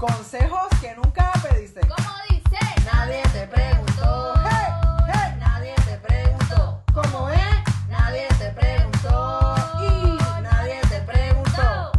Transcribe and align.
Consejos 0.00 0.66
que 0.80 0.94
nunca 0.94 1.30
pediste. 1.42 1.80
¿Cómo 1.82 2.08
dice? 2.30 2.58
Nadie 2.90 3.22
te 3.34 3.46
preguntó. 3.48 4.32
Hey, 4.48 4.72
hey. 5.12 5.34
Nadie 5.38 5.74
te 5.84 5.98
preguntó. 5.98 6.82
¿Cómo 6.94 7.28
es? 7.28 7.86
Nadie 7.86 8.26
te 8.38 8.50
preguntó. 8.52 9.54
Y 9.82 10.16
nadie 10.42 10.80
te 10.88 11.00
preguntó. 11.02 11.92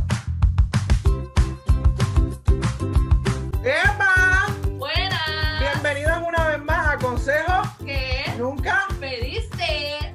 ¡Epa! 3.64 4.47
Buenas. 4.79 5.60
Bienvenidos 5.60 6.28
una 6.28 6.47
vez 6.47 6.63
más 6.63 6.88
a 6.88 6.97
Consejos 6.97 7.68
¿Qué 7.86 8.33
Nunca. 8.36 8.88
pediste? 8.99 10.12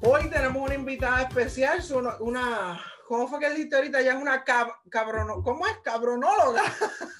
Hoy 0.00 0.30
tenemos 0.30 0.62
una 0.62 0.74
invitada 0.74 1.22
especial, 1.22 1.82
una, 2.20 2.80
¿cómo 3.08 3.26
fue 3.26 3.40
que 3.40 3.50
dijiste 3.50 3.74
ahorita? 3.74 3.98
Ella 3.98 4.12
es 4.12 4.22
una 4.22 4.44
cab, 4.44 4.68
cabrono, 4.90 5.42
¿cómo 5.42 5.66
es? 5.66 5.76
Cabronóloga. 5.82 6.62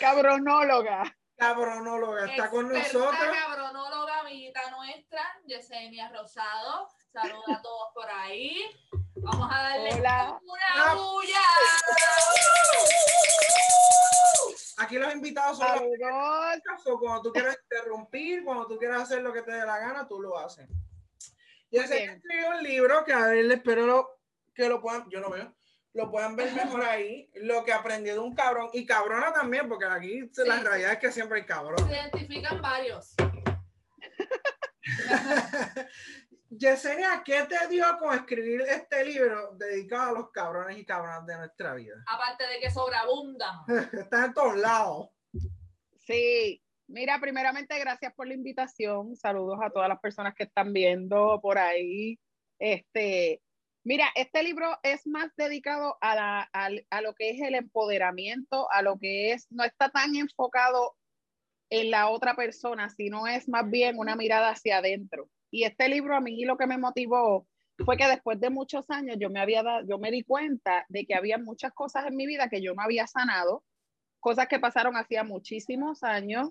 Cabronóloga. 0.00 1.14
Cabronóloga, 1.36 2.26
está 2.26 2.50
con 2.50 2.68
nosotros. 2.68 3.14
cabronóloga, 3.16 4.20
amiguita 4.20 4.60
nuestra, 4.70 5.22
Yesenia 5.44 6.08
Rosado. 6.10 6.88
Saludos 7.12 7.44
a 7.48 7.62
todos 7.62 7.88
por 7.94 8.08
ahí. 8.10 8.60
Vamos 9.16 9.48
a 9.52 9.62
darle 9.62 9.94
Hola. 9.94 10.38
una 10.42 10.90
Ah. 10.90 10.94
bulla. 10.94 11.40
Aquí 14.78 14.96
los 14.98 15.12
invitados 15.12 15.58
son 15.58 15.68
los 15.98 16.98
cuando 17.00 17.22
tú 17.22 17.32
quieras 17.32 17.58
interrumpir, 17.62 18.44
cuando 18.44 18.66
tú 18.66 18.78
quieras 18.78 19.02
hacer 19.02 19.22
lo 19.22 19.32
que 19.32 19.42
te 19.42 19.52
dé 19.52 19.64
la 19.66 19.78
gana, 19.78 20.06
tú 20.06 20.20
lo 20.20 20.38
haces. 20.38 20.68
Bien. 21.70 21.92
escribió 21.92 22.48
un 22.50 22.62
libro 22.62 23.04
que 23.04 23.12
a 23.12 23.26
ver, 23.26 23.50
espero 23.50 23.86
lo- 23.86 24.18
que 24.54 24.68
lo 24.68 24.80
puedan, 24.80 25.08
yo 25.10 25.20
no 25.20 25.30
veo, 25.30 25.54
lo 25.98 26.12
puedan 26.12 26.36
ver 26.36 26.54
mejor 26.54 26.84
ahí, 26.84 27.28
lo 27.34 27.64
que 27.64 27.72
aprendí 27.72 28.10
de 28.10 28.20
un 28.20 28.32
cabrón, 28.32 28.68
y 28.72 28.86
cabrona 28.86 29.32
también, 29.32 29.68
porque 29.68 29.84
aquí 29.84 30.30
la 30.46 30.58
Sí. 30.58 30.62
realidad 30.62 30.92
es 30.92 30.98
que 31.00 31.10
siempre 31.10 31.40
hay 31.40 31.44
cabrón. 31.44 31.76
Se 31.88 31.92
identifican 31.92 32.62
varios. 32.62 33.16
Yesenia, 36.50 37.20
¿qué 37.24 37.42
te 37.48 37.66
dio 37.68 37.84
con 37.98 38.14
escribir 38.14 38.60
este 38.62 39.04
libro 39.04 39.54
dedicado 39.56 40.10
a 40.10 40.12
los 40.20 40.30
cabrones 40.30 40.78
y 40.78 40.84
cabronas 40.86 41.26
de 41.26 41.36
nuestra 41.36 41.74
vida? 41.74 41.96
Aparte 42.06 42.46
de 42.46 42.60
que 42.60 42.70
sobreabundan. 42.70 43.56
Estás 43.92 44.26
en 44.26 44.34
todos 44.34 44.56
lados. 44.56 45.08
Sí. 45.96 46.62
Mira, 46.86 47.18
primeramente, 47.20 47.76
gracias 47.80 48.14
por 48.14 48.28
la 48.28 48.34
invitación. 48.34 49.16
Saludos 49.16 49.58
a 49.60 49.70
todas 49.70 49.88
las 49.88 49.98
personas 49.98 50.32
que 50.36 50.44
están 50.44 50.72
viendo 50.72 51.40
por 51.42 51.58
ahí. 51.58 52.20
Este, 52.60 53.42
mira, 53.88 54.06
este 54.16 54.42
libro 54.42 54.78
es 54.82 55.06
más 55.06 55.34
dedicado 55.36 55.96
a, 56.02 56.14
la, 56.14 56.42
al- 56.52 56.86
a 56.90 57.00
lo 57.00 57.14
que 57.14 57.30
es 57.30 57.40
el 57.40 57.54
empoderamiento, 57.54 58.70
a 58.70 58.82
lo 58.82 58.98
que 58.98 59.32
es, 59.32 59.46
no 59.50 59.64
está 59.64 59.88
tan 59.88 60.14
enfocado 60.14 60.94
en 61.70 61.90
la 61.90 62.10
otra 62.10 62.36
persona, 62.36 62.90
sino 62.90 63.26
es 63.26 63.48
más 63.48 63.68
bien 63.70 63.98
una 63.98 64.14
mirada 64.14 64.50
hacia 64.50 64.76
adentro. 64.78 65.30
Y 65.50 65.64
este 65.64 65.88
libro 65.88 66.14
a 66.14 66.20
mí 66.20 66.44
lo 66.44 66.58
que 66.58 66.66
me 66.66 66.76
motivó 66.76 67.46
fue 67.86 67.96
que 67.96 68.06
después 68.06 68.38
de 68.38 68.50
muchos 68.50 68.90
años 68.90 69.16
yo 69.18 69.30
me 69.30 69.40
había 69.40 69.62
dado, 69.62 69.86
yo 69.88 69.96
me 69.98 70.10
di 70.10 70.22
cuenta 70.22 70.84
de 70.90 71.06
que 71.06 71.14
había 71.14 71.38
muchas 71.38 71.72
cosas 71.72 72.06
en 72.08 72.16
mi 72.16 72.26
vida 72.26 72.50
que 72.50 72.60
yo 72.60 72.74
no 72.74 72.82
había 72.82 73.06
sanado, 73.06 73.64
cosas 74.20 74.48
que 74.48 74.58
pasaron 74.58 74.96
hacía 74.96 75.24
muchísimos 75.24 76.02
años, 76.02 76.50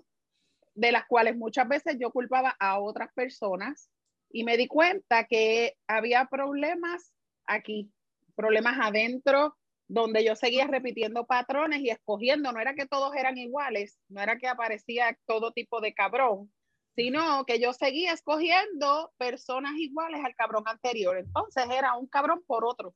de 0.74 0.90
las 0.90 1.06
cuales 1.06 1.36
muchas 1.36 1.68
veces 1.68 1.98
yo 2.00 2.10
culpaba 2.10 2.56
a 2.58 2.80
otras 2.80 3.12
personas 3.14 3.90
y 4.28 4.42
me 4.42 4.56
di 4.56 4.66
cuenta 4.66 5.24
que 5.24 5.76
había 5.86 6.24
problemas 6.24 7.12
aquí, 7.48 7.90
problemas 8.36 8.78
adentro, 8.80 9.56
donde 9.88 10.22
yo 10.22 10.36
seguía 10.36 10.66
repitiendo 10.66 11.26
patrones 11.26 11.80
y 11.80 11.90
escogiendo, 11.90 12.52
no 12.52 12.60
era 12.60 12.74
que 12.74 12.86
todos 12.86 13.14
eran 13.16 13.38
iguales, 13.38 13.98
no 14.08 14.20
era 14.20 14.38
que 14.38 14.46
aparecía 14.46 15.18
todo 15.26 15.52
tipo 15.52 15.80
de 15.80 15.94
cabrón, 15.94 16.52
sino 16.94 17.44
que 17.46 17.58
yo 17.58 17.72
seguía 17.72 18.12
escogiendo 18.12 19.12
personas 19.16 19.72
iguales 19.76 20.20
al 20.24 20.34
cabrón 20.34 20.64
anterior. 20.66 21.16
Entonces 21.16 21.64
era 21.70 21.94
un 21.94 22.06
cabrón 22.06 22.42
por 22.46 22.64
otro. 22.64 22.94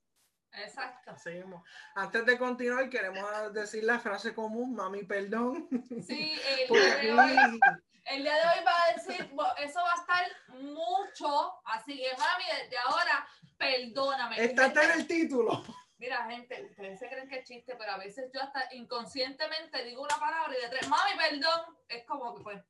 Exacto. 0.52 1.16
Seguimos. 1.16 1.62
Antes 1.94 2.26
de 2.26 2.38
continuar, 2.38 2.90
queremos 2.90 3.24
decir 3.54 3.84
la 3.84 3.98
frase 3.98 4.34
común, 4.34 4.74
mami, 4.74 5.04
perdón. 5.04 5.69
Sí, 6.06 6.32
el 6.60 6.69
Porque 6.69 7.58
el 8.06 8.22
día 8.22 8.34
de 8.34 8.40
hoy 8.40 8.64
va 8.64 8.82
a 8.82 8.92
decir, 8.94 9.30
eso 9.58 9.80
va 9.80 9.92
a 9.92 10.00
estar 10.00 10.60
mucho, 10.60 11.60
así 11.64 11.96
que 11.96 12.10
mami, 12.16 12.44
desde 12.62 12.78
ahora, 12.78 13.26
perdóname. 13.56 14.44
Está 14.44 14.66
en 14.66 15.00
el 15.00 15.06
título. 15.06 15.62
Mira, 15.98 16.24
gente, 16.28 16.64
ustedes 16.64 16.98
se 16.98 17.08
creen 17.08 17.28
que 17.28 17.38
es 17.38 17.44
chiste, 17.46 17.76
pero 17.76 17.92
a 17.92 17.98
veces 17.98 18.30
yo 18.34 18.42
hasta 18.42 18.74
inconscientemente 18.74 19.84
digo 19.84 20.02
una 20.02 20.16
palabra 20.16 20.52
y 20.58 20.60
de 20.60 20.68
tres, 20.68 20.88
mami, 20.88 21.12
perdón, 21.16 21.76
es 21.88 22.04
como 22.06 22.34
que 22.34 22.42
pues, 22.42 22.60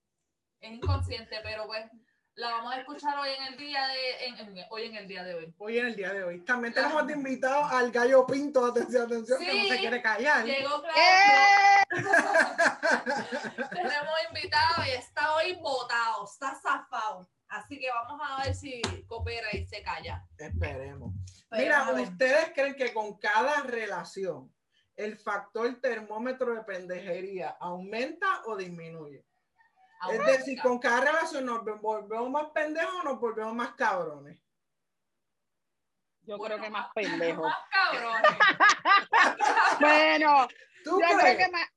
es 0.61 0.71
inconsciente, 0.71 1.41
pero 1.43 1.67
pues, 1.67 1.91
la 2.37 2.51
vamos 2.51 2.73
a 2.75 2.81
escuchar 2.81 3.19
hoy 3.19 3.29
en 3.39 3.43
el 3.53 3.57
día 3.59 3.87
de, 3.89 4.27
en- 4.27 4.57
en- 4.59 4.67
hoy 4.71 4.85
en 4.87 4.97
el 4.97 5.07
día 5.07 5.23
de 5.23 5.35
hoy. 5.35 5.55
Hoy 5.59 5.79
en 5.79 5.87
el 5.87 5.97
día 5.97 6.13
de 6.13 6.25
hoy. 6.25 6.41
También 6.41 6.73
tenemos 6.73 7.07
de 7.07 7.13
invitado 7.13 7.65
al 7.67 7.91
gallo 7.93 8.27
pinto, 8.27 8.65
atención, 8.65 9.05
atención, 9.07 9.39
que 9.39 9.47
no 9.63 9.69
se 9.69 9.79
quiere 9.79 10.01
callar. 10.03 10.45
Llegó 10.45 10.81
claro. 10.81 10.97
¡Eh! 10.99 11.85
Tenemos 13.71 14.15
invitado 14.29 14.85
y 14.87 14.91
está 14.93 15.35
hoy 15.37 15.55
votado, 15.57 16.25
está 16.25 16.55
zafado. 16.61 17.29
Así 17.49 17.79
que 17.79 17.89
vamos 17.91 18.21
a 18.27 18.43
ver 18.45 18.55
si 18.55 18.81
coopera 19.07 19.49
y 19.53 19.67
se 19.67 19.83
calla. 19.83 20.25
Esperemos. 20.39 21.13
Pero 21.51 21.85
Mira. 21.87 22.03
¿ustedes 22.03 22.51
creen 22.55 22.75
que 22.75 22.95
con 22.95 23.19
cada 23.19 23.63
relación 23.65 24.51
el 24.97 25.19
factor 25.19 25.79
termómetro 25.83 26.55
de 26.55 26.63
pendejería 26.65 27.57
aumenta 27.61 28.43
o 28.47 28.57
disminuye? 28.57 29.23
Es 30.11 30.27
decir, 30.27 30.61
con 30.61 30.79
cada 30.79 31.01
relación 31.01 31.47
nos 31.47 31.65
volvemos 31.81 32.31
más 32.31 32.51
pendejos 32.51 32.95
o 33.01 33.05
nos 33.05 33.21
volvemos 33.21 33.55
más 33.55 33.75
cabrones. 33.75 34.39
Yo 36.23 36.39
Bueno, 36.39 36.57
creo 36.57 36.65
que 36.65 36.71
más 36.71 36.89
pendejo. 36.95 37.43
Más 37.43 37.59
cabrones. 37.71 38.31
Bueno, 39.81 40.49
¿Tú 40.85 41.01
yo 41.01 41.19
creo 41.19 41.37
que 41.37 41.49
más, 41.51 41.69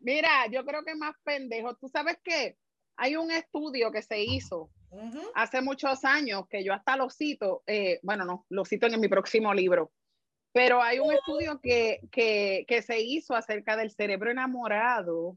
mira, 0.00 0.46
yo 0.48 0.64
creo 0.64 0.84
que 0.84 0.94
más 0.94 1.14
pendejo. 1.22 1.74
Tú 1.76 1.88
sabes 1.88 2.18
qué? 2.22 2.58
Hay 2.96 3.16
un 3.16 3.30
estudio 3.30 3.90
que 3.90 4.02
se 4.02 4.22
hizo 4.22 4.70
hace 5.34 5.60
muchos 5.60 6.04
años 6.04 6.46
que 6.48 6.62
yo 6.62 6.72
hasta 6.72 6.96
lo 6.96 7.10
cito, 7.10 7.62
eh, 7.66 7.98
bueno, 8.02 8.24
no, 8.24 8.46
lo 8.48 8.64
cito 8.64 8.86
en 8.86 9.00
mi 9.00 9.08
próximo 9.08 9.52
libro, 9.52 9.92
pero 10.52 10.80
hay 10.80 11.00
un 11.00 11.12
estudio 11.12 11.60
que, 11.60 12.00
que, 12.12 12.64
que 12.68 12.82
se 12.82 13.00
hizo 13.00 13.34
acerca 13.34 13.76
del 13.76 13.90
cerebro 13.90 14.30
enamorado 14.30 15.36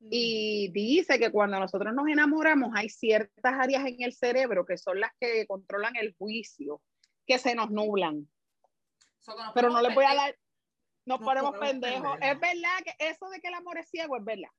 y 0.00 0.68
dice 0.72 1.18
que 1.18 1.30
cuando 1.30 1.58
nosotros 1.58 1.94
nos 1.94 2.06
enamoramos 2.08 2.70
hay 2.74 2.88
ciertas 2.88 3.54
áreas 3.54 3.86
en 3.86 4.02
el 4.02 4.12
cerebro 4.12 4.66
que 4.66 4.76
son 4.76 5.00
las 5.00 5.10
que 5.18 5.46
controlan 5.46 5.96
el 5.96 6.14
juicio, 6.18 6.82
que 7.26 7.38
se 7.38 7.54
nos 7.54 7.70
nublan. 7.70 8.28
So 9.20 9.34
que 9.34 9.42
nos 9.42 9.52
Pero 9.54 9.70
no 9.70 9.80
les 9.80 9.94
voy 9.94 10.04
a 10.04 10.14
dar, 10.14 10.36
nos 11.06 11.20
Nos 11.20 11.26
ponemos 11.26 11.58
pendejos. 11.58 12.18
Es 12.20 12.38
verdad 12.38 12.78
que 12.84 12.94
eso 12.98 13.28
de 13.30 13.40
que 13.40 13.48
el 13.48 13.54
amor 13.54 13.78
es 13.78 13.88
ciego 13.88 14.16
es 14.16 14.24
verdad. 14.24 14.50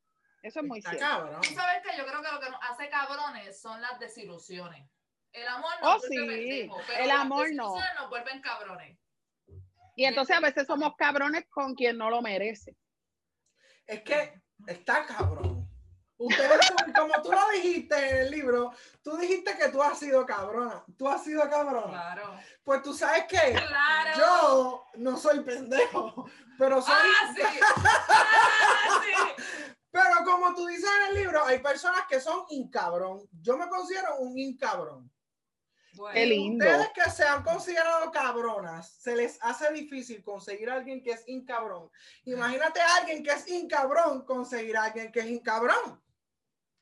Eso 0.42 0.60
es 0.60 0.66
muy 0.66 0.80
Está 0.80 0.92
cierto. 0.92 1.08
cabrón. 1.08 1.42
Tú 1.42 1.54
sabes 1.54 1.82
que 1.84 1.98
yo 1.98 2.06
creo 2.06 2.22
que 2.22 2.32
lo 2.32 2.40
que 2.40 2.50
nos 2.50 2.60
hace 2.64 2.90
cabrones 2.90 3.60
son 3.62 3.82
las 3.82 4.00
desilusiones. 4.00 4.88
El 5.32 5.48
amor 5.48 5.72
Oh, 5.82 5.94
nos 5.96 6.08
vuelve 6.08 6.44
sí. 6.64 6.70
pero 6.88 7.00
El 7.02 7.08
las 7.08 7.18
amor 7.20 7.48
no. 7.54 7.74
desilusiones 7.74 8.00
nos 8.00 8.10
vuelven 8.10 8.42
cabrones. 8.42 8.98
Y 9.96 10.06
entonces 10.06 10.36
a 10.36 10.40
veces 10.40 10.68
somos 10.68 10.96
cabrones 10.98 11.46
con 11.50 11.74
quien 11.76 11.98
no 11.98 12.10
lo 12.10 12.22
merece. 12.22 12.76
Es 13.88 14.02
que 14.04 14.34
está 14.68 15.06
cabrón. 15.06 15.68
Ustedes, 16.18 16.60
como 16.96 17.14
tú 17.22 17.32
lo 17.32 17.50
dijiste 17.50 18.10
en 18.10 18.18
el 18.28 18.32
libro, 18.32 18.72
tú 19.04 19.18
dijiste 19.18 19.58
que 19.58 19.68
tú 19.68 19.84
has 19.84 20.00
sido 20.00 20.26
cabrona. 20.26 20.84
Tú 20.98 21.10
has 21.10 21.24
sido 21.24 21.42
cabrona. 21.50 21.88
Claro. 21.90 22.40
Pues 22.64 22.82
tú 22.84 22.94
sabes 22.94 23.26
que 23.26 23.38
Claro. 23.54 24.18
yo 24.18 24.86
no 24.96 25.18
soy 25.18 25.42
pendejo, 25.42 26.26
pero 26.58 26.82
soy. 26.82 26.96
¡Ah, 26.96 27.34
sí! 27.36 27.42
¡Ah, 27.62 29.02
sí! 29.04 29.44
Pero 29.92 30.26
como 30.26 30.56
tú 30.56 30.66
dices 30.68 30.90
en 31.02 31.08
el 31.10 31.16
libro, 31.24 31.44
hay 31.46 31.60
personas 31.60 32.02
que 32.10 32.20
son 32.22 32.46
incabrón. 32.50 33.20
Yo 33.42 33.58
me 33.58 33.68
considero 33.68 34.18
un 34.20 34.38
incabrón. 34.38 35.12
Bueno, 35.96 36.14
Qué 36.14 36.26
lindo. 36.26 36.66
Ustedes 36.66 36.90
que 36.94 37.10
se 37.10 37.24
han 37.24 37.44
considerado 37.44 38.12
cabronas, 38.12 38.92
se 38.92 39.16
les 39.16 39.42
hace 39.42 39.72
difícil 39.72 40.24
conseguir 40.24 40.70
a 40.70 40.76
alguien 40.76 41.02
que 41.02 41.12
es 41.12 41.24
incabrón. 41.28 41.90
Imagínate 42.26 42.82
a 42.82 42.98
alguien 42.98 43.24
que 43.24 43.32
es 43.32 43.48
incabrón 43.48 44.26
conseguir 44.26 44.76
a 44.78 44.86
alguien 44.86 45.12
que 45.12 45.22
es 45.22 45.28
incabrón. 45.28 46.02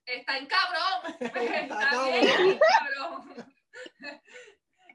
Está 0.06 0.38
en 0.38 0.48
cabrón. 0.48 1.16
Está 1.20 1.90
cabrón. 1.90 2.10
bien 2.12 2.60
cabrón. 2.60 3.54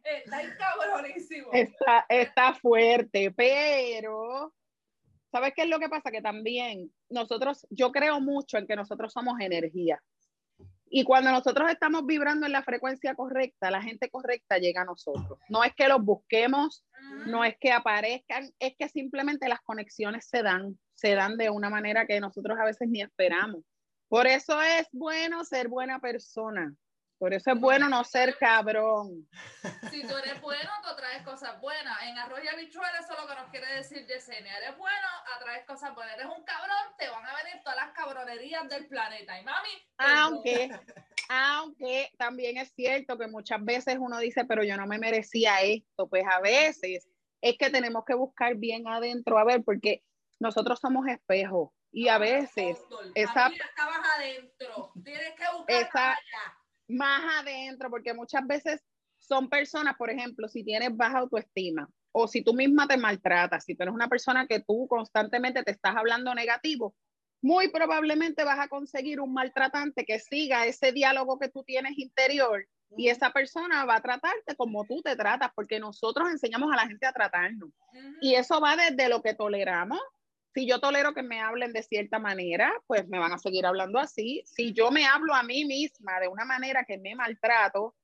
Está 0.04 0.42
en 0.42 0.54
cabronísimo. 0.56 1.50
Está, 1.52 2.06
está 2.08 2.54
fuerte, 2.54 3.30
pero 3.30 4.54
¿sabes 5.30 5.52
qué 5.54 5.62
es 5.62 5.68
lo 5.68 5.78
que 5.78 5.88
pasa? 5.88 6.10
Que 6.10 6.22
también 6.22 6.90
nosotros, 7.10 7.66
yo 7.70 7.92
creo 7.92 8.20
mucho 8.20 8.56
en 8.56 8.66
que 8.66 8.76
nosotros 8.76 9.12
somos 9.12 9.38
energía. 9.40 10.02
Y 10.90 11.04
cuando 11.04 11.30
nosotros 11.30 11.70
estamos 11.70 12.06
vibrando 12.06 12.46
en 12.46 12.52
la 12.52 12.62
frecuencia 12.62 13.14
correcta, 13.14 13.70
la 13.70 13.82
gente 13.82 14.10
correcta 14.10 14.58
llega 14.58 14.82
a 14.82 14.86
nosotros. 14.86 15.38
No 15.48 15.64
es 15.64 15.74
que 15.74 15.88
los 15.88 16.02
busquemos, 16.02 16.84
no 17.26 17.44
es 17.44 17.56
que 17.58 17.72
aparezcan, 17.72 18.50
es 18.58 18.74
que 18.76 18.88
simplemente 18.88 19.48
las 19.48 19.60
conexiones 19.60 20.26
se 20.28 20.42
dan, 20.42 20.78
se 20.94 21.14
dan 21.14 21.36
de 21.36 21.50
una 21.50 21.70
manera 21.70 22.06
que 22.06 22.20
nosotros 22.20 22.58
a 22.58 22.64
veces 22.64 22.88
ni 22.88 23.02
esperamos. 23.02 23.62
Por 24.08 24.26
eso 24.26 24.60
es 24.62 24.88
bueno 24.92 25.44
ser 25.44 25.68
buena 25.68 26.00
persona. 26.00 26.74
Por 27.18 27.34
eso 27.34 27.50
es 27.50 27.60
bueno 27.60 27.88
no 27.88 28.04
ser 28.04 28.36
cabrón. 28.38 29.28
Si 29.90 30.06
tú 30.06 30.16
eres 30.16 30.40
bueno, 30.40 30.70
tú 30.82 30.94
traes 30.96 31.22
cosas 31.24 31.60
buenas. 31.60 31.96
En 32.04 32.16
arroz 32.16 32.40
y 32.44 32.48
habichuelas, 32.48 33.04
eso 33.04 33.14
es 33.14 33.20
lo 33.20 33.28
que 33.28 33.40
nos 33.40 33.50
quiere 33.50 33.74
decir 33.74 34.06
Yesenia. 34.06 34.56
Eres 34.58 34.76
bueno, 34.78 35.08
atraes 35.36 35.66
cosas 35.66 35.94
buenas. 35.94 36.14
Eres 36.14 36.26
un 36.26 36.44
cabrón, 36.44 36.94
te 36.96 37.08
van 37.08 37.26
a 37.26 37.34
venir 37.42 37.60
todas 37.62 37.76
las 37.76 37.92
cabronerías 37.92 38.68
del 38.68 38.86
planeta. 38.86 39.40
Y 39.40 39.44
mami. 39.44 39.68
Aunque, 39.98 40.70
aunque 41.28 42.10
también 42.18 42.58
es 42.58 42.72
cierto 42.74 43.18
que 43.18 43.26
muchas 43.26 43.64
veces 43.64 43.96
uno 43.98 44.18
dice, 44.18 44.44
pero 44.44 44.62
yo 44.62 44.76
no 44.76 44.86
me 44.86 44.98
merecía 44.98 45.60
esto. 45.62 46.08
Pues 46.08 46.24
a 46.30 46.40
veces 46.40 47.08
es 47.40 47.58
que 47.58 47.70
tenemos 47.70 48.04
que 48.04 48.14
buscar 48.14 48.54
bien 48.56 48.86
adentro, 48.86 49.38
a 49.38 49.44
ver, 49.44 49.64
porque 49.64 50.04
nosotros 50.38 50.78
somos 50.78 51.06
espejos. 51.08 51.70
Y 51.90 52.08
a 52.08 52.18
veces 52.18 52.78
esa, 53.14 53.48
estabas 53.48 54.06
adentro. 54.16 54.92
Tienes 55.02 55.34
que 55.34 55.44
buscar 55.56 55.82
esa, 55.82 56.10
allá 56.10 56.57
más 56.88 57.22
adentro, 57.40 57.90
porque 57.90 58.14
muchas 58.14 58.46
veces 58.46 58.82
son 59.18 59.48
personas, 59.48 59.96
por 59.96 60.10
ejemplo, 60.10 60.48
si 60.48 60.64
tienes 60.64 60.96
baja 60.96 61.18
autoestima 61.18 61.88
o 62.12 62.26
si 62.26 62.42
tú 62.42 62.54
misma 62.54 62.86
te 62.86 62.96
maltratas, 62.96 63.64
si 63.64 63.74
tú 63.74 63.82
eres 63.82 63.94
una 63.94 64.08
persona 64.08 64.46
que 64.46 64.60
tú 64.60 64.86
constantemente 64.88 65.62
te 65.62 65.72
estás 65.72 65.96
hablando 65.96 66.34
negativo, 66.34 66.94
muy 67.42 67.68
probablemente 67.68 68.44
vas 68.44 68.58
a 68.58 68.68
conseguir 68.68 69.20
un 69.20 69.32
maltratante 69.32 70.04
que 70.04 70.18
siga 70.18 70.66
ese 70.66 70.92
diálogo 70.92 71.38
que 71.38 71.48
tú 71.48 71.62
tienes 71.62 71.98
interior 71.98 72.66
y 72.96 73.08
esa 73.08 73.30
persona 73.32 73.84
va 73.84 73.96
a 73.96 74.02
tratarte 74.02 74.56
como 74.56 74.84
tú 74.84 75.02
te 75.02 75.14
tratas, 75.14 75.50
porque 75.54 75.78
nosotros 75.78 76.30
enseñamos 76.30 76.72
a 76.72 76.76
la 76.76 76.88
gente 76.88 77.06
a 77.06 77.12
tratarnos. 77.12 77.70
Y 78.20 78.34
eso 78.34 78.60
va 78.60 78.76
desde 78.76 79.08
lo 79.08 79.22
que 79.22 79.34
toleramos 79.34 80.00
si 80.58 80.66
yo 80.66 80.80
tolero 80.80 81.14
que 81.14 81.22
me 81.22 81.40
hablen 81.40 81.72
de 81.72 81.84
cierta 81.84 82.18
manera, 82.18 82.72
pues 82.88 83.06
me 83.06 83.20
van 83.20 83.32
a 83.32 83.38
seguir 83.38 83.64
hablando 83.64 84.00
así. 84.00 84.42
Si 84.44 84.72
yo 84.72 84.90
me 84.90 85.06
hablo 85.06 85.32
a 85.32 85.44
mí 85.44 85.64
misma 85.64 86.18
de 86.18 86.26
una 86.26 86.44
manera 86.44 86.84
que 86.84 86.98
me 86.98 87.14
maltrato, 87.14 87.94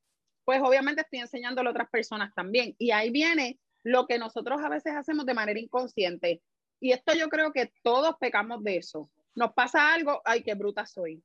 pues 0.45 0.63
obviamente 0.63 1.03
estoy 1.03 1.19
enseñándole 1.19 1.69
a 1.69 1.73
otras 1.73 1.91
personas 1.91 2.33
también. 2.33 2.77
Y 2.79 2.93
ahí 2.93 3.11
viene 3.11 3.59
lo 3.83 4.07
que 4.07 4.21
nosotros 4.21 4.61
a 4.63 4.69
veces 4.69 4.95
hacemos 4.95 5.27
de 5.27 5.35
manera 5.35 5.59
inconsciente. 5.59 6.43
Y 6.79 6.93
esto 6.93 7.13
yo 7.15 7.29
creo 7.29 7.53
que 7.53 7.73
todos 7.83 8.15
pecamos 8.21 8.63
de 8.63 8.77
eso. 8.77 9.11
Nos 9.35 9.53
pasa 9.53 9.93
algo, 9.93 10.23
ay, 10.25 10.45
qué 10.45 10.55
bruta 10.55 10.87
soy. 10.87 11.25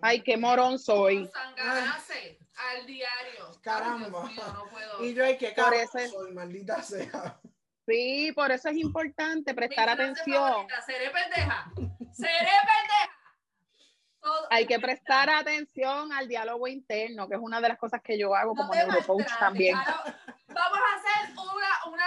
Ay, 0.00 0.22
qué 0.22 0.38
morón 0.38 0.78
soy. 0.78 1.28
al 2.56 2.86
diario. 2.86 3.60
Caramba. 3.60 4.30
Y 5.02 5.12
yo, 5.12 5.22
ay, 5.22 5.36
qué 5.36 5.52
cabrón 5.52 5.86
soy, 6.10 6.32
maldita 6.32 6.82
sea. 6.82 7.38
Sí, 7.86 8.32
por 8.34 8.50
eso 8.52 8.68
es 8.68 8.76
importante 8.76 9.54
prestar 9.54 9.88
atención. 9.88 10.66
seré 10.86 11.10
pendeja. 11.10 11.72
Seré 12.12 12.38
pendeja. 12.38 13.20
Hay 14.50 14.66
que 14.66 14.78
prestar 14.78 15.30
atención 15.30 16.12
al 16.12 16.28
diálogo 16.28 16.68
interno, 16.68 17.28
que 17.28 17.36
es 17.36 17.40
una 17.40 17.60
de 17.60 17.68
las 17.68 17.78
cosas 17.78 18.02
que 18.02 18.18
yo 18.18 18.34
hago 18.34 18.54
como 18.54 18.74
neurocoach 18.74 19.38
también. 19.38 19.76
vamos 19.76 20.78
a 20.78 20.96
hacer 20.96 21.32
una, 21.32 21.92
una, 21.92 22.04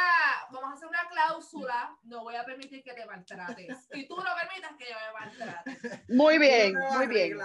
vamos 0.51 0.71
a 0.71 0.73
hacer 0.73 0.87
una 0.87 1.09
cláusula. 1.09 1.97
No 2.03 2.23
voy 2.23 2.35
a 2.35 2.45
permitir 2.45 2.83
que 2.83 2.93
te 2.93 3.05
maltrates. 3.05 3.87
Y 3.93 4.07
tú 4.07 4.17
no 4.17 4.29
permitas 4.35 4.73
que 4.77 4.85
yo 4.85 4.95
me 4.95 5.19
maltrate. 5.19 6.03
Muy 6.09 6.37
bien, 6.37 6.75
muy 6.75 7.07
bien. 7.07 7.37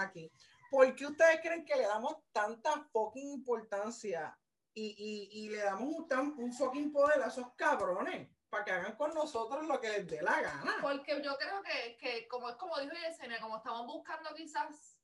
¿Por 0.71 0.95
qué 0.95 1.07
ustedes 1.07 1.41
creen 1.41 1.65
que 1.65 1.77
le 1.77 1.87
damos 1.87 2.17
tanta 2.33 2.71
fucking 2.93 3.31
importancia 3.31 4.37
y, 4.75 5.29
y, 5.33 5.49
le 5.49 5.59
damos 5.59 5.95
un, 5.95 6.35
un 6.39 6.53
fucking 6.53 6.93
poder 6.93 7.23
a 7.23 7.27
esos 7.27 7.53
cabrones 7.55 8.29
para 8.49 8.65
que 8.65 8.71
hagan 8.71 8.97
con 8.97 9.13
nosotros 9.15 9.67
lo 9.67 9.81
que 9.81 9.89
les 9.89 10.07
dé 10.07 10.23
la 10.23 10.41
gana. 10.41 10.77
Porque 10.81 11.21
yo 11.23 11.37
creo 11.37 11.63
que, 11.63 11.97
que 11.99 12.29
como 12.29 12.49
es 12.49 12.57
como 12.57 12.79
dijo 12.79 12.95
Yesenia, 12.95 13.41
como 13.41 13.57
estamos 13.59 13.87
buscando 13.87 14.35
quizás 14.35 14.99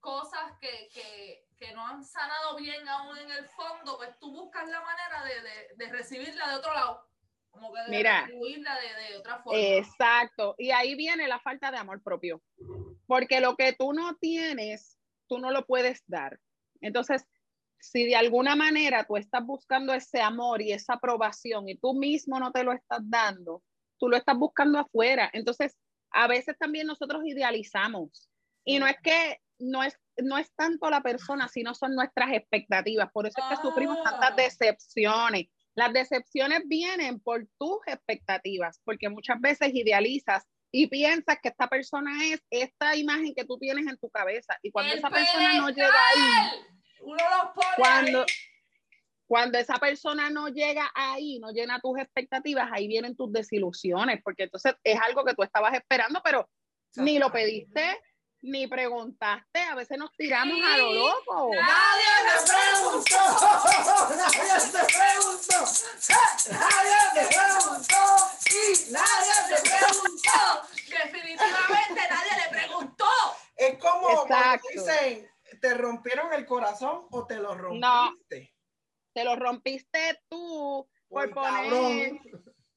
cosas 0.00 0.58
que, 0.60 0.88
que, 0.92 1.46
que, 1.58 1.72
no 1.72 1.86
han 1.86 2.04
sanado 2.04 2.56
bien 2.56 2.86
aún 2.88 3.16
en 3.18 3.30
el 3.30 3.46
fondo, 3.48 3.96
pues 3.96 4.18
tú 4.18 4.32
buscas 4.32 4.68
la 4.68 4.80
manera 4.80 5.24
de, 5.24 5.42
de, 5.42 5.84
de 5.84 5.92
recibirla 5.92 6.48
de 6.48 6.56
otro 6.56 6.74
lado. 6.74 7.06
Como 7.50 7.72
que 7.72 7.80
de 7.82 7.88
Mira, 7.90 8.26
de, 8.26 9.08
de 9.08 9.16
otra 9.18 9.42
forma. 9.42 9.58
Exacto. 9.58 10.54
Y 10.58 10.70
ahí 10.70 10.94
viene 10.94 11.26
la 11.28 11.40
falta 11.40 11.70
de 11.70 11.78
amor 11.78 12.02
propio. 12.02 12.42
Porque 13.06 13.40
lo 13.40 13.56
que 13.56 13.72
tú 13.72 13.92
no 13.92 14.16
tienes, 14.16 14.98
tú 15.26 15.38
no 15.38 15.50
lo 15.50 15.66
puedes 15.66 16.02
dar. 16.06 16.38
Entonces, 16.80 17.26
si 17.80 18.04
de 18.04 18.16
alguna 18.16 18.56
manera 18.56 19.04
tú 19.04 19.16
estás 19.16 19.44
buscando 19.44 19.94
ese 19.94 20.20
amor 20.20 20.62
y 20.62 20.72
esa 20.72 20.94
aprobación 20.94 21.68
y 21.68 21.76
tú 21.76 21.94
mismo 21.94 22.38
no 22.38 22.52
te 22.52 22.62
lo 22.62 22.72
estás 22.72 23.00
dando, 23.02 23.62
tú 23.98 24.08
lo 24.08 24.16
estás 24.16 24.36
buscando 24.36 24.78
afuera. 24.78 25.30
Entonces, 25.32 25.76
a 26.10 26.26
veces 26.26 26.56
también 26.58 26.86
nosotros 26.86 27.22
idealizamos. 27.24 28.28
Y 28.64 28.78
no 28.78 28.86
es 28.86 28.96
que 29.02 29.38
no 29.58 29.82
es, 29.82 29.98
no 30.16 30.38
es 30.38 30.50
tanto 30.54 30.90
la 30.90 31.02
persona, 31.02 31.48
sino 31.48 31.74
son 31.74 31.94
nuestras 31.94 32.32
expectativas. 32.32 33.10
Por 33.12 33.26
eso 33.26 33.40
es 33.40 33.56
que 33.58 33.62
sufrimos 33.62 34.02
tantas 34.02 34.32
ah. 34.32 34.34
decepciones. 34.36 35.46
Las 35.74 35.92
decepciones 35.92 36.62
vienen 36.66 37.20
por 37.20 37.46
tus 37.58 37.78
expectativas, 37.86 38.80
porque 38.84 39.08
muchas 39.08 39.40
veces 39.40 39.70
idealizas 39.72 40.44
y 40.72 40.86
piensas 40.88 41.38
que 41.42 41.48
esta 41.48 41.68
persona 41.68 42.12
es 42.26 42.42
esta 42.50 42.96
imagen 42.96 43.34
que 43.34 43.44
tú 43.44 43.58
tienes 43.58 43.86
en 43.86 43.96
tu 43.98 44.10
cabeza. 44.10 44.58
Y 44.62 44.70
cuando 44.70 44.94
esa 44.94 45.10
persona 45.10 45.58
no 45.58 45.68
llega 45.70 46.08
ahí, 46.08 46.60
cuando, 47.76 48.26
cuando 49.26 49.58
esa 49.58 49.76
persona 49.76 50.30
no 50.30 50.48
llega 50.48 50.90
ahí, 50.94 51.38
no 51.38 51.50
llena 51.50 51.80
tus 51.80 51.98
expectativas, 51.98 52.68
ahí 52.72 52.88
vienen 52.88 53.16
tus 53.16 53.32
desilusiones, 53.32 54.20
porque 54.22 54.44
entonces 54.44 54.74
es 54.84 55.00
algo 55.00 55.24
que 55.24 55.34
tú 55.34 55.42
estabas 55.42 55.74
esperando, 55.74 56.20
pero 56.24 56.48
ni 56.96 57.18
lo 57.18 57.30
pediste, 57.30 58.00
ni 58.42 58.66
preguntaste, 58.66 59.60
a 59.60 59.74
veces 59.74 59.98
nos 59.98 60.12
tiramos 60.16 60.58
a 60.64 60.78
lo 60.78 60.92
loco. 60.92 61.50
Nadie 61.54 62.06
te 62.26 62.36
preguntó, 62.50 63.16
nadie 64.16 64.54
te 64.72 64.84
preguntó, 64.94 65.58
nadie 66.50 66.98
te 67.14 67.22
preguntó. 67.36 68.30
Y 68.50 68.92
nadie 68.92 69.32
te 69.48 69.70
preguntó. 69.70 70.40
Definitivamente 70.88 72.00
nadie 72.10 72.32
le 72.36 72.58
preguntó. 72.58 73.06
Es 73.56 73.78
como 73.78 74.26
cuando 74.26 74.62
dicen, 74.72 75.30
¿te 75.60 75.74
rompieron 75.74 76.32
el 76.32 76.46
corazón 76.46 77.06
o 77.10 77.26
te 77.26 77.36
lo 77.36 77.54
rompiste? 77.54 77.80
No, 77.80 78.14
te 79.12 79.24
lo 79.24 79.36
rompiste 79.36 80.20
tú 80.28 80.88
por, 81.08 81.30
poner, 81.32 82.12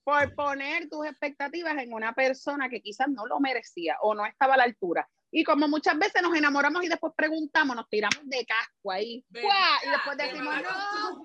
por 0.03 0.35
poner 0.35 0.89
tus 0.89 1.05
expectativas 1.05 1.77
en 1.77 1.93
una 1.93 2.13
persona 2.13 2.69
que 2.69 2.81
quizás 2.81 3.07
no 3.07 3.25
lo 3.25 3.39
merecía 3.39 3.97
o 4.01 4.13
no 4.13 4.25
estaba 4.25 4.55
a 4.55 4.57
la 4.57 4.63
altura. 4.63 5.07
Y 5.31 5.43
como 5.43 5.67
muchas 5.67 5.97
veces 5.97 6.21
nos 6.21 6.35
enamoramos 6.35 6.83
y 6.83 6.89
después 6.89 7.13
preguntamos, 7.15 7.75
nos 7.75 7.89
tiramos 7.89 8.19
de 8.23 8.45
casco 8.45 8.91
ahí. 8.91 9.25
y 9.31 9.89
después 9.89 10.17
decimos, 10.17 10.55
no. 10.61 11.23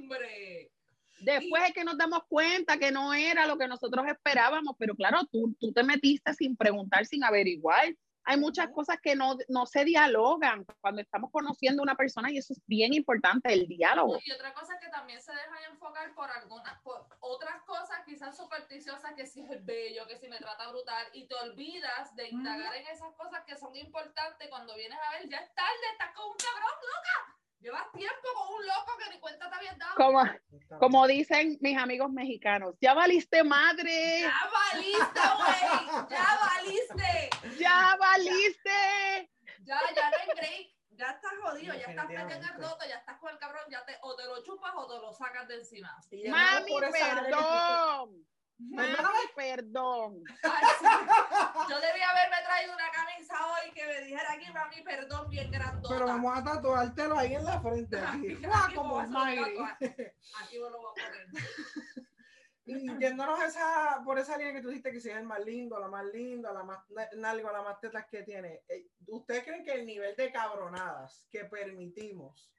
Después 1.21 1.65
es 1.65 1.73
que 1.75 1.85
nos 1.85 1.99
damos 1.99 2.21
cuenta 2.29 2.79
que 2.79 2.93
no 2.93 3.13
era 3.13 3.45
lo 3.47 3.59
que 3.59 3.67
nosotros 3.67 4.07
esperábamos, 4.07 4.77
pero 4.79 4.95
claro, 4.95 5.27
tú, 5.31 5.55
tú 5.59 5.73
te 5.73 5.83
metiste 5.83 6.33
sin 6.33 6.57
preguntar, 6.57 7.05
sin 7.07 7.25
averiguar 7.25 7.93
hay 8.29 8.37
muchas 8.37 8.69
cosas 8.69 8.99
que 9.03 9.17
no, 9.17 9.39
no, 9.49 9.65
se 9.65 9.87
dialogan 9.87 10.67
cuando 10.83 11.01
estamos 11.01 11.31
conociendo 11.33 11.81
a 11.81 11.85
una 11.85 11.95
persona 11.95 12.31
y 12.31 12.37
eso 12.37 12.53
es 12.53 12.61
bien 12.67 12.93
importante, 12.93 13.51
el 13.51 13.67
diálogo. 13.67 14.19
Y 14.23 14.33
otra 14.33 14.53
cosa 14.53 14.79
que 14.79 14.89
también 14.89 15.19
se 15.19 15.33
deja 15.33 15.65
enfocar 15.71 16.15
por 16.15 16.31
algunas, 16.31 16.79
por 16.83 17.07
otras 17.21 17.63
cosas 17.63 18.01
quizás 18.05 18.37
supersticiosas, 18.37 19.15
que 19.15 19.27
si 19.27 19.41
es 19.41 19.65
bello, 19.65 20.07
que 20.07 20.19
si 20.19 20.29
me 20.29 20.37
trata 20.37 20.69
brutal, 20.69 21.07
y 21.15 21.27
te 21.27 21.35
olvidas 21.37 22.15
de 22.17 22.29
indagar 22.29 22.77
en 22.77 22.87
esas 22.89 23.15
cosas 23.15 23.45
que 23.47 23.57
son 23.57 23.75
importantes 23.75 24.47
cuando 24.51 24.77
vienes 24.77 24.99
a 24.99 25.19
ver, 25.19 25.29
ya 25.31 25.39
es 25.39 25.55
tarde, 25.55 25.87
estás 25.93 26.15
con 26.15 26.27
un 26.27 26.37
cabrón, 26.37 26.75
loca. 26.83 27.39
Llevas 27.61 27.91
tiempo 27.93 28.29
con 28.35 28.55
un 28.55 28.67
loco 28.67 28.93
que 28.99 29.11
ni 29.11 29.21
cuenta 29.21 29.51
te 29.51 29.57
habías 29.57 29.79
dado. 29.79 29.95
Como, 29.97 30.23
como 30.79 31.07
dicen 31.09 31.59
mis 31.61 31.77
amigos 31.77 32.11
mexicanos, 32.11 32.77
ya 32.81 32.95
valiste 32.95 33.43
madre. 33.43 34.21
Ya 34.21 34.51
valiste, 34.53 35.21
güey. 35.37 36.09
Ya 36.09 36.39
valiste. 36.41 37.31
Ya 37.59 37.97
valiste. 37.99 39.31
Ya, 39.65 39.81
ya 39.95 40.11
no 40.11 40.17
hay 40.17 40.29
break. 40.37 40.79
Ya 40.91 41.11
estás 41.11 41.33
jodido, 41.41 41.75
ya 41.75 41.87
estás 41.87 42.11
en 42.11 42.43
el 42.43 42.55
roto, 42.55 42.85
ya 42.89 42.97
estás 42.97 43.19
con 43.19 43.31
el 43.31 43.39
cabrón, 43.39 43.63
ya 43.71 43.85
te, 43.85 43.97
o 44.03 44.17
te 44.17 44.25
lo 44.25 44.43
chupas 44.43 44.73
o 44.75 44.87
te 44.89 44.99
lo 45.01 45.13
sacas 45.13 45.47
de 45.47 45.55
encima. 45.55 45.97
Mami, 46.29 46.73
perdón. 46.91 48.27
Mami, 48.59 48.97
perdón. 49.37 50.25
Yo 51.69 51.81
debía 51.81 52.11
haberme 52.11 52.37
traído 52.45 52.75
una 52.75 52.91
camisa 52.91 53.35
hoy 53.47 53.73
que 53.73 53.87
me 53.87 54.01
dijera 54.03 54.33
aquí, 54.33 54.51
mami, 54.53 54.83
perdón, 54.83 55.29
bien 55.31 55.51
grandota. 55.51 55.95
Pero 55.95 56.07
vamos 56.07 56.39
a 56.39 56.45
tatuártelo 56.45 57.17
ahí 57.19 57.35
en 57.35 57.45
la 57.45 57.61
frente. 57.61 57.99
Aquí, 58.01 58.39
aquí, 58.53 58.75
como 58.75 58.99
aquí, 58.99 59.17
aquí 59.17 60.59
lo 60.59 60.71
voy 60.71 60.91
a 60.91 61.07
poner. 61.07 61.29
y 62.65 62.99
yéndonos 62.99 63.43
esa, 63.45 64.03
por 64.05 64.19
esa 64.19 64.37
línea 64.37 64.53
que 64.53 64.61
tú 64.61 64.69
dijiste 64.69 64.93
que 64.93 65.01
si 65.01 65.09
es 65.09 65.17
el 65.17 65.25
más 65.25 65.41
lindo, 65.45 65.79
la 65.79 65.89
más 65.89 66.05
linda, 66.07 66.53
la 66.53 66.65
más 66.65 66.81
nalgo, 67.17 67.51
la 67.51 67.63
más 67.63 67.81
tetas 67.81 68.07
que 68.07 68.25
tiene, 68.25 68.63
eh, 68.69 68.89
¿ustedes 69.07 69.45
creen 69.45 69.65
que 69.65 69.73
el 69.73 69.87
nivel 69.87 70.15
de 70.17 70.33
cabronadas 70.33 71.27
que 71.31 71.45
permitimos 71.45 72.53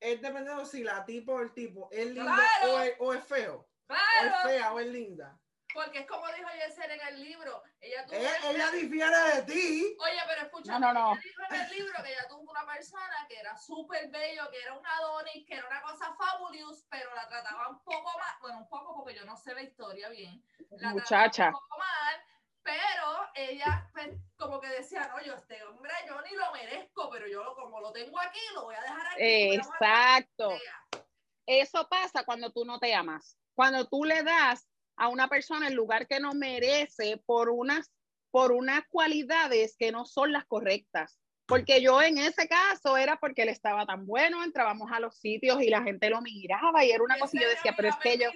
es 0.00 0.20
dependiendo 0.20 0.64
si 0.64 0.82
la 0.82 1.04
tipo 1.04 1.34
o 1.34 1.40
el 1.40 1.52
tipo 1.52 1.88
es 1.92 2.06
lindo 2.06 2.24
Claro. 2.24 2.74
o, 2.74 2.80
es, 2.80 2.94
o 2.98 3.14
es 3.14 3.24
feo? 3.24 3.69
O 3.90 4.24
es 4.24 4.42
fea 4.42 4.72
o 4.72 4.80
es 4.80 4.86
linda. 4.86 5.38
porque 5.72 6.00
es 6.00 6.06
como 6.06 6.26
dijo 6.32 6.48
Yesenia 6.50 6.94
en 6.96 7.14
el 7.14 7.22
libro. 7.22 7.62
Ella 7.80 8.04
tuvo 8.04 8.16
Ella, 8.16 8.32
ella 8.50 8.70
difiere 8.72 9.16
de 9.34 9.42
ti. 9.42 9.96
Oye, 10.00 10.20
pero 10.26 10.42
escucha, 10.42 10.78
No, 10.78 10.92
no, 10.92 10.92
no. 10.92 11.12
ella 11.12 11.20
dijo 11.22 11.42
en 11.48 11.60
el 11.60 11.70
libro 11.70 12.02
que 12.02 12.10
ella 12.12 12.26
tuvo 12.28 12.50
una 12.50 12.66
persona 12.66 13.26
que 13.28 13.38
era 13.38 13.56
súper 13.56 14.10
bello, 14.10 14.50
que 14.50 14.60
era 14.62 14.74
un 14.76 14.84
Adonis, 14.84 15.46
que 15.46 15.54
era 15.54 15.66
una 15.68 15.80
cosa 15.82 16.12
fabulous, 16.14 16.84
pero 16.90 17.14
la 17.14 17.28
trataba 17.28 17.68
un 17.68 17.78
poco 17.84 18.18
mal, 18.18 18.34
bueno, 18.40 18.58
un 18.58 18.68
poco 18.68 18.94
porque 18.96 19.14
yo 19.14 19.24
no 19.24 19.36
sé 19.36 19.54
la 19.54 19.62
historia 19.62 20.08
bien. 20.08 20.44
La 20.70 20.90
Muchacha. 20.90 21.30
trataba 21.30 21.48
un 21.58 21.68
poco 21.68 21.78
mal, 21.78 22.16
pero 22.62 23.30
ella 23.34 23.88
pues, 23.92 24.08
como 24.36 24.60
que 24.60 24.68
decía, 24.68 25.06
no, 25.08 25.22
yo 25.22 25.34
este 25.34 25.62
hombre 25.64 25.92
yo 26.08 26.20
ni 26.22 26.34
lo 26.34 26.50
merezco, 26.52 27.08
pero 27.10 27.28
yo 27.28 27.54
como 27.54 27.80
lo 27.80 27.92
tengo 27.92 28.18
aquí, 28.20 28.40
lo 28.54 28.64
voy 28.64 28.74
a 28.74 28.80
dejar 28.80 29.06
aquí. 29.06 29.54
Exacto. 29.54 30.48
ver 30.48 30.58
qué 30.58 30.64
sea". 30.64 31.04
Eso 31.46 31.88
pasa 31.88 32.24
cuando 32.24 32.50
tú 32.52 32.64
no 32.64 32.78
te 32.78 32.92
amas. 32.94 33.36
Cuando 33.60 33.86
tú 33.86 34.04
le 34.04 34.22
das 34.22 34.66
a 34.96 35.08
una 35.08 35.28
persona 35.28 35.68
el 35.68 35.74
lugar 35.74 36.06
que 36.06 36.18
no 36.18 36.32
merece 36.32 37.18
por 37.26 37.50
unas, 37.50 37.92
por 38.30 38.52
unas 38.52 38.88
cualidades 38.88 39.76
que 39.76 39.92
no 39.92 40.06
son 40.06 40.32
las 40.32 40.46
correctas. 40.46 41.20
Porque 41.44 41.82
yo 41.82 42.00
en 42.00 42.16
ese 42.16 42.48
caso 42.48 42.96
era 42.96 43.20
porque 43.20 43.42
él 43.42 43.50
estaba 43.50 43.84
tan 43.84 44.06
bueno, 44.06 44.42
entrábamos 44.42 44.90
a 44.90 44.98
los 44.98 45.18
sitios 45.18 45.60
y 45.60 45.68
la 45.68 45.82
gente 45.82 46.08
lo 46.08 46.22
miraba 46.22 46.82
y 46.86 46.90
era 46.92 47.04
una 47.04 47.18
cosa 47.18 47.36
y 47.36 47.42
yo 47.42 47.50
decía, 47.50 47.74
pero 47.76 47.88
es 47.90 47.96
que 47.96 48.16
yo, 48.16 48.30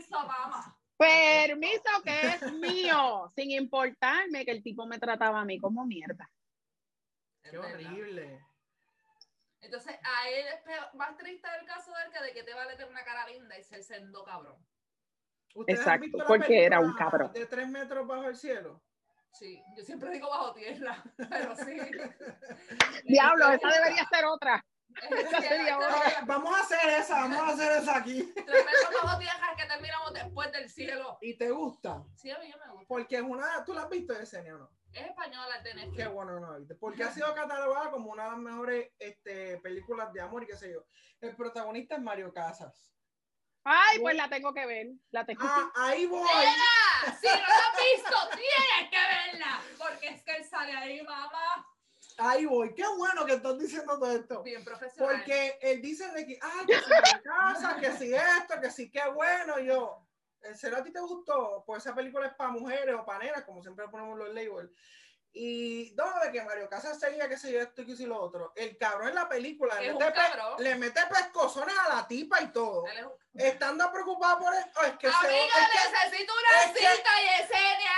permiso, 0.99 2.03
que 2.05 2.21
es 2.21 2.43
mío, 2.53 3.33
sin 3.35 3.51
importarme 3.51 4.45
que 4.45 4.51
el 4.51 4.63
tipo 4.63 4.85
me 4.85 4.99
trataba 4.99 5.41
a 5.41 5.47
mí 5.47 5.59
como 5.59 5.87
mierda. 5.87 6.31
Qué 7.43 7.57
horrible. 7.57 8.45
Entonces, 9.63 9.99
a 10.05 10.29
él 10.29 10.45
es 10.49 10.61
peor- 10.61 10.93
más 10.93 11.17
triste 11.17 11.49
el 11.59 11.67
caso 11.67 11.91
de 11.93 12.03
él 12.03 12.13
que 12.13 12.23
de 12.23 12.33
que 12.35 12.43
te 12.43 12.53
vale 12.53 12.73
tener 12.73 12.91
una 12.91 13.03
cara 13.07 13.27
linda 13.27 13.59
y 13.59 13.65
ser 13.65 13.83
sendo 13.83 14.23
cabrón. 14.23 14.63
¿Ustedes 15.55 15.87
han 15.87 16.03
Exacto, 16.05 16.25
porque 16.27 16.65
era 16.65 16.81
un 16.81 16.95
cabrón. 16.95 17.33
De 17.33 17.47
tres 17.47 17.69
metros 17.69 18.07
bajo 18.07 18.25
el 18.29 18.37
cielo. 18.37 18.83
Sí, 19.33 19.61
yo 19.77 19.83
siempre 19.83 20.11
digo 20.11 20.29
bajo 20.31 20.53
tierra, 20.53 21.03
pero 21.17 21.57
sí. 21.57 21.77
Diablo, 23.05 23.51
Este, 23.53 23.67
esa 23.69 23.79
debería 23.79 24.05
ser 24.09 24.25
otra. 24.27 24.65
es 25.11 25.11
esa 25.25 25.37
que- 25.41 25.49
sería 25.49 25.73
este- 25.73 25.75
otra. 25.75 26.09
Eh, 26.09 26.15
vamos 26.27 26.57
a 26.57 26.61
hacer 26.63 26.89
esa, 27.01 27.15
vamos 27.21 27.39
a 27.39 27.49
hacer 27.49 27.83
esa 27.83 27.97
aquí. 27.97 28.23
Tres 28.35 28.47
metros 28.47 29.03
bajo 29.03 29.19
tierra 29.19 29.47
es 29.57 29.63
que 29.63 29.69
terminamos 29.69 30.13
después 30.15 30.53
del 30.53 30.69
cielo. 30.69 31.19
¿Y 31.21 31.37
te 31.37 31.51
gusta? 31.51 32.05
Sí, 32.15 32.31
a 32.31 32.39
mí 32.39 32.47
me 32.47 32.73
gusta. 32.73 32.87
Porque 32.87 33.17
es 33.17 33.23
una, 33.23 33.65
¿tú 33.65 33.75
la 33.75 33.83
has 33.83 33.91
visto, 33.91 34.15
Yesenia, 34.15 34.55
o 34.55 34.59
no? 34.59 34.71
Es 34.93 35.07
española 35.07 35.57
el 35.59 35.65
de 35.65 35.75
Netflix. 35.75 35.97
Qué 35.97 36.09
bueno 36.09 36.39
no 36.39 36.53
la 36.53 36.59
viste. 36.59 36.75
Porque 36.77 37.03
ha 37.03 37.11
sido 37.11 37.35
catalogada 37.35 37.91
como 37.91 38.11
una 38.13 38.25
de 38.25 38.31
las 38.31 38.39
mejores 38.39 38.93
este, 39.01 39.59
películas 39.59 40.13
de 40.13 40.21
amor 40.21 40.45
y 40.45 40.47
qué 40.47 40.57
sé 40.57 40.73
yo. 40.73 40.87
El 41.21 41.35
protagonista 41.35 41.97
es 41.97 42.03
Mario 42.03 42.33
Casas. 42.33 42.94
Ay, 43.65 43.99
pues 43.99 44.15
la 44.15 44.29
tengo 44.29 44.53
que 44.53 44.67
ver. 44.67 44.89
La 45.11 45.25
tengo 45.25 45.43
Ah, 45.45 45.73
ahí 45.75 46.07
voy. 46.07 46.21
¡Mira! 46.21 47.19
Si 47.21 47.27
no 47.27 47.35
la 47.35 47.41
has 47.41 47.95
visto, 47.95 48.17
tienes 48.37 48.91
que 48.91 48.97
verla. 48.99 49.61
Porque 49.79 50.09
es 50.09 50.23
que 50.23 50.37
él 50.37 50.45
sale 50.45 50.73
ahí, 50.73 51.03
mamá. 51.03 51.67
Ahí 52.19 52.45
voy. 52.45 52.75
Qué 52.75 52.87
bueno 52.97 53.25
que 53.25 53.35
estás 53.35 53.59
diciendo 53.59 53.99
todo 53.99 54.13
esto. 54.13 54.43
Bien 54.43 54.65
profesional. 54.65 55.17
Porque 55.17 55.59
él 55.61 55.83
dice 55.83 56.11
de 56.13 56.27
que, 56.27 56.39
ah, 56.43 56.63
que 56.67 56.79
si 56.79 56.91
Mario 56.91 57.23
Casas, 57.25 57.75
que 57.81 57.93
si 57.93 58.15
esto, 58.15 58.61
que 58.61 58.71
si 58.71 58.91
qué 58.91 59.09
bueno. 59.11 59.59
Y 59.59 59.67
yo, 59.67 60.07
¿en 60.43 60.57
serio 60.57 60.79
a 60.79 60.85
ti 60.85 60.93
te 60.93 61.01
gustó? 61.01 61.65
Pues 61.67 61.85
esa 61.85 61.95
película 61.95 62.27
es 62.27 62.35
para 62.35 62.51
mujeres 62.51 62.95
o 62.95 63.05
para 63.05 63.25
nenas, 63.25 63.45
como 63.45 63.63
siempre 63.63 63.89
ponemos 63.89 64.17
los 64.19 64.29
labels. 64.29 64.71
Y 65.37 65.93
no, 65.97 66.05
de 66.21 66.31
que 66.31 66.43
Mario 66.43 66.69
Casas 66.69 66.99
seguía, 67.01 67.29
que 67.29 67.37
sé 67.37 67.51
yo, 67.51 67.61
esto 67.61 67.83
y 67.83 67.87
que 67.87 67.97
si 67.97 68.07
lo 68.07 68.21
otro. 68.21 68.53
El 68.55 68.79
cabrón 68.79 69.09
en 69.09 69.17
la 69.17 69.29
película 69.29 69.75
le 69.81 69.93
mete, 69.93 70.13
pe- 70.13 70.63
le 70.63 70.75
mete 70.77 71.01
pescozones 71.07 71.75
a 71.77 71.95
la 71.97 72.07
tipa 72.07 72.41
y 72.41 72.53
todo. 72.53 72.85
Un- 72.85 73.41
Estando 73.41 73.91
preocupado 73.91 74.39
por 74.39 74.55
eso, 74.55 74.81
es 74.85 74.93
que, 74.97 75.11
se, 75.11 75.27
necesito 75.29 76.33
una 76.33 76.63
es 76.65 76.71
que- 76.73 76.87
cita, 76.97 77.11
Yesenia. 77.21 77.91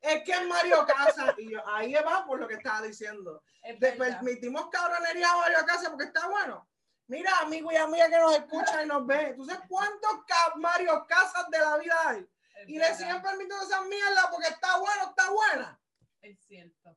es 0.00 0.24
que 0.24 0.32
es 0.32 0.46
Mario 0.48 0.84
Casas. 0.84 1.34
Y 1.38 1.52
yo, 1.52 1.64
ahí 1.68 1.94
va 1.94 2.26
por 2.26 2.40
lo 2.40 2.48
que 2.48 2.54
estaba 2.54 2.82
diciendo. 2.82 3.40
Verdad. 3.78 3.96
permitimos 4.18 4.68
cabronería 4.70 5.30
a 5.30 5.36
Mario 5.36 5.58
Casas 5.66 5.90
porque 5.90 6.06
está 6.06 6.26
bueno. 6.26 6.68
Mira, 7.06 7.30
amigo 7.40 7.70
y 7.70 7.76
amiga 7.76 8.08
que 8.08 8.18
nos 8.18 8.34
escucha 8.34 8.82
y 8.82 8.86
nos 8.86 9.06
ve. 9.06 9.34
¿Tú 9.36 9.44
sabes 9.44 9.62
cuántos 9.68 10.10
Mario 10.56 11.06
Casas 11.08 11.48
de 11.50 11.58
la 11.58 11.76
vida 11.76 11.94
hay? 12.08 12.28
Es 12.56 12.68
Y 12.68 12.78
le 12.78 12.94
siguen 12.96 13.22
permitiendo 13.22 13.62
esa 13.62 13.80
mierda 13.82 14.28
porque 14.30 14.48
está 14.48 14.76
bueno, 14.78 15.04
está 15.10 15.30
buena. 15.30 15.79
Es 16.22 16.38
cierto. 16.46 16.96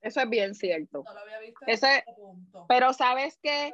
Eso 0.00 0.20
es 0.20 0.28
bien 0.28 0.54
cierto. 0.54 1.04
No 1.06 1.14
lo 1.14 1.20
había 1.20 1.38
visto. 1.38 1.64
Ese- 1.66 1.86
en 1.86 1.98
este 1.98 2.12
punto. 2.14 2.66
Pero 2.68 2.92
sabes 2.92 3.38
bueno. 3.42 3.72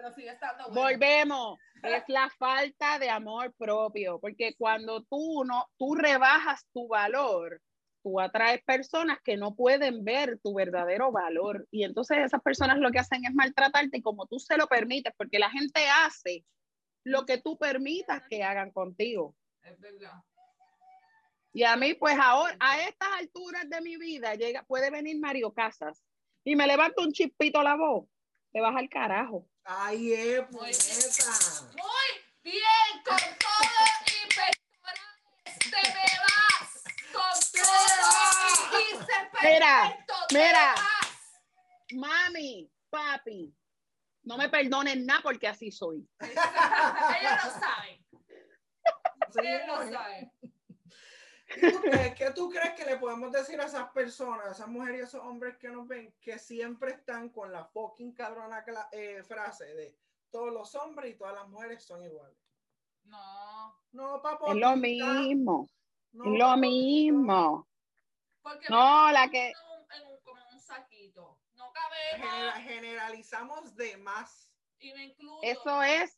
Volvemos. 0.75 1.59
Es 1.83 2.03
la 2.09 2.29
falta 2.39 2.99
de 2.99 3.09
amor 3.09 3.55
propio, 3.55 4.19
porque 4.21 4.55
cuando 4.59 5.03
tú 5.05 5.45
no, 5.45 5.67
tú 5.79 5.95
rebajas 5.95 6.67
tu 6.73 6.87
valor, 6.89 7.63
tú 8.03 8.21
atraes 8.21 8.63
personas 8.65 9.19
que 9.25 9.37
no 9.37 9.55
pueden 9.55 10.05
ver 10.05 10.39
tu 10.43 10.53
verdadero 10.55 11.11
valor. 11.13 11.67
Y 11.71 11.85
entonces 11.85 12.19
esas 12.19 12.43
personas 12.43 12.79
lo 12.79 12.91
que 12.91 12.99
hacen 12.99 13.25
es 13.25 13.33
maltratarte 13.33 13.99
y 13.99 14.03
como 14.03 14.27
tú 14.27 14.39
se 14.39 14.57
lo 14.59 14.67
permites, 14.67 15.15
porque 15.17 15.39
la 15.39 15.51
gente 15.51 15.81
hace 16.05 16.45
lo 17.05 17.25
que 17.25 17.39
tú 17.39 17.57
permitas 17.57 18.23
que 18.29 18.43
hagan 18.43 18.71
contigo. 18.71 19.35
Es 19.63 19.79
verdad. 19.81 20.13
Y 21.59 21.65
a 21.65 21.75
mí, 21.75 21.93
pues 21.95 22.17
ahora, 22.17 22.57
a 22.61 22.81
estas 22.83 23.09
alturas 23.19 23.69
de 23.69 23.81
mi 23.81 23.97
vida, 23.97 24.37
llega, 24.37 24.63
puede 24.63 24.91
venir 24.91 25.19
Mario 25.19 25.53
Casas 25.53 26.05
y 26.45 26.55
me 26.55 26.69
levanta 26.69 27.03
un 27.03 27.11
chispito 27.13 27.61
la 27.65 27.75
voz, 27.75 28.09
te 28.53 28.61
vas 28.61 28.77
al 28.77 28.89
carajo. 28.89 29.45
Ahí 29.65 30.13
es, 30.13 30.39
Muy 30.53 30.71
puñeta. 30.71 31.33
Muy 31.77 32.23
bien, 32.45 33.03
con 33.05 33.17
todo 33.17 33.83
y 34.07 34.29
pectorales 34.29 35.59
te 35.59 35.83
me 35.95 36.07
vas. 36.23 36.85
Con 37.13 37.61
todo 37.61 38.79
y 38.79 39.45
Mira, 39.45 39.83
perfecto 39.83 40.15
te 40.29 40.35
mira. 40.39 40.75
vas. 40.77 41.93
Mami, 41.93 42.71
papi, 42.89 43.53
no 44.23 44.39
me 44.39 44.49
perdonen 44.49 45.05
nada 45.05 45.23
porque 45.25 45.49
así 45.49 45.73
soy. 45.73 46.09
Ellos 46.21 47.33
lo 47.45 47.51
saben. 47.51 48.07
Ellos 49.43 49.67
lo 49.67 49.85
¿no? 49.87 49.93
saben. 49.93 50.33
¿Y 51.57 51.73
tú 51.73 51.81
crees- 51.81 52.15
¿Qué 52.15 52.31
tú 52.33 52.51
crees 52.51 52.75
que 52.75 52.85
le 52.85 52.97
podemos 52.99 53.33
decir 53.33 53.61
a 53.61 53.65
esas 53.65 53.89
personas, 53.91 54.47
a 54.47 54.53
esas 54.53 54.69
mujeres 54.69 54.99
y 54.99 55.03
a 55.03 55.05
esos 55.07 55.25
hombres 55.25 55.57
que 55.57 55.69
nos 55.69 55.87
ven, 55.89 56.15
que 56.21 56.39
siempre 56.39 56.93
están 56.93 57.31
con 57.31 57.51
la 57.53 57.65
fucking 57.65 58.13
cabrona 58.13 58.65
eh, 58.93 59.23
frase 59.25 59.65
de 59.75 59.97
todos 60.31 60.53
los 60.53 60.75
hombres 60.75 61.13
y 61.15 61.17
todas 61.17 61.35
las 61.35 61.49
mujeres 61.49 61.83
son 61.85 62.03
iguales? 62.05 62.37
No. 63.05 63.75
No, 63.93 64.21
papo. 64.21 64.49
Es 64.49 64.57
lo 64.57 64.77
mismo, 64.77 65.67
no, 66.13 66.25
es 66.25 66.31
lo 66.33 66.39
papotita. 66.45 66.57
mismo. 66.57 67.69
Porque 68.43 68.67
No, 68.69 69.11
la 69.13 69.29
que- 69.31 69.49
en 69.49 69.55
un- 69.57 69.93
en 70.03 70.13
un- 70.13 70.21
como 70.23 70.39
en 70.41 70.55
un 70.55 70.61
saquito. 70.61 71.39
No 71.55 71.73
cabemos 71.73 72.55
generalizamos 72.63 73.75
de 73.75 73.97
más. 73.97 74.53
y 74.81 74.93
me 74.93 75.07
incluyo. 75.07 75.39
Eso 75.43 75.83
es, 75.83 76.18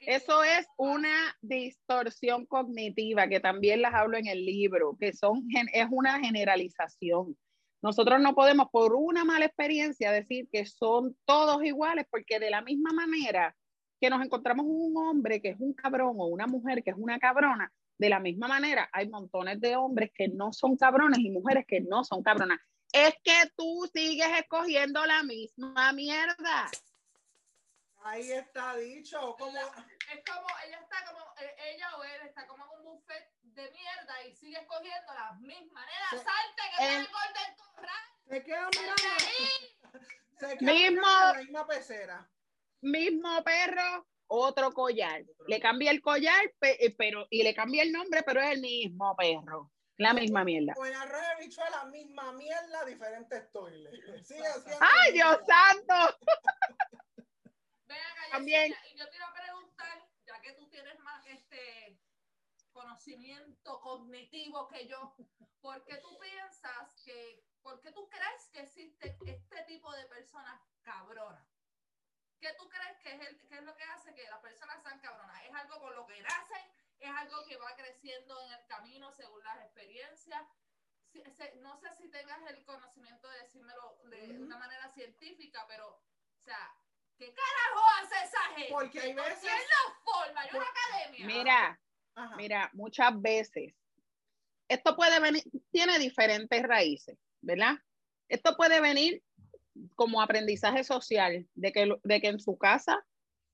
eso 0.00 0.42
es 0.42 0.66
una 0.76 1.36
distorsión 1.40 2.46
cognitiva 2.46 3.28
que 3.28 3.40
también 3.40 3.82
las 3.82 3.94
hablo 3.94 4.16
en 4.16 4.26
el 4.26 4.44
libro, 4.44 4.96
que 4.98 5.12
son, 5.12 5.46
es 5.72 5.86
una 5.90 6.20
generalización. 6.20 7.36
Nosotros 7.82 8.20
no 8.20 8.34
podemos 8.34 8.68
por 8.70 8.94
una 8.94 9.24
mala 9.24 9.46
experiencia 9.46 10.12
decir 10.12 10.48
que 10.52 10.66
son 10.66 11.16
todos 11.24 11.64
iguales, 11.64 12.06
porque 12.10 12.38
de 12.38 12.50
la 12.50 12.60
misma 12.60 12.92
manera 12.92 13.56
que 14.00 14.10
nos 14.10 14.22
encontramos 14.24 14.66
un 14.68 14.96
hombre 14.96 15.40
que 15.40 15.50
es 15.50 15.60
un 15.60 15.74
cabrón 15.74 16.16
o 16.18 16.26
una 16.26 16.46
mujer 16.46 16.82
que 16.82 16.90
es 16.90 16.96
una 16.98 17.18
cabrona, 17.18 17.72
de 17.98 18.08
la 18.08 18.18
misma 18.18 18.48
manera 18.48 18.88
hay 18.92 19.08
montones 19.08 19.60
de 19.60 19.76
hombres 19.76 20.10
que 20.14 20.28
no 20.28 20.52
son 20.52 20.76
cabrones 20.76 21.18
y 21.20 21.30
mujeres 21.30 21.66
que 21.66 21.80
no 21.80 22.02
son 22.02 22.22
cabronas. 22.22 22.58
Es 22.92 23.14
que 23.22 23.50
tú 23.56 23.88
sigues 23.92 24.28
escogiendo 24.38 25.04
la 25.06 25.22
misma 25.22 25.92
mierda. 25.92 26.70
Ahí 28.02 28.32
está 28.32 28.76
dicho. 28.76 29.36
Como, 29.38 29.56
Es 29.58 30.24
como, 30.24 30.46
ella 30.66 30.80
está 30.80 31.04
como, 31.06 31.20
eh, 31.40 31.54
ella 31.74 31.96
o 31.96 32.04
él 32.04 32.22
está 32.26 32.46
como 32.46 32.64
en 32.64 32.70
un 32.78 32.84
buffet 32.84 33.30
de 33.42 33.70
mierda 33.70 34.24
y 34.26 34.34
sigue 34.36 34.58
escogiendo 34.58 35.12
las 35.14 35.38
mismas. 35.40 35.84
Nena, 35.86 36.24
salte 36.24 36.62
que 36.78 36.84
El- 36.84 37.00
el 37.00 37.08
Golden 37.08 37.56
Corral. 37.56 38.04
se 38.28 38.42
queda 38.44 38.68
mirando. 38.70 39.02
ahí. 39.18 39.78
Se 40.38 40.56
queda 40.58 40.72
Mismo- 40.72 41.02
la 41.02 41.34
misma 41.34 41.66
pecera. 41.66 42.30
mismo 42.80 43.44
perro, 43.44 44.06
otro 44.28 44.72
collar. 44.72 45.22
Le 45.46 45.60
cambia 45.60 45.90
el 45.90 46.00
collar, 46.00 46.40
eh, 46.62 46.94
pero, 46.96 47.26
y 47.28 47.42
le 47.42 47.54
cambia 47.54 47.82
el 47.82 47.92
nombre, 47.92 48.22
pero 48.22 48.40
es 48.40 48.52
el 48.52 48.60
mismo 48.62 49.14
perro. 49.16 49.70
La 49.98 50.14
misma 50.14 50.44
mierda. 50.44 50.72
Con 50.72 50.90
arroz 50.94 51.20
de 51.20 51.44
bichuela, 51.44 51.84
misma 51.84 52.32
mierda, 52.32 52.86
diferentes 52.86 53.52
toiles. 53.52 53.92
Sigue 54.26 54.42
¡Ay, 54.80 55.12
Dios 55.12 55.38
mierda. 55.46 55.46
santo! 55.46 56.18
Ven 57.90 57.98
acá, 57.98 58.22
También. 58.30 58.72
Y 58.92 58.96
yo 58.96 59.10
te 59.10 59.16
iba 59.16 59.26
a 59.26 59.34
preguntar, 59.34 60.08
ya 60.24 60.40
que 60.40 60.52
tú 60.52 60.68
tienes 60.68 60.96
más 61.00 61.26
este 61.26 61.98
conocimiento 62.70 63.80
cognitivo 63.80 64.68
que 64.68 64.86
yo, 64.86 65.16
¿por 65.60 65.84
qué 65.84 65.96
tú 65.96 66.16
piensas 66.20 66.94
que, 67.04 67.44
por 67.62 67.80
qué 67.80 67.90
tú 67.90 68.08
crees 68.08 68.48
que 68.52 68.60
existe 68.60 69.18
este 69.26 69.62
tipo 69.64 69.92
de 69.92 70.04
personas 70.04 70.60
cabronas? 70.82 71.44
¿Qué 72.38 72.54
tú 72.54 72.68
crees 72.68 72.96
que 73.00 73.12
es, 73.12 73.28
el, 73.28 73.48
que 73.48 73.56
es 73.56 73.62
lo 73.64 73.76
que 73.76 73.82
hace 73.82 74.14
que 74.14 74.30
las 74.30 74.40
personas 74.40 74.80
sean 74.82 75.00
cabronas? 75.00 75.44
¿Es 75.44 75.52
algo 75.52 75.80
con 75.80 75.94
lo 75.96 76.06
que 76.06 76.22
nacen? 76.22 76.72
¿Es 77.00 77.10
algo 77.10 77.44
que 77.44 77.56
va 77.56 77.74
creciendo 77.74 78.40
en 78.42 78.52
el 78.52 78.66
camino 78.66 79.10
según 79.12 79.42
las 79.42 79.64
experiencias? 79.64 80.46
no 81.60 81.76
sé 81.76 81.92
si 81.96 82.08
tengas 82.08 82.40
el 82.48 82.64
conocimiento 82.64 83.28
de 83.28 83.40
decírmelo 83.40 83.98
de 84.04 84.38
una 84.38 84.56
manera 84.56 84.88
científica, 84.90 85.66
pero, 85.66 85.88
o 85.88 86.40
sea, 86.40 86.72
¿qué 87.20 87.34
carajo 87.34 87.86
hace 88.00 88.26
esa 88.26 88.40
gente? 88.56 88.72
Porque 88.72 89.00
hay 89.00 89.12
veces... 89.12 89.38
¿Quién 89.40 89.52
lo 89.54 90.12
forma? 90.12 90.40
¿Hay 90.40 90.48
una 90.54 90.66
academia? 90.66 91.26
Mira, 91.26 91.80
mira, 92.36 92.70
muchas 92.72 93.20
veces, 93.20 93.74
esto 94.68 94.96
puede 94.96 95.20
venir, 95.20 95.42
tiene 95.70 95.98
diferentes 95.98 96.62
raíces, 96.62 97.18
¿verdad? 97.42 97.74
Esto 98.28 98.56
puede 98.56 98.80
venir 98.80 99.22
como 99.96 100.22
aprendizaje 100.22 100.82
social, 100.82 101.46
de 101.54 101.72
que, 101.72 101.94
de 102.02 102.20
que 102.20 102.28
en 102.28 102.40
su 102.40 102.56
casa 102.56 103.04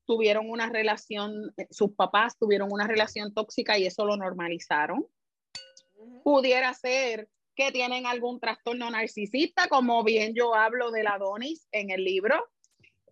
tuvieron 0.05 0.49
una 0.49 0.69
relación, 0.69 1.53
sus 1.69 1.93
papás 1.93 2.37
tuvieron 2.37 2.71
una 2.71 2.87
relación 2.87 3.33
tóxica 3.33 3.77
y 3.77 3.85
eso 3.85 4.05
lo 4.05 4.15
normalizaron. 4.15 5.05
Pudiera 6.23 6.73
ser 6.73 7.29
que 7.55 7.71
tienen 7.71 8.05
algún 8.05 8.39
trastorno 8.39 8.89
narcisista, 8.89 9.67
como 9.67 10.03
bien 10.03 10.33
yo 10.35 10.55
hablo 10.55 10.91
de 10.91 11.03
la 11.03 11.17
Donis 11.17 11.67
en 11.71 11.89
el 11.89 12.03
libro. 12.03 12.47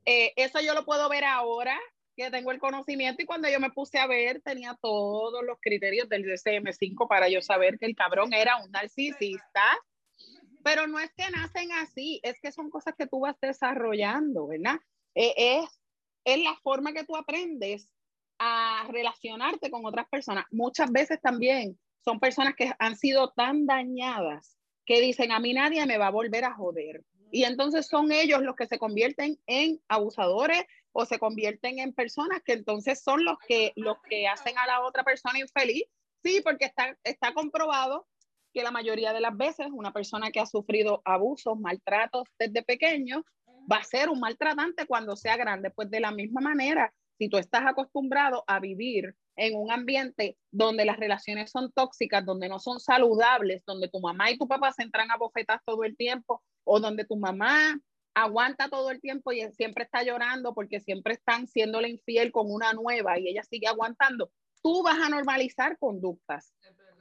Eh, 0.06 0.34
eso 0.36 0.60
yo 0.62 0.74
lo 0.74 0.86
puedo 0.86 1.10
ver 1.10 1.24
ahora 1.24 1.80
que 2.16 2.32
tengo 2.32 2.52
el 2.52 2.60
conocimiento 2.60 3.22
y 3.22 3.26
cuando 3.26 3.50
yo 3.50 3.60
me 3.60 3.72
puse 3.72 3.98
a 4.00 4.08
ver 4.08 4.42
tenía 4.42 4.78
todos 4.82 5.44
los 5.44 5.58
criterios 5.60 6.08
del 6.08 6.24
DCM5 6.24 7.08
para 7.10 7.28
yo 7.28 7.42
saber 7.42 7.78
que 7.78 7.86
el 7.86 7.96
cabrón 7.96 8.32
era 8.32 8.58
un 8.64 8.72
narcisista 8.72 9.62
pero 10.66 10.88
no 10.88 11.00
es 11.00 11.14
que 11.14 11.30
nacen 11.30 11.72
así, 11.74 12.20
es 12.24 12.40
que 12.42 12.52
son 12.52 12.72
cosas 12.72 12.96
que 12.98 13.06
tú 13.06 13.20
vas 13.20 13.40
desarrollando, 13.40 14.48
¿verdad? 14.48 14.80
Eh, 15.14 15.34
es, 15.38 15.80
es 16.24 16.44
la 16.44 16.56
forma 16.64 16.92
que 16.92 17.04
tú 17.04 17.16
aprendes 17.16 17.94
a 18.40 18.88
relacionarte 18.90 19.70
con 19.70 19.86
otras 19.86 20.10
personas. 20.10 20.46
Muchas 20.50 20.92
veces 20.92 21.22
también 21.22 21.78
son 22.04 22.20
personas 22.20 22.56
que 22.56 22.72
han 22.80 22.98
sido 22.98 23.32
tan 23.36 23.68
dañadas 23.68 24.58
que 24.88 25.02
dicen, 25.02 25.32
a 25.32 25.40
mí 25.40 25.54
nadie 25.54 25.86
me 25.86 26.00
va 26.00 26.08
a 26.08 26.12
volver 26.12 26.46
a 26.46 26.56
joder. 26.56 27.04
Y 27.36 27.44
entonces 27.44 27.88
son 27.88 28.14
ellos 28.14 28.44
los 28.44 28.56
que 28.56 28.66
se 28.66 28.80
convierten 28.80 29.38
en 29.46 29.82
abusadores 29.90 30.64
o 30.94 31.06
se 31.06 31.20
convierten 31.20 31.80
en 31.80 31.92
personas 31.92 32.42
que 32.46 32.54
entonces 32.54 33.04
son 33.04 33.26
los 33.26 33.38
que, 33.46 33.74
los 33.76 33.98
que 34.10 34.26
hacen 34.26 34.58
a 34.58 34.66
la 34.66 34.80
otra 34.86 35.04
persona 35.04 35.38
infeliz. 35.38 35.84
Sí, 36.24 36.40
porque 36.42 36.64
está, 36.64 36.98
está 37.04 37.34
comprobado 37.34 38.08
que 38.54 38.64
la 38.64 38.72
mayoría 38.72 39.12
de 39.12 39.20
las 39.20 39.36
veces 39.36 39.68
una 39.70 39.92
persona 39.92 40.32
que 40.32 40.40
ha 40.40 40.46
sufrido 40.46 41.02
abusos, 41.04 41.60
maltratos 41.60 42.24
desde 42.40 42.64
pequeño, 42.64 43.26
va 43.70 43.80
a 43.80 43.84
ser 43.84 44.10
un 44.10 44.22
maltratante 44.22 44.88
cuando 44.88 45.18
sea 45.18 45.36
grande. 45.36 45.72
Pues 45.72 45.92
de 45.92 46.00
la 46.00 46.12
misma 46.12 46.40
manera, 46.40 46.94
si 47.18 47.28
tú 47.28 47.38
estás 47.38 47.64
acostumbrado 47.66 48.46
a 48.48 48.62
vivir 48.62 49.14
en 49.36 49.58
un 49.58 49.72
ambiente 49.72 50.38
donde 50.52 50.86
las 50.86 50.96
relaciones 50.96 51.52
son 51.52 51.70
tóxicas, 51.74 52.26
donde 52.26 52.48
no 52.48 52.60
son 52.60 52.80
saludables, 52.80 53.62
donde 53.66 53.90
tu 53.90 54.00
mamá 54.00 54.32
y 54.32 54.38
tu 54.38 54.48
papá 54.48 54.72
se 54.72 54.84
entran 54.84 55.12
a 55.12 55.18
bofetas 55.18 55.60
todo 55.66 55.84
el 55.84 55.98
tiempo, 55.98 56.42
o 56.66 56.80
donde 56.80 57.06
tu 57.06 57.16
mamá 57.16 57.80
aguanta 58.14 58.70
todo 58.70 58.92
el 58.92 59.02
tiempo 59.02 59.32
y 59.32 59.50
siempre 59.52 59.84
está 59.84 60.04
llorando 60.04 60.54
porque 60.54 60.80
siempre 60.80 61.14
están 61.14 61.48
siéndole 61.48 61.90
infiel 61.90 62.32
con 62.32 62.52
una 62.52 62.74
nueva 62.74 63.20
y 63.20 63.30
ella 63.30 63.44
sigue 63.44 63.68
aguantando, 63.68 64.32
tú 64.62 64.84
vas 64.84 64.98
a 65.00 65.10
normalizar 65.10 65.78
conductas. 65.78 66.54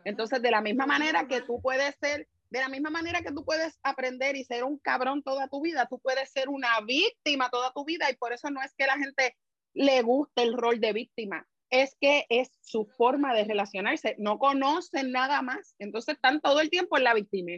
Entonces, 0.04 0.42
de 0.42 0.50
la 0.50 0.60
misma 0.60 0.86
manera 0.86 1.26
que 1.26 1.40
tú 1.40 1.62
puedes 1.62 1.96
ser, 1.96 2.28
de 2.50 2.58
la 2.60 2.68
misma 2.68 2.90
manera 2.90 3.22
que 3.22 3.32
tú 3.32 3.44
puedes 3.44 3.78
aprender 3.82 4.36
y 4.36 4.44
ser 4.44 4.64
un 4.64 4.78
cabrón 4.78 5.22
toda 5.22 5.48
tu 5.48 5.62
vida, 5.62 5.86
tú 5.88 5.98
puedes 5.98 6.30
ser 6.30 6.48
una 6.48 6.80
víctima 6.82 7.48
toda 7.48 7.72
tu 7.72 7.84
vida 7.84 8.10
y 8.10 8.16
por 8.16 8.32
eso 8.32 8.50
no 8.50 8.60
es 8.60 8.74
que 8.76 8.86
la 8.86 8.98
gente 8.98 9.36
le 9.72 10.02
guste 10.02 10.42
el 10.42 10.56
rol 10.56 10.78
de 10.78 10.92
víctima, 10.92 11.46
es 11.70 11.96
que 12.00 12.26
es 12.28 12.50
su 12.60 12.84
forma 12.84 13.34
de 13.34 13.44
relacionarse, 13.44 14.14
no 14.18 14.38
conocen 14.38 15.10
nada 15.10 15.42
más, 15.42 15.74
entonces 15.78 16.16
están 16.16 16.40
todo 16.40 16.60
el 16.60 16.70
tiempo 16.70 16.96
en 16.96 17.04
la 17.04 17.14
víctima. 17.14 17.52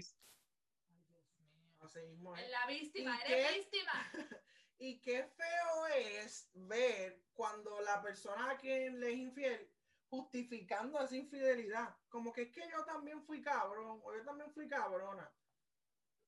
En 1.97 2.51
la 2.51 2.67
víctima, 2.67 3.19
eres 3.27 3.57
víctima. 3.57 3.93
Y 4.79 5.01
qué 5.01 5.25
feo 5.25 5.87
es 5.97 6.51
ver 6.53 7.23
cuando 7.33 7.81
la 7.81 8.03
persona 8.03 8.51
a 8.51 8.59
quien 8.59 9.01
le 9.01 9.11
es 9.11 9.17
infiel 9.17 9.71
justificando 10.11 11.01
esa 11.01 11.17
infidelidad. 11.17 11.97
Como 12.11 12.31
que 12.31 12.43
es 12.43 12.53
que 12.53 12.61
yo 12.71 12.85
también 12.85 13.25
fui 13.25 13.41
cabrón 13.41 14.01
o 14.05 14.15
yo 14.15 14.23
también 14.23 14.53
fui 14.53 14.69
cabrona. 14.69 15.33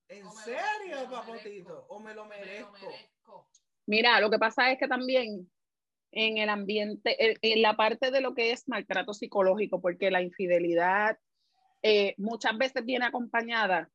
¿En 0.09 0.31
serio, 0.33 1.11
papotito? 1.11 1.87
¿O 1.90 2.01
me 2.01 2.14
lo 2.14 2.25
merezco? 2.25 3.47
Mira, 3.85 4.19
lo 4.19 4.31
que 4.31 4.38
pasa 4.38 4.73
es 4.73 4.79
que 4.79 4.88
también 4.88 5.51
en 6.11 6.38
el 6.38 6.49
ambiente, 6.49 7.38
en 7.43 7.62
la 7.62 7.77
parte 7.77 8.11
de 8.11 8.23
lo 8.23 8.35
que 8.35 8.53
es 8.53 8.66
maltrato 8.66 9.12
psicológico, 9.12 9.81
porque 9.83 10.11
la 10.11 10.23
infidelidad 10.23 11.19
eh, 11.83 12.14
muchas 12.16 12.57
veces 12.57 12.85
viene 12.87 13.05
acompañada 13.05 13.90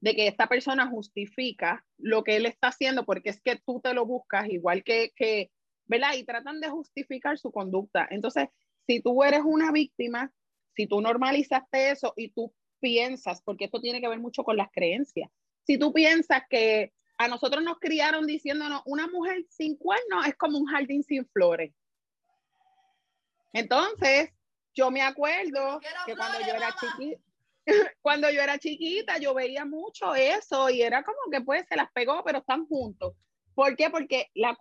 de 0.00 0.14
que 0.14 0.26
esta 0.26 0.48
persona 0.48 0.88
justifica 0.88 1.84
lo 1.98 2.24
que 2.24 2.36
él 2.36 2.46
está 2.46 2.68
haciendo 2.68 3.04
porque 3.04 3.30
es 3.30 3.40
que 3.40 3.56
tú 3.64 3.80
te 3.80 3.94
lo 3.94 4.04
buscas 4.04 4.48
igual 4.48 4.82
que, 4.82 5.12
que 5.14 5.50
¿verdad? 5.86 6.14
Y 6.14 6.24
tratan 6.24 6.60
de 6.60 6.68
justificar 6.68 7.38
su 7.38 7.52
conducta. 7.52 8.06
Entonces, 8.10 8.48
si 8.86 9.00
tú 9.00 9.22
eres 9.22 9.42
una 9.44 9.70
víctima, 9.72 10.32
si 10.74 10.86
tú 10.86 11.00
normalizaste 11.00 11.90
eso 11.90 12.14
y 12.16 12.32
tú 12.32 12.54
piensas, 12.80 13.42
porque 13.42 13.66
esto 13.66 13.80
tiene 13.80 14.00
que 14.00 14.08
ver 14.08 14.18
mucho 14.18 14.42
con 14.42 14.56
las 14.56 14.70
creencias, 14.72 15.30
si 15.64 15.78
tú 15.78 15.92
piensas 15.92 16.42
que 16.48 16.92
a 17.18 17.28
nosotros 17.28 17.62
nos 17.62 17.78
criaron 17.78 18.26
diciéndonos, 18.26 18.82
una 18.86 19.06
mujer 19.06 19.44
sin 19.48 19.76
cuernos 19.76 20.26
es 20.26 20.34
como 20.36 20.58
un 20.58 20.66
jardín 20.66 21.04
sin 21.04 21.26
flores. 21.28 21.72
Entonces, 23.52 24.30
yo 24.74 24.90
me 24.90 25.02
acuerdo 25.02 25.78
que 26.06 26.16
cuando 26.16 26.40
yo 26.40 26.54
era 26.54 26.74
chiquita, 26.80 27.20
cuando 28.02 28.30
yo 28.30 28.40
era 28.40 28.58
chiquita, 28.58 29.18
yo 29.18 29.34
veía 29.34 29.64
mucho 29.64 30.14
eso 30.14 30.70
y 30.70 30.82
era 30.82 31.02
como 31.02 31.18
que 31.30 31.40
pues 31.40 31.64
se 31.68 31.76
las 31.76 31.90
pegó, 31.92 32.22
pero 32.24 32.38
están 32.38 32.66
juntos. 32.66 33.14
¿Por 33.54 33.76
qué? 33.76 33.90
Porque 33.90 34.30
la, 34.34 34.56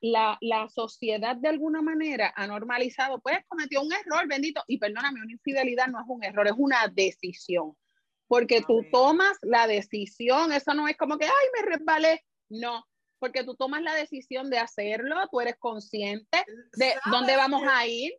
la, 0.00 0.38
la, 0.40 0.68
sociedad 0.70 1.36
de 1.36 1.48
alguna 1.48 1.82
manera 1.82 2.32
ha 2.34 2.46
normalizado, 2.46 3.20
pues 3.20 3.36
cometió 3.46 3.82
un 3.82 3.92
error, 3.92 4.26
bendito, 4.26 4.62
y 4.66 4.78
perdóname, 4.78 5.20
una 5.20 5.32
infidelidad 5.32 5.88
no 5.88 6.00
es 6.00 6.06
un 6.08 6.24
error, 6.24 6.46
es 6.46 6.54
una 6.56 6.88
decisión. 6.88 7.76
Porque 8.26 8.62
tú 8.62 8.86
tomas 8.90 9.36
la 9.42 9.66
decisión, 9.66 10.52
eso 10.52 10.72
no 10.72 10.88
es 10.88 10.96
como 10.96 11.18
que, 11.18 11.26
ay, 11.26 11.46
me 11.54 11.76
resbalé, 11.76 12.24
no, 12.48 12.86
porque 13.18 13.44
tú 13.44 13.54
tomas 13.54 13.82
la 13.82 13.94
decisión 13.94 14.48
de 14.48 14.58
hacerlo, 14.58 15.16
tú 15.30 15.40
eres 15.40 15.56
consciente 15.58 16.44
de 16.72 16.94
dónde 17.10 17.36
vamos 17.36 17.62
a 17.68 17.86
ir, 17.86 18.12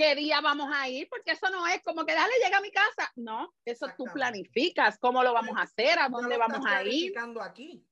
qué 0.00 0.14
día 0.14 0.40
vamos 0.40 0.70
a 0.72 0.88
ir, 0.88 1.08
porque 1.10 1.32
eso 1.32 1.50
no 1.50 1.66
es 1.66 1.82
como 1.82 2.06
que 2.06 2.14
dale, 2.14 2.32
llega 2.42 2.56
a 2.56 2.62
mi 2.62 2.70
casa. 2.70 3.12
No, 3.16 3.52
eso 3.66 3.86
tú 3.98 4.04
planificas 4.12 4.98
cómo 4.98 5.22
lo 5.22 5.34
vamos 5.34 5.56
a 5.58 5.62
hacer, 5.62 5.98
a 5.98 6.08
dónde 6.08 6.38
vamos 6.38 6.64
a 6.66 6.82
ir. 6.84 7.12
Aquí. 7.42 7.84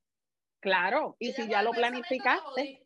Claro, 0.59 1.15
y 1.19 1.31
si 1.33 1.47
ya 1.47 1.61
lo 1.61 1.71
planificaste, 1.71 2.83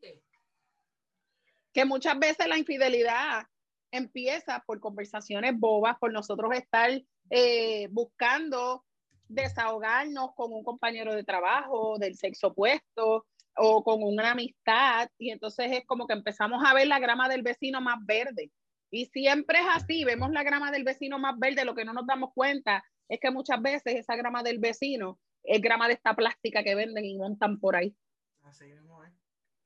que 1.73 1.86
muchas 1.86 2.19
veces 2.19 2.47
la 2.47 2.57
infidelidad 2.57 3.45
empieza 3.91 4.62
por 4.65 4.81
conversaciones 4.81 5.57
bobas, 5.57 5.97
por 5.99 6.12
nosotros 6.12 6.53
estar 6.53 6.91
eh, 7.29 7.88
buscando 7.91 8.86
desahogarnos 9.29 10.36
con 10.36 10.51
un 10.51 10.63
compañero 10.63 11.15
de 11.15 11.23
trabajo 11.23 11.97
del 11.97 12.15
sexo 12.15 12.47
opuesto 12.47 13.25
o 13.55 13.83
con 13.83 14.03
una 14.03 14.31
amistad 14.31 15.09
y 15.17 15.31
entonces 15.31 15.71
es 15.71 15.86
como 15.86 16.07
que 16.07 16.13
empezamos 16.13 16.62
a 16.65 16.73
ver 16.73 16.88
la 16.88 16.99
grama 16.99 17.29
del 17.29 17.41
vecino 17.41 17.79
más 17.79 17.97
verde. 18.05 18.51
Y 18.93 19.08
siempre 19.08 19.58
es 19.60 19.65
así, 19.71 20.03
vemos 20.03 20.29
la 20.29 20.43
grama 20.43 20.69
del 20.69 20.84
vecino 20.84 21.17
más 21.17 21.39
verde, 21.39 21.65
lo 21.65 21.73
que 21.73 21.84
no 21.84 21.93
nos 21.93 22.06
damos 22.06 22.32
cuenta 22.32 22.86
es 23.10 23.19
que 23.19 23.32
muchas 23.32 23.60
veces 23.60 23.95
esa 23.95 24.15
grama 24.15 24.43
del 24.43 24.60
vecino 24.60 25.19
es 25.41 25.60
grama 25.63 25.88
de 25.88 25.95
esta 25.95 26.15
plástica 26.15 26.63
que 26.63 26.75
venden 26.75 27.03
y 27.03 27.17
montan 27.17 27.60
por 27.60 27.75
ahí. 27.75 27.97
Así 28.43 28.65
mismo 28.65 29.03
es. 29.03 29.12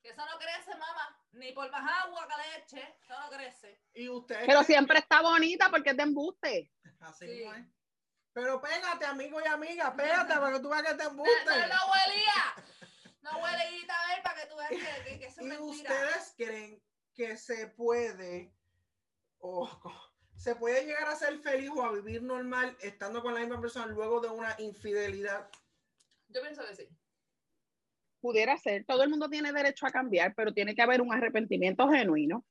Que 0.02 0.12
eso 0.12 0.22
no 0.26 0.40
crece, 0.40 0.72
mamá. 0.72 1.22
Ni 1.34 1.52
por 1.52 1.70
más 1.70 2.06
agua 2.06 2.26
que 2.26 2.58
leche. 2.58 2.96
Eso 3.02 3.20
no 3.20 3.30
crece. 3.30 3.82
Y 3.96 4.08
usted. 4.08 4.46
Pero 4.46 4.64
siempre 4.64 5.00
está 5.00 5.22
bonita 5.22 5.70
porque 5.70 5.90
es 5.90 5.98
de 5.98 6.04
embuste. 6.04 6.72
Así 7.02 7.26
mismo 7.26 7.54
es. 7.54 7.68
Pero 8.32 8.62
pégate, 8.62 9.08
amigo 9.08 9.42
y 9.44 9.48
amiga, 9.48 9.94
pégate 9.94 10.36
para 10.36 10.54
que 10.54 10.60
tú 10.62 10.70
veas 10.70 10.84
que 10.84 10.94
te 10.94 11.04
embuste. 11.12 11.50
No, 11.50 11.68
no 11.68 11.92
huelía. 11.92 12.90
No 13.24 13.44
huelía, 13.44 13.94
a 13.94 14.08
ver, 14.08 14.24
para 14.24 14.42
que 14.42 14.48
tú 14.48 14.56
veas 14.56 14.70
que, 14.70 15.20
que, 15.20 15.26
eso 15.26 15.42
¿Y 15.44 15.52
ustedes 15.58 16.34
creen 16.38 16.82
que 17.14 17.36
se 17.36 17.68
puede 17.68 18.54
o 19.40 19.70
se 20.36 20.56
puede 20.56 20.86
llegar 20.86 21.08
a 21.08 21.16
ser 21.16 21.40
feliz 21.40 21.70
o 21.76 21.84
a 21.84 21.92
vivir 21.92 22.22
normal 22.22 22.78
estando 22.82 23.22
con 23.22 23.34
la 23.34 23.40
misma 23.40 23.60
persona 23.60 23.88
luego 23.88 24.22
de 24.22 24.30
una 24.30 24.56
infidelidad? 24.60 25.50
Yo 26.30 26.42
pienso 26.42 26.62
que 26.68 26.76
sí. 26.76 26.88
Pudiera 28.20 28.58
ser. 28.58 28.86
Todo 28.86 29.04
el 29.04 29.10
mundo 29.10 29.30
tiene 29.30 29.52
derecho 29.52 29.86
a 29.86 29.92
cambiar, 29.92 30.34
pero 30.36 30.54
tiene 30.54 30.76
que 30.76 30.82
haber 30.82 31.02
un 31.02 31.14
arrepentimiento 31.14 31.88
genuino. 31.90 32.46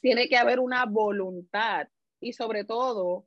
Tiene 0.00 0.28
que 0.28 0.36
haber 0.36 0.60
una 0.60 0.84
voluntad 0.86 1.88
y 2.20 2.32
sobre 2.32 2.64
todo 2.64 3.26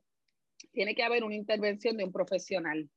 tiene 0.72 0.94
que 0.94 1.02
haber 1.02 1.24
una 1.24 1.34
intervención 1.34 1.96
de 1.96 2.04
un 2.04 2.12
profesional, 2.12 2.88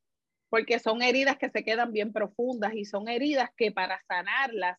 porque 0.49 0.79
son 0.79 1.01
heridas 1.01 1.37
que 1.37 1.49
se 1.49 1.63
quedan 1.63 1.91
bien 1.91 2.11
profundas 2.11 2.73
y 2.73 2.85
son 2.85 3.07
heridas 3.07 3.49
que 3.55 3.71
para 3.71 4.01
sanarlas 4.07 4.77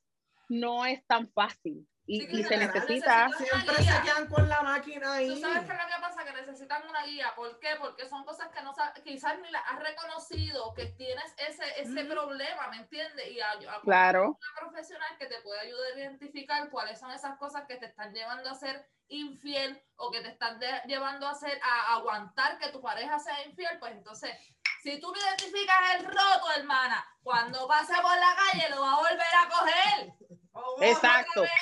no 0.48 0.84
es 0.84 1.04
tan 1.06 1.30
fácil. 1.32 1.86
Y, 2.12 2.20
Sí, 2.20 2.26
que 2.28 2.36
y 2.36 2.44
se 2.44 2.56
necesita- 2.58 3.30
Siempre 3.38 3.74
guía. 3.78 3.96
se 3.96 4.02
quedan 4.02 4.26
con 4.28 4.46
la 4.46 4.60
máquina 4.60 5.14
ahí. 5.14 5.28
Tú 5.34 5.40
sabes 5.40 5.64
qué 5.64 5.72
es 5.72 5.78
lo 5.78 5.86
que 5.86 6.00
pasa, 6.02 6.24
que 6.26 6.32
necesitan 6.32 6.86
una 6.86 7.02
guía. 7.04 7.32
¿Por 7.34 7.58
qué? 7.58 7.70
Porque 7.80 8.06
son 8.06 8.22
cosas 8.26 8.48
que 8.50 8.62
no 8.62 8.74
quizás 9.02 9.38
ni 9.38 9.50
las 9.50 9.62
has 9.66 9.78
reconocido, 9.82 10.74
que 10.74 10.86
tienes 10.86 11.34
ese, 11.38 11.64
ese 11.80 12.04
problema, 12.04 12.68
¿me 12.68 12.76
entiendes? 12.76 13.28
Y 13.30 13.40
a, 13.40 13.52
a- 13.52 13.80
claro, 13.80 14.24
una 14.38 14.60
profesional 14.60 15.16
que 15.18 15.26
te 15.26 15.40
puede 15.40 15.60
ayudar 15.60 15.92
a 15.94 15.98
identificar 16.00 16.68
cuáles 16.68 17.00
son 17.00 17.10
esas 17.12 17.38
cosas 17.38 17.64
que 17.66 17.76
te 17.76 17.86
están 17.86 18.12
llevando 18.12 18.50
a 18.50 18.54
ser 18.56 18.86
infiel 19.08 19.82
o 19.96 20.10
que 20.10 20.20
te 20.20 20.28
están 20.28 20.58
de- 20.58 20.82
llevando 20.86 21.26
a 21.26 21.34
ser 21.34 21.58
a 21.62 21.94
aguantar 21.94 22.58
que 22.58 22.68
tu 22.72 22.82
pareja 22.82 23.18
sea 23.20 23.42
infiel, 23.46 23.78
pues 23.78 23.92
entonces, 23.92 24.30
si 24.82 25.00
tú 25.00 25.12
no 25.12 25.18
identificas 25.20 25.76
el 25.96 26.04
roto, 26.06 26.50
hermana, 26.56 27.04
cuando 27.22 27.66
pase 27.68 27.94
por 28.02 28.16
la 28.18 28.34
calle 28.34 28.68
lo 28.70 28.80
va 28.82 28.92
a 28.92 28.96
volver 28.96 29.20
a 29.20 29.48
coger. 29.48 30.12
Exacto. 30.80 31.42
otra 31.42 31.52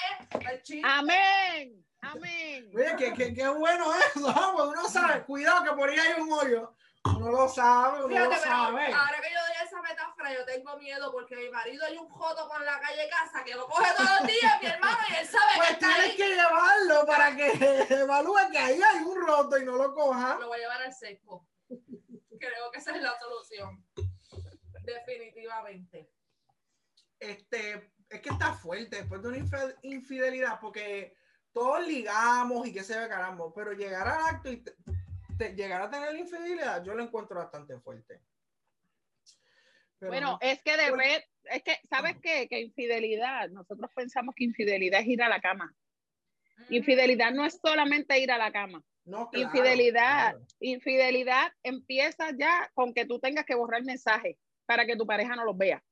vez, 0.41 0.51
el 0.53 0.63
chiste. 0.63 0.89
amén, 0.89 1.85
amén. 2.01 2.71
Oye, 2.75 2.97
qué, 2.99 3.13
qué, 3.15 3.35
qué 3.35 3.49
bueno 3.49 3.93
eso. 3.95 4.35
Porque 4.57 4.79
uno 4.79 4.89
sabe, 4.89 5.23
cuidado 5.25 5.65
que 5.65 5.73
por 5.73 5.89
ahí 5.89 5.99
hay 5.99 6.21
un 6.21 6.33
hoyo. 6.33 6.75
Uno 7.05 7.31
lo 7.31 7.49
sabe, 7.49 7.99
uno 8.05 8.09
Fíjate, 8.09 8.37
lo 8.37 8.43
sabe. 8.43 8.87
ahora 8.93 9.21
que 9.23 9.33
yo 9.33 9.41
doy 9.41 9.67
esa 9.67 9.81
metáfora, 9.81 10.35
yo 10.35 10.45
tengo 10.45 10.77
miedo 10.77 11.11
porque 11.13 11.35
mi 11.35 11.49
marido 11.49 11.87
hay 11.87 11.97
un 11.97 12.09
joto 12.11 12.47
por 12.47 12.61
la 12.63 12.79
calle 12.79 13.09
casa 13.09 13.43
que 13.43 13.55
lo 13.55 13.67
coge 13.69 13.91
todos 13.97 14.11
los 14.21 14.27
días, 14.29 14.61
mi 14.61 14.67
hermano, 14.69 14.99
y 15.09 15.15
él 15.15 15.27
sabe 15.27 15.53
que 15.53 15.59
Pues 15.59 15.71
está 15.71 15.87
tienes 15.87 16.11
ahí. 16.11 16.17
que 16.17 16.29
llevarlo 16.29 17.07
para 17.07 17.37
que 17.37 17.87
evalúe 18.03 18.51
que 18.53 18.59
ahí 18.59 18.83
hay 18.83 18.99
un 19.03 19.19
roto 19.27 19.57
y 19.59 19.65
no 19.65 19.77
lo 19.77 19.95
coja. 19.95 20.37
Lo 20.41 20.49
voy 20.49 20.59
a 20.59 20.61
llevar 20.63 20.83
al 20.83 20.93
seco. 20.95 21.47
Creo 22.41 22.71
que 22.73 22.79
esa 22.79 22.97
es 22.97 23.03
la 23.03 23.17
solución. 23.19 23.87
Definitivamente. 24.85 26.11
Este, 27.19 27.93
es 28.09 28.21
que 28.21 28.31
está 28.31 28.55
fuerte 28.55 28.97
después 28.97 29.23
de 29.23 29.29
una 29.29 29.39
infidelidad, 29.83 30.59
porque 30.59 31.15
todos 31.53 31.87
ligamos 31.87 32.67
y 32.67 32.73
que 32.73 32.83
se 32.83 32.99
ve 32.99 33.09
caramba, 33.09 33.53
pero 33.55 33.73
llegar 33.73 34.09
al 34.09 34.35
acto 34.35 34.51
y 34.51 34.57
te- 34.63 34.75
te- 35.37 35.55
llegar 35.55 35.83
a 35.83 35.91
tener 35.91 36.13
la 36.13 36.19
infidelidad, 36.19 36.83
yo 36.83 36.95
lo 36.95 37.03
encuentro 37.03 37.37
bastante 37.37 37.79
fuerte. 37.79 38.23
Pero 39.99 40.13
Bueno, 40.13 40.33
no. 40.33 40.39
es 40.41 40.63
que 40.63 40.77
debe, 40.79 41.29
es 41.45 41.63
que, 41.63 41.79
¿sabes 41.91 42.17
qué? 42.23 42.49
Que 42.49 42.61
infidelidad, 42.61 43.51
nosotros 43.51 43.91
pensamos 43.95 44.35
que 44.35 44.45
infidelidad 44.45 45.01
es 45.01 45.07
ir 45.09 45.23
a 45.23 45.29
la 45.29 45.41
cama. 45.43 45.75
Infidelidad 46.71 47.33
no 47.33 47.45
es 47.45 47.59
solamente 47.63 48.19
ir 48.19 48.31
a 48.33 48.39
la 48.39 48.51
cama. 48.51 48.83
No, 49.05 49.29
claro, 49.31 49.47
infidelidad. 49.47 50.31
claro. 50.33 50.47
Infidelidad 50.61 51.53
empieza 51.63 52.31
ya 52.37 52.71
con 52.75 52.93
que 52.95 53.07
tú 53.07 53.19
tengas 53.19 53.45
que 53.45 53.55
borrar 53.55 53.83
mensajes 53.83 54.37
para 54.67 54.87
que 54.87 54.97
tu 54.97 55.07
pareja 55.07 55.35
no 55.37 55.45
los 55.45 55.57
vea. 55.57 55.83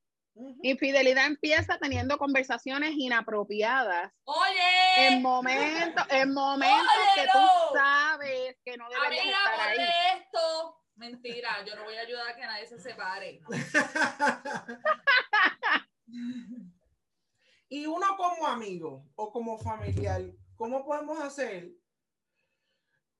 Infidelidad 0.61 1.25
empieza 1.25 1.77
teniendo 1.79 2.17
conversaciones 2.17 2.91
inapropiadas 2.95 4.09
Oye, 4.23 5.07
en 5.07 5.21
momentos, 5.21 6.05
en 6.09 6.33
momentos 6.33 6.87
que 7.15 7.23
tú 7.23 7.39
sabes 7.73 8.55
que 8.63 8.77
no 8.77 8.87
deberías 8.89 9.23
amiga, 9.25 9.37
estar 9.51 9.67
ahí. 9.69 10.21
esto. 10.21 10.75
Mentira, 10.95 11.49
yo 11.65 11.75
no 11.75 11.83
voy 11.83 11.95
a 11.95 12.01
ayudar 12.01 12.29
a 12.29 12.35
que 12.35 12.41
nadie 12.41 12.67
se 12.67 12.79
separe. 12.79 13.41
No. 16.11 16.71
y 17.69 17.85
uno 17.85 18.07
como 18.17 18.47
amigo 18.47 19.05
o 19.15 19.31
como 19.31 19.57
familiar, 19.59 20.21
¿cómo 20.55 20.83
podemos 20.85 21.19
hacer 21.21 21.69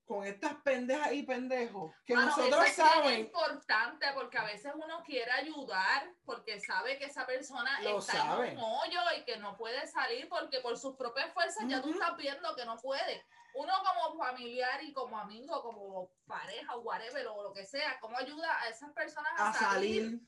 con 0.10 0.26
estas 0.26 0.56
pendejas 0.63 1.12
y 1.13 1.22
pendejos 1.22 1.93
que 2.04 2.15
Mano, 2.15 2.30
nosotros 2.36 2.65
eso 2.65 2.84
es 2.84 2.91
saben? 2.91 3.19
importante 3.19 4.08
porque 4.15 4.39
a 4.39 4.43
veces 4.43 4.72
uno 4.74 5.04
quiere 5.06 5.30
ayudar 5.30 6.12
porque 6.26 6.60
sabe 6.60 6.98
que 6.98 7.06
esa 7.06 7.28
persona 7.28 7.80
Lo 7.82 8.00
está 8.00 8.13
sabe. 8.13 8.54
en 8.54 8.58
un 8.58 8.63
hoyo 8.63 9.00
y 9.19 9.24
que 9.24 9.38
no 9.38 9.56
puede 9.56 9.86
salir 9.86 10.28
porque 10.28 10.62
por 10.62 10.76
sus 10.80 10.95
propias 10.95 11.32
fuerzas 11.32 11.63
ya 11.67 11.80
tú 11.84 11.91
estás 11.91 12.17
viendo 12.17 12.56
que 12.56 12.65
no 12.65 12.76
puede. 12.78 13.24
Uno 13.54 13.72
como 13.86 14.17
familiar 14.17 14.84
y 14.84 14.93
como 14.93 15.15
amigo, 15.15 15.62
como 15.62 16.10
pareja 16.26 16.76
o 16.76 16.80
whatever 16.80 17.28
o 17.28 17.43
lo 17.43 17.54
que 17.54 17.67
sea, 17.67 18.00
¿cómo 18.00 18.17
ayuda 18.17 18.62
a 18.62 18.69
esas 18.69 18.91
personas 18.93 19.32
a, 19.38 19.50
A 19.50 19.54
salir. 19.54 20.19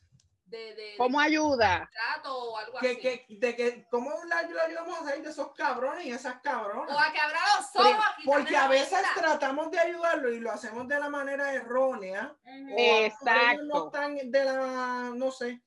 De, 0.52 0.76
de, 0.76 0.94
¿Cómo 0.98 1.20
ayuda? 1.20 1.80
de 1.80 1.88
trato 1.88 2.38
o 2.52 2.58
algo 2.58 2.78
Que, 2.80 2.88
así? 2.92 2.98
que, 3.00 3.26
de 3.30 3.56
que, 3.56 3.88
¿Cómo 3.90 4.12
la, 4.28 4.40
ayudamos 4.40 5.00
a 5.00 5.04
salir 5.06 5.24
de 5.24 5.32
esos 5.32 5.54
cabrones 5.54 6.06
y 6.06 6.12
esas 6.12 6.42
cabronas? 6.42 6.96
o 6.96 7.00
a 7.00 7.12
que 7.12 7.20
abra 7.20 7.40
los 7.58 7.76
ojos. 7.86 8.06
Porque 8.26 8.56
a 8.56 8.68
veces 8.68 8.92
venda. 8.92 9.10
tratamos 9.16 9.72
de 9.72 9.80
ayudarlo 9.80 10.32
y 10.32 10.40
lo 10.40 10.52
hacemos 10.52 10.88
de 10.88 11.00
la 11.00 11.10
manera 11.10 11.54
errónea. 11.54 12.36
O 12.46 12.50
a 12.50 12.52
lo 12.54 12.64
mejor 12.66 12.80
Exacto. 13.06 13.64
no 13.64 13.86
están 13.88 14.32
de 14.32 14.46
la, 14.46 15.12
no 15.16 15.32
sé. 15.32 15.62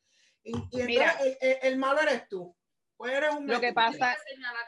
Y, 0.44 0.50
y 0.50 0.54
entonces 0.56 0.86
Mira. 0.86 1.10
el, 1.20 1.36
el- 1.40 1.58
el 1.62 1.76
malo 1.78 2.00
eres 2.00 2.28
tú. 2.28 2.54
Pues 2.96 3.12
eres 3.12 3.34
un 3.34 3.46
Lo 3.48 3.60
que 3.60 3.72
pasa, 3.72 4.16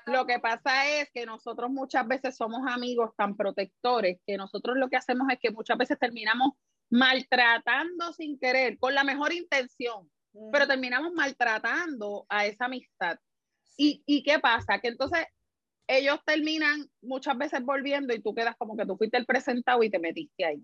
lo 0.07 0.27
que 0.27 0.41
pasa 0.41 0.87
es 0.89 1.09
que 1.13 1.25
nosotros 1.25 1.71
muchas 1.71 2.07
veces 2.09 2.37
somos 2.37 2.63
amigos 2.67 3.13
tan 3.17 3.37
protectores 3.37 4.19
que 4.27 4.37
nosotros 4.37 4.77
lo 4.77 4.89
que 4.89 4.97
hacemos 4.97 5.29
es 5.31 5.39
que 5.39 5.53
muchas 5.53 5.79
veces 5.79 5.97
terminamos 5.97 6.55
maltratando 6.91 8.13
sin 8.13 8.39
querer, 8.39 8.79
con 8.79 8.95
la 8.95 9.05
mejor 9.05 9.33
intención, 9.33 10.11
pero 10.53 10.67
terminamos 10.67 11.13
maltratando 11.13 12.27
a 12.29 12.47
esa 12.47 12.67
amistad. 12.67 13.19
¿Y, 13.77 14.03
y 14.07 14.23
qué 14.23 14.39
pasa? 14.39 14.79
Que 14.81 14.89
entonces 14.89 15.27
ellos 15.87 16.19
terminan 16.25 16.89
muchas 17.01 17.37
veces 17.39 17.63
volviendo 17.63 18.15
y 18.15 18.21
tú 18.21 18.35
quedas 18.35 18.57
como 18.57 18.77
que 18.77 18.87
tú 18.87 18.97
fuiste 18.97 19.17
el 19.17 19.27
presentado 19.27 19.83
y 19.83 19.91
te 19.91 19.99
metiste 19.99 20.45
ahí. 20.45 20.63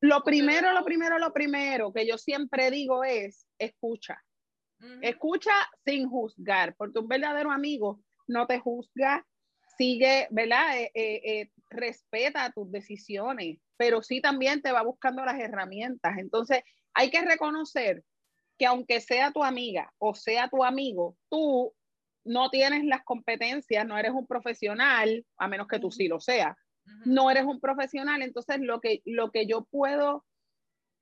Lo 0.00 0.22
primero, 0.22 0.72
lo 0.72 0.84
primero, 0.84 1.18
lo 1.18 1.32
primero 1.32 1.92
que 1.92 2.06
yo 2.06 2.18
siempre 2.18 2.70
digo 2.70 3.04
es, 3.04 3.46
escucha. 3.58 4.22
Escucha 5.02 5.52
sin 5.84 6.08
juzgar, 6.08 6.76
porque 6.76 7.00
un 7.00 7.08
verdadero 7.08 7.50
amigo 7.50 8.00
no 8.28 8.46
te 8.46 8.60
juzga, 8.60 9.26
sigue, 9.76 10.28
¿verdad? 10.30 10.78
Eh, 10.78 10.90
eh, 10.94 11.20
eh, 11.24 11.50
respeta 11.70 12.52
tus 12.52 12.70
decisiones, 12.70 13.58
pero 13.76 14.02
sí 14.02 14.20
también 14.20 14.62
te 14.62 14.72
va 14.72 14.82
buscando 14.82 15.24
las 15.24 15.38
herramientas. 15.38 16.18
Entonces, 16.18 16.62
hay 16.94 17.10
que 17.10 17.22
reconocer 17.22 18.02
que 18.58 18.66
aunque 18.66 19.00
sea 19.00 19.30
tu 19.30 19.44
amiga 19.44 19.92
o 19.98 20.14
sea 20.14 20.48
tu 20.48 20.64
amigo, 20.64 21.16
tú 21.30 21.72
no 22.24 22.50
tienes 22.50 22.84
las 22.84 23.04
competencias, 23.04 23.86
no 23.86 23.96
eres 23.96 24.12
un 24.12 24.26
profesional, 24.26 25.24
a 25.38 25.48
menos 25.48 25.68
que 25.68 25.78
tú 25.78 25.90
sí 25.90 26.08
lo 26.08 26.20
seas 26.20 26.56
no 27.04 27.30
eres 27.30 27.44
un 27.44 27.60
profesional. 27.60 28.22
Entonces, 28.22 28.58
lo 28.60 28.80
que, 28.80 29.02
lo 29.04 29.30
que 29.30 29.46
yo 29.46 29.64
puedo 29.64 30.24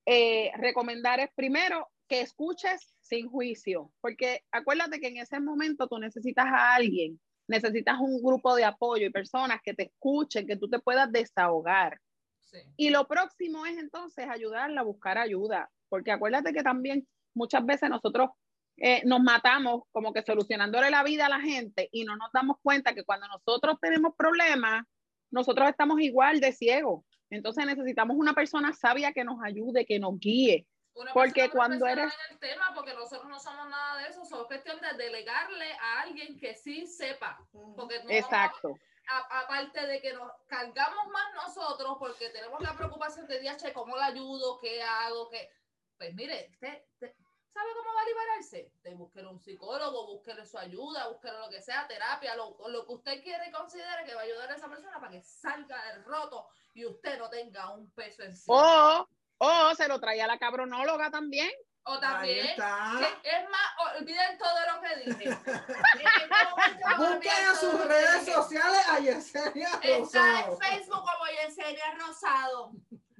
eh, 0.07 0.53
recomendar 0.57 1.21
es 1.21 1.31
primero 1.35 1.89
que 2.09 2.21
escuches 2.21 2.95
sin 3.01 3.29
juicio, 3.29 3.93
porque 4.01 4.43
acuérdate 4.53 5.01
que 5.01 5.09
en 5.09 5.17
ese 5.19 5.41
momento 5.41 5.89
tú 5.89 5.99
necesitas 5.99 6.47
a 6.47 6.75
alguien, 6.75 7.21
necesitas 7.49 7.99
un 8.01 8.23
grupo 8.23 8.55
de 8.57 8.65
apoyo 8.65 9.07
y 9.07 9.11
personas 9.11 9.61
que 9.63 9.75
te 9.75 9.85
escuchen, 9.85 10.47
que 10.47 10.57
tú 10.57 10.69
te 10.69 10.79
puedas 10.79 11.11
desahogar. 11.11 12.01
Sí. 12.41 12.59
Y 12.77 12.91
lo 12.91 13.07
próximo 13.07 13.67
es 13.67 13.79
entonces 13.79 14.29
ayudarla 14.29 14.81
a 14.81 14.85
buscar 14.85 15.19
ayuda, 15.19 15.71
porque 15.89 16.13
acuérdate 16.13 16.53
que 16.53 16.63
también 16.63 17.07
muchas 17.35 17.65
veces 17.65 17.91
nosotros 17.91 18.31
eh, 18.79 19.03
nos 19.07 19.21
matamos 19.23 19.85
como 19.91 20.13
que 20.13 20.23
solucionándole 20.23 20.91
la 20.91 21.03
vida 21.03 21.27
a 21.27 21.31
la 21.31 21.41
gente 21.41 21.89
y 21.93 22.05
no 22.05 22.17
nos 22.17 22.31
damos 22.33 22.57
cuenta 22.63 22.95
que 22.95 23.05
cuando 23.05 23.27
nosotros 23.29 23.79
tenemos 23.81 24.15
problemas, 24.17 24.85
nosotros 25.31 25.69
estamos 25.69 26.01
igual 26.01 26.41
de 26.41 26.53
ciegos. 26.53 27.05
Entonces 27.31 27.65
necesitamos 27.67 28.17
una 28.19 28.35
persona 28.35 28.73
sabia 28.73 29.13
que 29.13 29.25
nos 29.25 29.43
ayude, 29.43 29.87
que 29.87 29.99
nos 29.99 30.19
guíe. 30.19 30.67
Una 30.97 31.13
Porque 31.13 31.43
persona 31.43 31.53
cuando 31.53 31.87
eres- 31.87 32.15
en 32.29 32.33
el 32.33 32.39
tema, 32.41 32.73
porque 32.75 32.95
nosotros 32.95 33.29
no 33.29 33.39
somos 33.39 33.69
nada 33.69 33.99
de 33.99 34.09
eso, 34.09 34.25
solo 34.25 34.43
es 34.43 34.47
cuestión 34.49 34.81
de 34.81 34.93
delegarle 34.95 35.73
a 35.75 36.01
alguien 36.03 36.39
que 36.39 36.55
sí 36.55 36.87
sepa. 36.87 37.39
Porque 37.77 38.03
no 38.03 38.11
Exacto. 38.11 38.75
a- 39.09 39.41
aparte 39.41 39.87
de 39.87 40.01
que 40.01 40.15
nos 40.15 40.33
cargamos 40.47 41.07
más 41.09 41.35
nosotros, 41.35 41.97
porque 41.99 42.31
tenemos 42.31 42.61
la 42.63 42.75
preocupación 42.75 43.27
de 43.27 43.41
DH, 43.41 43.73
¿cómo 43.75 43.95
la 43.97 44.07
ayudo? 44.07 44.59
¿Qué 44.59 44.83
hago? 44.83 45.29
¿Qué? 45.29 45.51
Pues 45.99 46.15
mire, 46.15 46.49
usted, 46.53 46.83
usted 46.95 47.15
sabe 47.53 47.71
cómo 47.75 47.95
va 47.95 48.01
a 48.01 48.05
liberarse. 48.07 48.73
Te 48.83 48.95
búsquelo 48.95 49.31
un 49.31 49.41
psicólogo, 49.41 50.07
búsquele 50.07 50.47
su 50.47 50.59
ayuda, 50.59 51.09
búsquelo 51.09 51.41
lo 51.41 51.51
que 51.51 51.61
sea, 51.63 51.87
terapia, 51.87 52.35
lo, 52.37 52.57
lo 52.69 52.87
que 52.87 52.93
usted 52.95 53.23
quiere 53.23 53.49
y 53.49 53.53
considere 53.53 54.05
que 54.07 54.15
va 54.15 54.23
a 54.23 54.25
ayudar 54.25 54.51
a 54.51 54.55
esa 54.57 54.69
persona 54.69 54.99
para 54.99 55.13
que 55.13 55.23
salga 55.23 55.93
del 55.93 56.05
roto 56.05 56.49
y 56.75 56.85
usted 56.87 57.19
no 57.19 57.29
tenga 57.31 57.71
un 57.71 57.91
peso 57.93 58.23
encima. 58.23 59.01
O, 59.03 59.09
o 59.38 59.75
se 59.75 59.88
lo 59.88 60.01
traía 60.01 60.27
la 60.27 60.38
cabronóloga 60.38 61.11
también. 61.11 61.51
O 61.88 62.01
también, 62.01 62.44
es 62.44 62.59
más, 62.59 63.96
olviden 63.96 64.37
todo 64.38 64.59
lo 64.75 64.81
que 64.81 64.96
dije. 65.05 65.25
En 65.46 66.07
este 66.07 66.96
Busquen 66.96 67.44
todo 67.44 67.70
sus 67.70 67.87
redes 67.87 68.25
sociales 68.25 68.88
a 68.88 68.99
Yesenia 68.99 69.68
Está 69.68 69.88
en 69.88 70.01
Rosado. 70.03 70.59
Facebook 70.59 71.05
como 71.05 71.27
Yesenia 71.44 71.94
Rosado. 71.94 72.72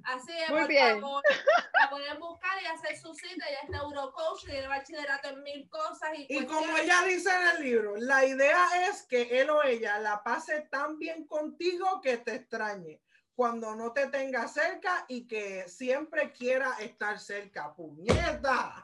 Así 0.03 0.37
es, 0.37 0.49
Muy 0.49 0.59
por 0.59 0.67
bien. 0.67 1.01
favor. 1.01 1.23
La 1.73 1.89
pueden 1.89 2.19
buscar 2.19 2.61
y 2.61 2.65
hacer 2.65 2.97
su 2.97 3.13
cita. 3.13 3.45
Ella 3.47 3.59
es 3.63 3.69
neurocoach, 3.69 4.45
tiene 4.45 4.67
bachillerato 4.67 5.29
en 5.29 5.43
mil 5.43 5.69
cosas. 5.69 6.09
Y, 6.13 6.45
como 6.45 6.77
ella 6.77 7.03
dice 7.03 7.29
en 7.29 7.47
el 7.47 7.63
libro, 7.63 7.95
la 7.97 8.25
idea 8.25 8.89
es 8.89 9.03
que 9.03 9.41
él 9.41 9.49
o 9.49 9.63
ella 9.63 9.99
la 9.99 10.23
pase 10.23 10.61
tan 10.71 10.97
bien 10.97 11.25
contigo 11.27 12.01
que 12.01 12.17
te 12.17 12.35
extrañe. 12.35 13.01
Cuando 13.37 13.75
no 13.75 13.93
te 13.93 14.07
tenga 14.07 14.47
cerca 14.47 15.05
y 15.07 15.27
que 15.27 15.69
siempre 15.69 16.31
quiera 16.31 16.71
estar 16.79 17.19
cerca. 17.19 17.71
¡Puñeta! 17.71 18.81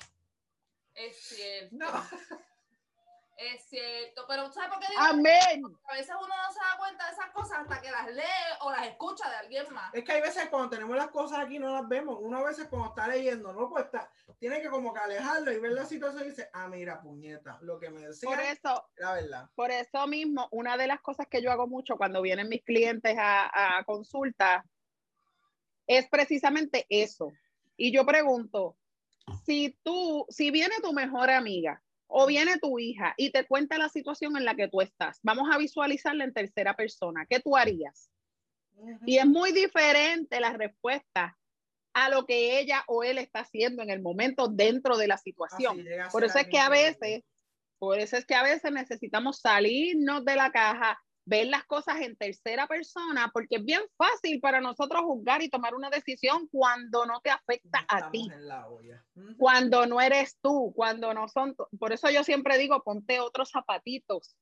Es 0.93 1.17
cierto. 1.17 1.75
No. 1.75 1.87
Es 3.43 3.65
cierto, 3.65 4.25
pero 4.27 4.51
¿sabes 4.51 4.69
por 4.69 4.79
qué 4.79 4.87
digo? 4.89 5.01
Amén. 5.01 5.63
A 5.89 5.93
veces 5.93 6.15
uno 6.15 6.27
no 6.27 6.53
se 6.53 6.59
da 6.59 6.77
cuenta 6.77 7.05
de 7.05 7.11
esas 7.11 7.29
cosas 7.31 7.59
hasta 7.59 7.81
que 7.81 7.91
las 7.91 8.07
lee 8.13 8.57
o 8.61 8.71
las 8.71 8.87
escucha 8.87 9.29
de 9.29 9.35
alguien 9.35 9.73
más. 9.73 9.93
Es 9.93 10.03
que 10.03 10.11
hay 10.13 10.21
veces 10.21 10.47
cuando 10.49 10.69
tenemos 10.69 10.95
las 10.95 11.09
cosas 11.09 11.39
aquí 11.39 11.59
no 11.59 11.73
las 11.73 11.87
vemos. 11.87 12.17
Uno 12.21 12.37
a 12.37 12.43
veces 12.43 12.67
cuando 12.69 12.89
está 12.89 13.07
leyendo, 13.07 13.51
no 13.51 13.69
pues 13.69 13.85
está, 13.85 14.09
tiene 14.39 14.61
que 14.61 14.69
como 14.69 14.93
que 14.93 14.99
alejarlo 14.99 15.51
y 15.51 15.59
ver 15.59 15.73
la 15.73 15.85
situación 15.85 16.23
y 16.23 16.29
dice, 16.29 16.49
ah, 16.53 16.67
mira, 16.67 17.01
puñeta, 17.01 17.57
lo 17.61 17.79
que 17.79 17.89
me 17.89 18.07
decía 18.07 18.29
Por 18.29 18.39
eso, 18.39 18.89
era 18.95 19.13
verdad. 19.13 19.49
por 19.55 19.71
eso 19.71 20.07
mismo, 20.07 20.47
una 20.51 20.77
de 20.77 20.87
las 20.87 21.01
cosas 21.01 21.27
que 21.27 21.41
yo 21.41 21.51
hago 21.51 21.67
mucho 21.67 21.97
cuando 21.97 22.21
vienen 22.21 22.49
mis 22.49 22.63
clientes 22.63 23.15
a, 23.17 23.77
a 23.77 23.83
consulta 23.83 24.65
es 25.87 26.07
precisamente 26.07 26.85
eso. 26.89 27.31
Y 27.75 27.91
yo 27.91 28.05
pregunto, 28.05 28.77
si 29.45 29.77
tú, 29.83 30.25
si 30.29 30.51
viene 30.51 30.75
tu 30.81 30.93
mejor 30.93 31.29
amiga 31.29 31.81
o 32.15 32.27
viene 32.27 32.59
tu 32.59 32.77
hija 32.77 33.15
y 33.17 33.31
te 33.31 33.45
cuenta 33.45 33.79
la 33.79 33.89
situación 33.89 34.37
en 34.37 34.45
la 34.45 34.53
que 34.53 34.67
tú 34.67 34.81
estás, 34.81 35.19
vamos 35.23 35.49
a 35.51 35.57
visualizarla 35.57 36.23
en 36.23 36.33
tercera 36.33 36.75
persona, 36.75 37.25
¿qué 37.27 37.39
tú 37.39 37.57
harías? 37.57 38.11
Y 39.05 39.17
es 39.17 39.25
muy 39.25 39.51
diferente 39.51 40.39
la 40.39 40.53
respuesta 40.53 41.35
a 41.93 42.09
lo 42.09 42.25
que 42.25 42.59
ella 42.59 42.83
o 42.87 43.03
él 43.03 43.17
está 43.17 43.39
haciendo 43.39 43.81
en 43.81 43.89
el 43.89 44.01
momento 44.01 44.47
dentro 44.47 44.95
de 44.97 45.07
la 45.07 45.17
situación. 45.17 45.83
Por 46.11 46.23
eso 46.23 46.37
es 46.37 46.47
que 46.47 46.59
a 46.59 46.69
veces, 46.69 47.23
por 47.79 47.97
eso 47.97 48.15
es 48.15 48.25
que 48.25 48.35
a 48.35 48.43
veces 48.43 48.71
necesitamos 48.71 49.39
salirnos 49.39 50.23
de 50.23 50.35
la 50.35 50.51
caja, 50.51 51.01
ver 51.25 51.47
las 51.47 51.63
cosas 51.65 52.01
en 52.01 52.15
tercera 52.15 52.67
persona, 52.67 53.29
porque 53.33 53.55
es 53.57 53.65
bien 53.65 53.81
fácil 53.97 54.39
para 54.39 54.59
nosotros 54.61 55.01
juzgar 55.03 55.41
y 55.41 55.49
tomar 55.49 55.75
una 55.75 55.89
decisión 55.89 56.47
cuando 56.49 57.05
no 57.05 57.19
te 57.21 57.29
afecta 57.29 57.85
a 57.87 58.09
ti, 58.11 58.29
en 58.31 58.47
la 58.47 58.67
olla. 58.67 59.05
Ujú. 59.15 59.37
cuando 59.37 59.85
no 59.85 60.01
eres 60.01 60.37
tú, 60.41 60.73
cuando 60.75 61.13
no 61.13 61.27
son, 61.27 61.55
por 61.79 61.93
eso 61.93 62.09
yo 62.09 62.23
siempre 62.23 62.57
digo, 62.57 62.83
ponte 62.83 63.19
otros 63.19 63.51
zapatitos, 63.51 64.35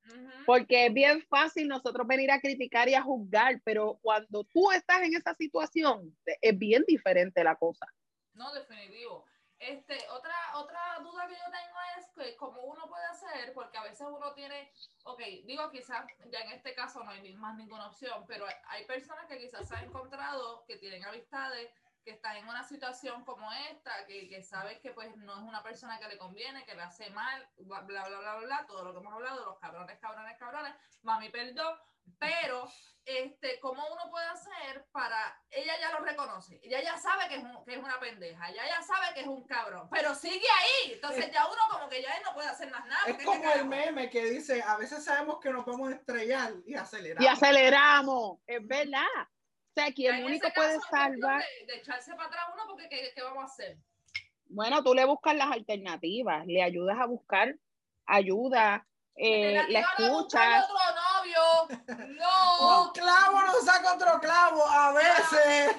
porque 0.45 0.87
es 0.87 0.93
bien 0.93 1.21
fácil 1.29 1.67
nosotros 1.67 2.07
venir 2.07 2.31
a 2.31 2.41
criticar 2.41 2.89
y 2.89 2.95
a 2.95 3.03
juzgar, 3.03 3.61
pero 3.63 3.99
cuando 4.01 4.43
tú 4.45 4.71
estás 4.71 5.01
en 5.03 5.15
esa 5.15 5.35
situación, 5.35 6.15
es 6.41 6.57
bien 6.57 6.83
diferente 6.87 7.43
la 7.43 7.55
cosa. 7.55 7.85
No, 8.33 8.51
definitivo. 8.53 9.25
Este, 9.61 10.09
otra, 10.09 10.35
otra 10.55 10.97
duda 11.03 11.27
que 11.27 11.35
yo 11.35 11.45
tengo 11.51 11.77
es 11.95 12.07
que 12.15 12.35
cómo 12.35 12.63
uno 12.63 12.89
puede 12.89 13.05
hacer, 13.05 13.53
porque 13.53 13.77
a 13.77 13.83
veces 13.83 14.07
uno 14.09 14.33
tiene, 14.33 14.73
ok, 15.03 15.19
digo 15.45 15.69
quizás 15.69 16.03
ya 16.31 16.39
en 16.39 16.53
este 16.53 16.73
caso 16.73 17.03
no 17.03 17.11
hay 17.11 17.31
más 17.35 17.55
ninguna 17.55 17.85
opción, 17.85 18.25
pero 18.27 18.47
hay 18.65 18.85
personas 18.85 19.27
que 19.27 19.37
quizás 19.37 19.67
se 19.67 19.75
han 19.75 19.83
encontrado 19.83 20.65
que 20.65 20.77
tienen 20.77 21.05
amistades 21.05 21.69
que 22.03 22.09
están 22.09 22.37
en 22.37 22.47
una 22.47 22.63
situación 22.63 23.23
como 23.23 23.51
esta, 23.69 24.07
que, 24.07 24.27
que 24.27 24.41
sabes 24.41 24.79
que 24.79 24.93
pues 24.93 25.15
no 25.17 25.33
es 25.33 25.41
una 25.41 25.61
persona 25.61 25.99
que 25.99 26.07
le 26.07 26.17
conviene, 26.17 26.65
que 26.65 26.73
le 26.73 26.81
hace 26.81 27.11
mal, 27.11 27.47
bla, 27.57 27.81
bla, 27.81 28.07
bla, 28.07 28.19
bla, 28.19 28.35
bla, 28.37 28.65
todo 28.65 28.83
lo 28.83 28.93
que 28.93 28.99
hemos 28.99 29.13
hablado, 29.13 29.45
los 29.45 29.59
cabrones, 29.59 29.99
cabrones, 29.99 30.39
cabrones, 30.39 30.73
mami, 31.03 31.29
perdón, 31.29 31.77
pero 32.19 32.67
este, 33.03 33.59
¿cómo 33.59 33.83
uno 33.91 34.09
puede 34.11 34.27
hacer 34.27 34.85
para, 34.91 35.41
ella 35.49 35.73
ya 35.79 35.91
lo 35.91 36.05
reconoce, 36.05 36.59
ella 36.63 36.81
ya 36.81 36.97
sabe 36.97 37.27
que 37.27 37.35
es, 37.35 37.43
un- 37.43 37.65
que 37.65 37.73
es 37.73 37.79
una 37.79 37.99
pendeja, 37.99 38.49
ella 38.49 38.63
ya 38.67 38.81
sabe 38.83 39.13
que 39.15 39.21
es 39.21 39.27
un 39.27 39.45
cabrón, 39.47 39.89
pero 39.91 40.13
sigue 40.13 40.45
ahí, 40.59 40.93
entonces 40.93 41.31
ya 41.31 41.47
uno 41.47 41.57
como 41.71 41.89
que 41.89 42.01
ya 42.01 42.09
no 42.23 42.33
puede 42.33 42.47
hacer 42.49 42.69
más 42.69 42.85
nada. 42.85 43.01
Es 43.07 43.23
como 43.25 43.51
el 43.51 43.65
meme 43.65 44.09
que 44.09 44.25
dice, 44.25 44.61
a 44.61 44.77
veces 44.77 45.03
sabemos 45.03 45.39
que 45.39 45.49
nos 45.49 45.65
vamos 45.65 45.89
a 45.91 45.95
estrellar 45.95 46.53
y 46.65 46.75
acelerar. 46.75 47.23
Y 47.23 47.27
aceleramos, 47.27 48.39
es 48.45 48.65
verdad. 48.67 49.05
O 49.23 49.73
sea, 49.73 49.91
quien 49.93 50.15
en 50.15 50.25
único 50.25 50.47
puede 50.53 50.79
salvar, 50.91 51.41
De, 51.41 51.65
de 51.65 51.79
echarse 51.79 52.13
para 52.13 52.27
atrás 52.27 52.45
uno 52.53 52.63
porque 52.67 52.87
¿qué, 52.89 53.11
qué 53.15 53.21
vamos 53.23 53.43
a 53.43 53.45
hacer? 53.47 53.77
bueno, 54.45 54.83
tú 54.83 54.93
le 54.93 55.05
buscas 55.05 55.33
las 55.33 55.49
alternativas, 55.49 56.45
le 56.45 56.61
ayudas 56.61 56.99
a 56.99 57.05
buscar 57.05 57.55
ayuda, 58.05 58.85
eh, 59.15 59.53
la 59.69 59.79
Alternativa 59.79 60.67
no. 61.69 62.83
Un 62.83 62.91
clavo 62.91 63.41
no 63.41 63.53
saca 63.63 63.95
otro 63.95 64.19
clavo 64.19 64.63
a 64.67 64.93
veces. 64.93 65.75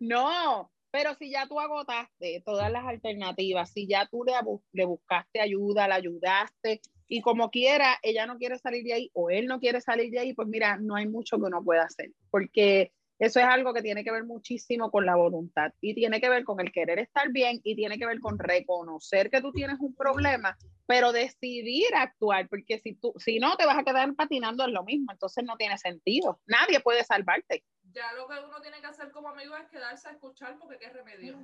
No, 0.00 0.72
pero 0.90 1.14
si 1.14 1.30
ya 1.30 1.46
tú 1.46 1.60
agotaste 1.60 2.42
todas 2.44 2.70
las 2.72 2.84
alternativas, 2.84 3.70
si 3.70 3.86
ya 3.86 4.06
tú 4.06 4.24
le, 4.24 4.32
le 4.72 4.84
buscaste 4.84 5.40
ayuda, 5.40 5.86
la 5.86 5.94
ayudaste 5.94 6.80
y 7.08 7.20
como 7.20 7.50
quiera, 7.50 7.98
ella 8.02 8.26
no 8.26 8.38
quiere 8.38 8.58
salir 8.58 8.84
de 8.84 8.94
ahí 8.94 9.10
o 9.12 9.30
él 9.30 9.46
no 9.46 9.60
quiere 9.60 9.80
salir 9.80 10.10
de 10.10 10.18
ahí, 10.18 10.34
pues 10.34 10.48
mira, 10.48 10.78
no 10.78 10.96
hay 10.96 11.06
mucho 11.06 11.36
que 11.36 11.44
uno 11.44 11.62
pueda 11.62 11.84
hacer, 11.84 12.10
porque 12.30 12.92
eso 13.22 13.38
es 13.38 13.46
algo 13.46 13.72
que 13.72 13.82
tiene 13.82 14.02
que 14.02 14.10
ver 14.10 14.24
muchísimo 14.24 14.90
con 14.90 15.06
la 15.06 15.14
voluntad 15.14 15.72
y 15.80 15.94
tiene 15.94 16.20
que 16.20 16.28
ver 16.28 16.42
con 16.42 16.58
el 16.58 16.72
querer 16.72 16.98
estar 16.98 17.30
bien 17.30 17.60
y 17.62 17.76
tiene 17.76 17.96
que 17.96 18.04
ver 18.04 18.18
con 18.18 18.36
reconocer 18.36 19.30
que 19.30 19.40
tú 19.40 19.52
tienes 19.52 19.78
un 19.78 19.94
problema, 19.94 20.58
pero 20.86 21.12
decidir 21.12 21.86
actuar, 21.94 22.48
porque 22.48 22.80
si 22.80 22.96
tú, 22.96 23.14
si 23.18 23.38
no, 23.38 23.56
te 23.56 23.64
vas 23.64 23.78
a 23.78 23.84
quedar 23.84 24.12
patinando 24.16 24.64
en 24.64 24.74
lo 24.74 24.82
mismo, 24.82 25.12
entonces 25.12 25.44
no 25.44 25.56
tiene 25.56 25.78
sentido. 25.78 26.40
Nadie 26.46 26.80
puede 26.80 27.04
salvarte. 27.04 27.62
Ya 27.92 28.12
lo 28.14 28.26
que 28.26 28.40
uno 28.44 28.60
tiene 28.60 28.80
que 28.80 28.88
hacer 28.88 29.12
como 29.12 29.28
amigo 29.28 29.56
es 29.56 29.68
quedarse 29.68 30.08
a 30.08 30.12
escuchar 30.12 30.58
porque 30.58 30.78
qué 30.80 30.88
remedio. 30.88 31.38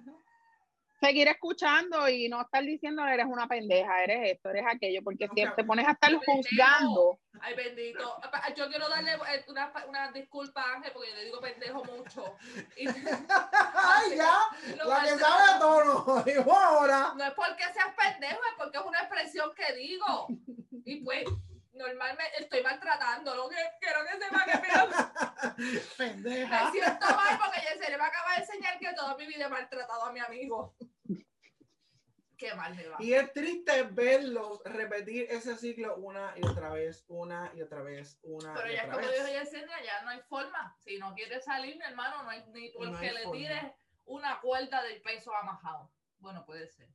Seguir 1.00 1.28
escuchando 1.28 2.08
y 2.08 2.28
no 2.28 2.40
estar 2.40 2.62
diciendo 2.62 3.06
eres 3.06 3.26
una 3.26 3.46
pendeja, 3.46 4.02
eres 4.02 4.32
esto, 4.32 4.50
eres 4.50 4.64
aquello, 4.66 5.02
porque 5.02 5.26
Ok. 5.26 5.32
si 5.34 5.44
te 5.56 5.64
pones 5.64 5.86
a 5.86 5.92
estar 5.92 6.12
juzgando, 6.14 7.18
Ay, 7.40 7.54
bendito. 7.54 8.16
Yo 8.56 8.68
quiero 8.68 8.88
darle 8.88 9.12
eh, 9.12 9.44
una, 9.48 9.72
una 9.88 10.10
disculpa 10.12 10.60
a 10.60 10.74
Ángel 10.76 10.92
porque 10.92 11.10
yo 11.10 11.16
le 11.16 11.24
digo 11.24 11.40
pendejo 11.40 11.84
mucho. 11.84 12.36
Y, 12.76 12.86
Ay, 13.74 14.16
ya. 14.16 14.38
Lo 14.76 14.88
La 14.88 15.02
que 15.02 15.10
sabe 15.10 15.52
a 15.52 15.58
tono. 15.58 16.22
Dijo 16.24 16.52
ahora. 16.52 17.12
No 17.16 17.24
es 17.24 17.32
porque 17.34 17.62
seas 17.72 17.94
pendejo, 17.96 18.34
es 18.34 18.54
porque 18.56 18.78
es 18.78 18.84
una 18.84 18.98
expresión 18.98 19.50
que 19.54 19.72
digo. 19.74 20.26
Y 20.84 20.96
pues, 21.04 21.24
normalmente 21.78 22.42
estoy 22.42 22.62
maltratando. 22.62 23.34
Lo 23.34 23.48
que 23.48 23.56
quiero 23.80 24.00
que 24.04 24.18
sepa 24.18 24.44
que 24.44 24.58
me, 24.58 25.78
Pendeja. 25.96 26.64
me 26.64 26.70
siento 26.72 27.06
mal 27.06 27.38
porque 27.38 27.60
ya 27.64 27.82
se 27.84 27.90
le 27.90 27.96
va 27.96 28.04
a 28.04 28.08
acabar 28.08 28.36
de 28.36 28.42
enseñar 28.44 28.78
que 28.78 28.92
toda 28.94 29.16
mi 29.16 29.26
vida 29.26 29.46
he 29.46 29.48
maltratado 29.48 30.04
a 30.04 30.12
mi 30.12 30.20
amigo. 30.20 30.74
Qué 32.36 32.54
mal 32.54 32.72
me 32.76 32.86
va. 32.86 32.96
Y 33.00 33.14
es 33.14 33.32
triste 33.32 33.82
verlos 33.82 34.60
repetir 34.64 35.26
ese 35.28 35.56
ciclo 35.56 35.96
una 35.96 36.32
y 36.36 36.46
otra 36.46 36.70
vez, 36.70 37.04
una 37.08 37.50
y 37.54 37.62
otra 37.62 37.82
vez, 37.82 38.16
una 38.22 38.54
Pero 38.54 38.70
y 38.70 38.76
ya 38.76 38.84
otra 38.84 38.94
como 38.94 39.06
vez. 39.08 39.26
dijo 39.26 39.38
Yesenia, 39.40 39.82
ya 39.82 40.02
no 40.02 40.10
hay 40.10 40.20
forma. 40.28 40.76
Si 40.78 40.98
no 40.98 41.14
quieres 41.14 41.44
salir, 41.44 41.76
mi 41.76 41.84
hermano, 41.84 42.22
no 42.22 42.30
hay 42.30 42.44
ni 42.52 42.70
porque 42.70 42.90
No 42.92 42.98
hay 42.98 43.10
le 43.10 43.22
forma. 43.24 43.32
tires 43.38 43.64
una 44.04 44.40
cuerda 44.40 44.82
del 44.84 45.02
peso 45.02 45.34
amajado. 45.34 45.90
Bueno, 46.18 46.44
puede 46.46 46.68
ser. 46.68 46.88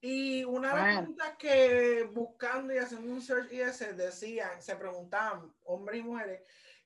Y 0.00 0.44
una 0.44 0.68
de 0.70 0.74
las 0.76 0.96
preguntas 0.98 1.36
que 1.38 2.08
buscando 2.12 2.72
y 2.72 2.78
haciendo 2.78 3.12
un 3.12 3.20
search 3.20 3.52
y 3.52 3.60
ese 3.60 3.94
decían, 3.94 4.62
se 4.62 4.76
preguntaban, 4.76 5.52
hombres 5.64 6.00
y 6.00 6.02
mujeres, 6.04 6.42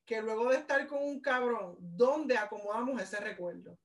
que 0.07 0.23
luego 0.23 0.49
de 0.51 0.57
estar 0.57 0.87
con 0.87 1.03
un 1.03 1.21
cabrón, 1.21 1.77
¿dónde 1.79 2.39
acomodamos 2.39 3.01
ese 3.03 3.21
recuerdo? 3.21 3.79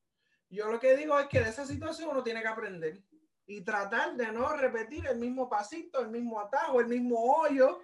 Yo 0.50 0.72
lo 0.72 0.80
que 0.80 0.96
digo 0.96 1.20
es 1.20 1.28
que 1.28 1.42
de 1.42 1.50
esa 1.50 1.66
situación 1.66 2.10
uno 2.10 2.24
tiene 2.24 2.42
que 2.42 2.48
aprender 2.48 3.02
y 3.46 3.62
tratar 3.62 4.16
de 4.16 4.32
no 4.32 4.56
repetir 4.56 5.06
el 5.08 5.18
mismo 5.18 5.50
pasito, 5.50 6.00
el 6.00 6.08
mismo 6.10 6.40
atajo, 6.40 6.80
el 6.80 6.88
mismo 6.88 7.20
hoyo. 7.36 7.82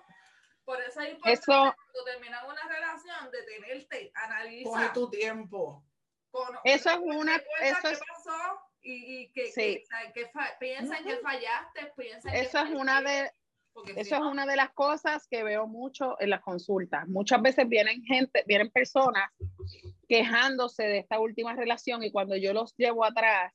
Por 0.63 0.79
eso 0.81 1.01
es 1.01 1.09
importante 1.11 1.33
eso, 1.41 1.51
cuando 1.51 2.03
terminas 2.05 2.43
una 2.45 2.67
relación, 2.69 3.31
detenerte, 3.31 4.11
Coge 4.13 4.25
analizar. 4.25 4.93
tu 4.93 5.09
tiempo. 5.09 5.83
con- 6.31 6.57
eso 6.63 6.89
es 6.89 6.97
una, 7.01 7.35
eso 7.35 7.45
qué 7.81 7.91
es, 7.91 7.99
pasó 7.99 8.61
y, 8.83 9.21
y 9.23 9.31
que, 9.31 9.47
Sí. 9.47 9.61
que- 9.61 9.83
que 10.13 10.27
fallaste, 10.27 11.91
que 11.95 12.39
eso 12.41 12.59
es 12.59 12.69
una 12.71 13.01
de, 13.01 13.31
porque 13.73 13.93
si 13.93 13.99
eso 14.01 14.15
es 14.15 14.21
una 14.21 14.45
de 14.45 14.55
las 14.55 14.71
cosas 14.73 15.27
que 15.27 15.43
veo 15.43 15.65
mucho 15.67 16.15
en 16.19 16.29
las 16.29 16.41
consultas. 16.41 17.07
Muchas 17.07 17.41
veces 17.41 17.67
vienen 17.67 18.03
gente, 18.03 18.43
vienen 18.45 18.69
personas 18.69 19.29
quejándose 20.07 20.83
de 20.83 20.99
esta 20.99 21.19
última 21.19 21.53
relación 21.55 22.03
y 22.03 22.11
cuando 22.11 22.35
yo 22.35 22.53
los 22.53 22.75
llevo 22.77 23.05
atrás 23.05 23.53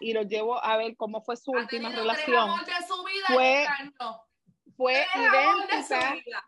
y 0.00 0.12
los 0.12 0.26
llevo 0.26 0.62
a 0.62 0.76
ver 0.76 0.96
cómo 0.96 1.22
fue 1.22 1.36
su 1.36 1.54
ha 1.56 1.60
última 1.60 1.88
relación, 1.90 2.50
su 2.86 3.04
vida 3.04 3.26
fue- 3.28 3.66
fue 4.76 5.06
idéntica. 5.16 6.12
vida. 6.14 6.44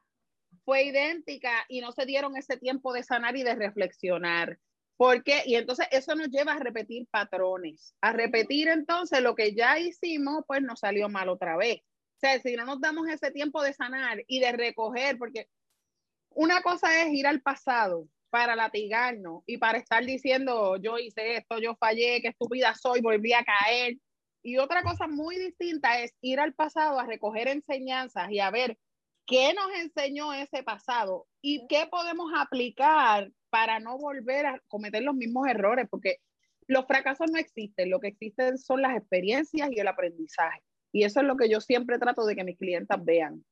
fue 0.65 0.83
idéntica 0.83 1.65
y 1.69 1.81
no 1.81 1.93
se 1.93 2.05
dieron 2.05 2.37
ese 2.37 2.59
tiempo 2.59 2.93
de 2.93 3.03
sanar 3.03 3.37
y 3.39 3.43
de 3.43 3.55
reflexionar. 3.55 4.59
¿Por 4.99 5.23
qué? 5.23 5.45
Y 5.47 5.55
entonces 5.55 5.87
eso 5.93 6.17
nos 6.17 6.29
lleva 6.29 6.55
a 6.55 6.59
repetir 6.59 7.07
patrones, 7.09 7.95
a 8.01 8.13
repetir 8.13 8.67
entonces 8.67 9.23
lo 9.23 9.37
que 9.37 9.55
ya 9.55 9.79
hicimos, 9.79 10.43
pues 10.47 10.61
nos 10.61 10.81
salió 10.81 11.09
mal 11.09 11.29
otra 11.29 11.57
vez. 11.57 11.79
O 11.81 12.21
sea, 12.21 12.41
si 12.41 12.57
no 12.57 12.65
nos 12.65 12.81
damos 12.81 13.09
ese 13.09 13.31
tiempo 13.31 13.63
de 13.63 13.73
sanar 13.73 14.25
y 14.27 14.41
de 14.41 14.51
recoger, 14.51 15.17
porque 15.17 15.49
una 16.31 16.63
cosa 16.63 17.03
es 17.03 17.13
ir 17.13 17.29
al 17.29 17.41
pasado 17.41 18.09
para 18.29 18.57
latigarnos 18.57 19.45
y 19.47 19.59
para 19.59 19.79
estar 19.79 20.05
diciendo 20.05 20.77
yo 20.79 20.99
hice 20.99 21.37
esto, 21.37 21.61
yo 21.61 21.77
fallé, 21.77 22.21
qué 22.21 22.29
estúpida 22.29 22.75
soy, 22.75 23.01
volví 23.01 23.33
a 23.33 23.45
caer. 23.45 23.99
Y 24.43 24.59
otra 24.59 24.83
cosa 24.83 25.07
muy 25.07 25.39
distinta 25.39 26.01
es 26.01 26.13
ir 26.21 26.41
al 26.41 26.55
pasado 26.55 26.99
a 26.99 27.07
recoger 27.07 27.47
enseñanzas 27.47 28.31
y 28.33 28.41
a 28.41 28.51
ver 28.51 28.77
¿Qué 29.29 29.53
nos 29.53 29.71
enseñó 29.75 30.33
ese 30.33 30.63
pasado 30.63 31.27
y 31.43 31.67
qué 31.69 31.87
podemos 31.87 32.33
aplicar 32.35 33.31
para 33.51 33.81
no 33.81 33.99
volver 33.99 34.47
a 34.47 34.63
cometer 34.69 35.03
los 35.03 35.15
mismos 35.15 35.49
errores? 35.49 35.87
Porque 35.91 36.21
los 36.67 36.87
fracasos 36.87 37.31
no 37.31 37.39
existen, 37.39 37.91
lo 37.91 38.01
que 38.01 38.09
existen 38.09 38.59
son 38.59 38.83
las 38.83 38.97
experiencias 38.97 39.71
y 39.73 39.81
el 39.81 39.89
aprendizaje. 39.89 40.63
Y 40.93 41.05
eso 41.05 41.21
es 41.21 41.27
lo 41.27 41.37
que 41.37 41.49
yo 41.49 41.61
siempre 41.61 41.99
trato 41.99 42.25
de 42.27 42.37
que 42.37 42.45
mis 42.45 42.59
clientas 42.59 43.03
vean. 43.05 43.45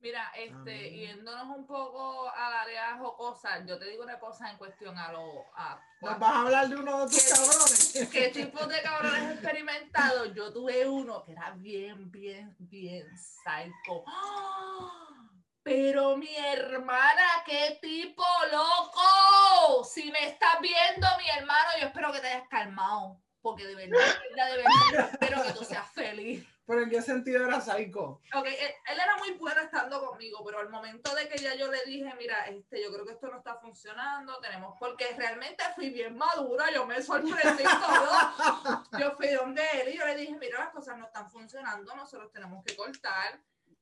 Mira, 0.00 0.32
este, 0.34 0.96
yéndonos 0.96 1.58
un 1.58 1.66
poco 1.66 2.30
al 2.30 2.52
área 2.54 2.96
jocosa, 2.96 3.66
yo 3.66 3.78
te 3.78 3.84
digo 3.90 4.02
una 4.02 4.18
cosa 4.18 4.50
en 4.50 4.56
cuestión 4.56 4.96
a 4.96 5.12
lo. 5.12 5.44
A, 5.54 5.78
¿Nos 6.00 6.18
vas 6.18 6.32
a 6.32 6.40
hablar 6.40 6.68
de 6.70 6.76
uno 6.76 7.04
de 7.04 7.10
tus 7.10 7.28
cabrones? 7.28 8.08
¿Qué 8.10 8.28
tipos 8.28 8.66
de 8.66 8.80
cabrones 8.80 9.32
experimentados? 9.32 10.34
Yo 10.34 10.50
tuve 10.54 10.88
uno 10.88 11.22
que 11.22 11.32
era 11.32 11.50
bien, 11.50 12.10
bien, 12.10 12.56
bien 12.58 13.06
psycho. 13.14 14.04
¡Ah! 14.06 15.19
Pero 15.62 16.16
mi 16.16 16.34
hermana, 16.36 17.42
qué 17.44 17.78
tipo 17.82 18.24
loco. 18.50 19.84
Si 19.84 20.10
me 20.10 20.26
estás 20.26 20.60
viendo, 20.60 21.06
mi 21.18 21.28
hermano, 21.28 21.70
yo 21.78 21.86
espero 21.86 22.12
que 22.12 22.20
te 22.20 22.28
hayas 22.28 22.48
calmado. 22.48 23.20
Porque 23.42 23.66
de 23.66 23.74
verdad, 23.74 23.98
de 23.98 24.28
verdad, 24.28 24.50
de 24.50 24.56
verdad, 24.56 25.10
espero 25.12 25.42
que 25.42 25.52
tú 25.52 25.64
seas 25.64 25.90
feliz. 25.92 26.46
¿Pero 26.70 26.82
en 26.82 26.90
qué 26.90 27.02
sentido 27.02 27.44
era 27.44 27.60
psycho? 27.60 28.20
Ok, 28.32 28.46
él, 28.46 28.74
él, 28.86 29.00
era 29.00 29.16
muy 29.16 29.32
bueno 29.32 29.60
estando 29.60 30.06
conmigo, 30.06 30.44
pero 30.44 30.60
al 30.60 30.70
momento 30.70 31.12
de 31.16 31.28
que 31.28 31.36
ya 31.36 31.56
yo 31.56 31.68
le 31.68 31.84
dije, 31.84 32.14
mira, 32.16 32.46
este, 32.46 32.80
yo 32.80 32.92
creo 32.92 33.04
que 33.04 33.14
esto 33.14 33.26
no 33.26 33.38
está 33.38 33.56
funcionando, 33.56 34.38
tenemos, 34.40 34.76
porque 34.78 35.12
realmente 35.16 35.64
fui 35.74 35.90
bien 35.90 36.16
madura, 36.16 36.66
yo 36.72 36.86
me 36.86 37.02
sorprendí 37.02 37.64
todo. 37.64 38.86
Yo 39.00 39.16
fui 39.16 39.30
donde 39.30 39.62
él 39.80 39.88
y 39.88 39.98
yo 39.98 40.06
le 40.06 40.14
dije, 40.14 40.36
mira, 40.38 40.60
las 40.60 40.70
cosas 40.70 40.96
no 40.96 41.06
están 41.06 41.28
funcionando, 41.28 41.92
nosotros 41.96 42.30
tenemos 42.30 42.62
que 42.64 42.76
cortar. 42.76 43.40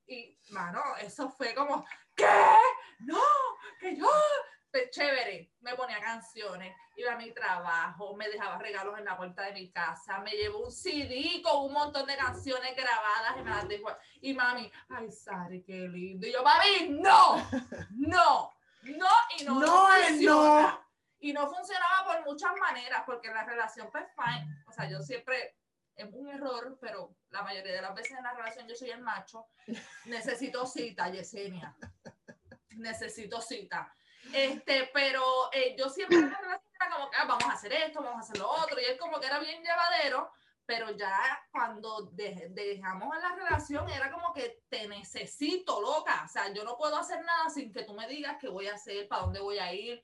Y, 0.09 0.35
mano, 0.49 0.81
eso 0.99 1.29
fue 1.29 1.53
como, 1.53 1.85
¿qué? 2.15 2.25
No, 3.01 3.21
que 3.79 3.95
yo, 3.95 4.09
pues, 4.71 4.89
chévere, 4.89 5.53
me 5.59 5.75
ponía 5.75 5.99
canciones, 5.99 6.75
iba 6.95 7.13
a 7.13 7.17
mi 7.17 7.31
trabajo, 7.31 8.15
me 8.15 8.27
dejaba 8.27 8.57
regalos 8.57 8.97
en 8.97 9.05
la 9.05 9.15
puerta 9.15 9.43
de 9.43 9.53
mi 9.53 9.71
casa, 9.71 10.17
me 10.21 10.31
llevó 10.31 10.65
un 10.65 10.71
CD 10.71 11.43
con 11.43 11.65
un 11.65 11.73
montón 11.73 12.07
de 12.07 12.17
canciones 12.17 12.75
grabadas 12.75 13.37
y 13.37 13.43
me 13.43 13.49
las 13.51 13.67
dejó. 13.67 13.95
Y 14.21 14.33
mami, 14.33 14.71
ay, 14.89 15.11
Sari, 15.11 15.63
qué 15.63 15.87
lindo. 15.87 16.25
Y 16.25 16.33
yo, 16.33 16.41
mami, 16.43 16.89
no, 16.89 17.35
no, 17.91 18.51
no, 18.81 19.07
y 19.37 19.43
no, 19.43 19.59
no, 19.59 19.89
no. 20.21 20.89
Y 21.19 21.33
no 21.33 21.47
funcionaba 21.47 22.05
por 22.05 22.25
muchas 22.25 22.55
maneras, 22.55 23.03
porque 23.05 23.27
la 23.27 23.43
relación, 23.43 23.91
pues, 23.91 24.05
fine. 24.15 24.63
O 24.65 24.71
sea, 24.71 24.89
yo 24.89 25.01
siempre 25.01 25.59
es 25.99 26.13
un 26.13 26.29
error, 26.29 26.77
pero 26.79 27.15
la 27.29 27.43
mayoría 27.43 27.73
de 27.73 27.81
las 27.81 27.93
veces 27.93 28.17
en 28.17 28.23
la 28.23 28.33
relación 28.33 28.67
yo 28.67 28.75
soy 28.75 28.89
el 28.91 29.01
macho. 29.01 29.47
Necesito 30.05 30.65
cita, 30.65 31.09
Yesenia. 31.09 31.75
Necesito 32.77 33.41
cita. 33.41 33.93
Este, 34.33 34.89
pero 34.93 35.51
eh, 35.51 35.75
yo 35.77 35.89
siempre 35.89 36.17
en 36.17 36.31
la 36.31 36.37
relación 36.37 36.71
era 36.79 36.95
como 36.95 37.09
que 37.09 37.17
ah, 37.17 37.25
vamos 37.25 37.45
a 37.45 37.53
hacer 37.53 37.73
esto, 37.73 38.01
vamos 38.01 38.17
a 38.17 38.19
hacer 38.19 38.37
lo 38.37 38.49
otro, 38.49 38.79
y 38.79 38.85
él 38.85 38.97
como 38.97 39.19
que 39.19 39.27
era 39.27 39.39
bien 39.39 39.61
llevadero, 39.61 40.31
pero 40.65 40.91
ya 40.91 41.17
cuando 41.51 42.11
dejamos 42.11 43.15
en 43.15 43.21
la 43.21 43.35
relación 43.35 43.89
era 43.89 44.11
como 44.11 44.33
que 44.33 44.63
te 44.69 44.87
necesito, 44.87 45.81
loca. 45.81 46.23
O 46.25 46.27
sea, 46.29 46.53
yo 46.53 46.63
no 46.63 46.77
puedo 46.77 46.95
hacer 46.97 47.23
nada 47.25 47.49
sin 47.49 47.73
que 47.73 47.83
tú 47.83 47.93
me 47.93 48.07
digas 48.07 48.37
qué 48.39 48.47
voy 48.47 48.67
a 48.67 48.75
hacer, 48.75 49.07
para 49.07 49.23
dónde 49.23 49.39
voy 49.39 49.57
a 49.57 49.73
ir. 49.73 50.01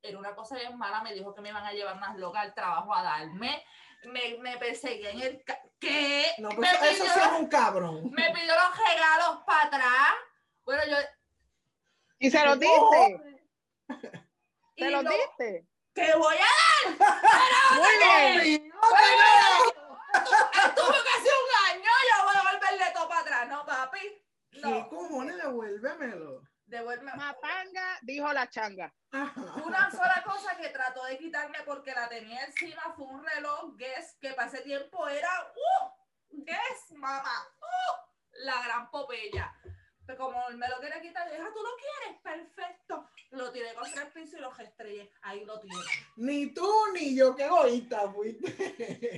Era 0.00 0.18
una 0.18 0.34
cosa 0.34 0.56
bien 0.56 0.78
mala, 0.78 1.02
me 1.02 1.12
dijo 1.12 1.34
que 1.34 1.40
me 1.40 1.48
iban 1.48 1.64
a 1.64 1.72
llevar 1.72 1.98
más 1.98 2.16
loca 2.16 2.40
al 2.40 2.54
trabajo 2.54 2.94
a 2.94 3.02
darme 3.02 3.64
me, 4.04 4.38
me 4.38 4.56
perseguía 4.58 5.10
en 5.10 5.20
el... 5.20 5.44
¿Qué? 5.78 6.26
No, 6.38 6.48
pues 6.50 6.70
me 6.80 6.90
eso 6.90 7.04
pidió, 7.04 7.24
es 7.24 7.32
un 7.38 7.48
cabrón. 7.48 8.10
Me 8.12 8.30
pidió 8.32 8.54
los 8.54 8.78
regalos 8.78 9.42
para 9.46 9.66
atrás. 9.66 10.14
Bueno, 10.64 10.82
yo... 10.88 10.96
¿Y 12.18 12.30
se 12.30 12.44
los 12.44 12.58
diste? 12.58 13.42
¿Se 14.76 14.90
los 14.90 15.04
diste? 15.04 15.66
¡Te 15.92 16.16
voy 16.16 16.36
a 16.36 16.98
dar! 16.98 16.98
Muy 17.76 18.44
bien. 18.44 18.72
Estuvo 20.14 20.88
casi 20.88 21.28
un 21.28 21.74
año, 21.74 21.90
yo 22.08 22.24
voy 22.24 22.36
a 22.36 22.52
volverle 22.52 22.84
todo 22.94 23.08
para 23.08 23.20
atrás, 23.20 23.48
¿no, 23.48 23.66
papi? 23.66 24.22
No. 24.52 24.68
¿Qué 24.68 24.88
cojones? 24.88 25.36
Devuélvemelo. 25.36 26.42
Devuelve. 26.66 27.12
Matanga, 27.14 27.98
dijo 28.02 28.32
la 28.32 28.50
changa. 28.50 28.92
Una 29.64 29.90
sola 29.90 30.22
cosa 30.24 30.56
que 30.56 30.68
trató 30.70 31.04
de 31.04 31.16
quitarme 31.16 31.58
porque 31.64 31.92
la 31.92 32.08
tenía 32.08 32.44
encima 32.44 32.92
fue 32.96 33.06
un 33.06 33.24
reloj 33.24 33.76
Guess 33.76 34.16
que 34.20 34.32
para 34.32 34.48
ese 34.48 34.62
tiempo 34.62 35.06
era 35.06 35.30
¡uh! 35.54 35.90
Guess, 36.30 36.90
mamá. 36.90 37.48
¡uh! 37.60 38.10
La 38.44 38.62
gran 38.62 38.90
popella. 38.90 39.54
Pero 40.06 40.18
como 40.18 40.50
me 40.50 40.68
lo 40.68 40.78
quiere 40.78 41.00
quitar, 41.00 41.28
dije, 41.28 41.42
ah, 41.42 41.50
¿tú 41.52 41.62
lo 41.62 41.70
quieres? 41.76 42.20
Perfecto. 42.22 43.08
Lo 43.30 43.50
tiré 43.52 43.74
contra 43.74 44.02
el 44.02 44.12
piso 44.12 44.36
y 44.36 44.40
lo 44.40 44.56
estrellé. 44.56 45.12
Ahí 45.22 45.44
lo 45.44 45.60
tiene. 45.60 45.80
Ni 46.16 46.52
tú 46.52 46.68
ni 46.92 47.16
yo, 47.16 47.34
qué 47.34 47.44
egoísta 47.44 48.10
fuiste. 48.12 48.52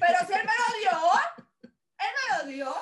Pero 0.00 0.18
si 0.26 0.32
él 0.32 0.46
me 0.46 0.52
lo 0.52 0.78
dio, 0.78 1.70
él 1.98 2.12
me 2.16 2.38
lo 2.38 2.44
dio. 2.46 2.74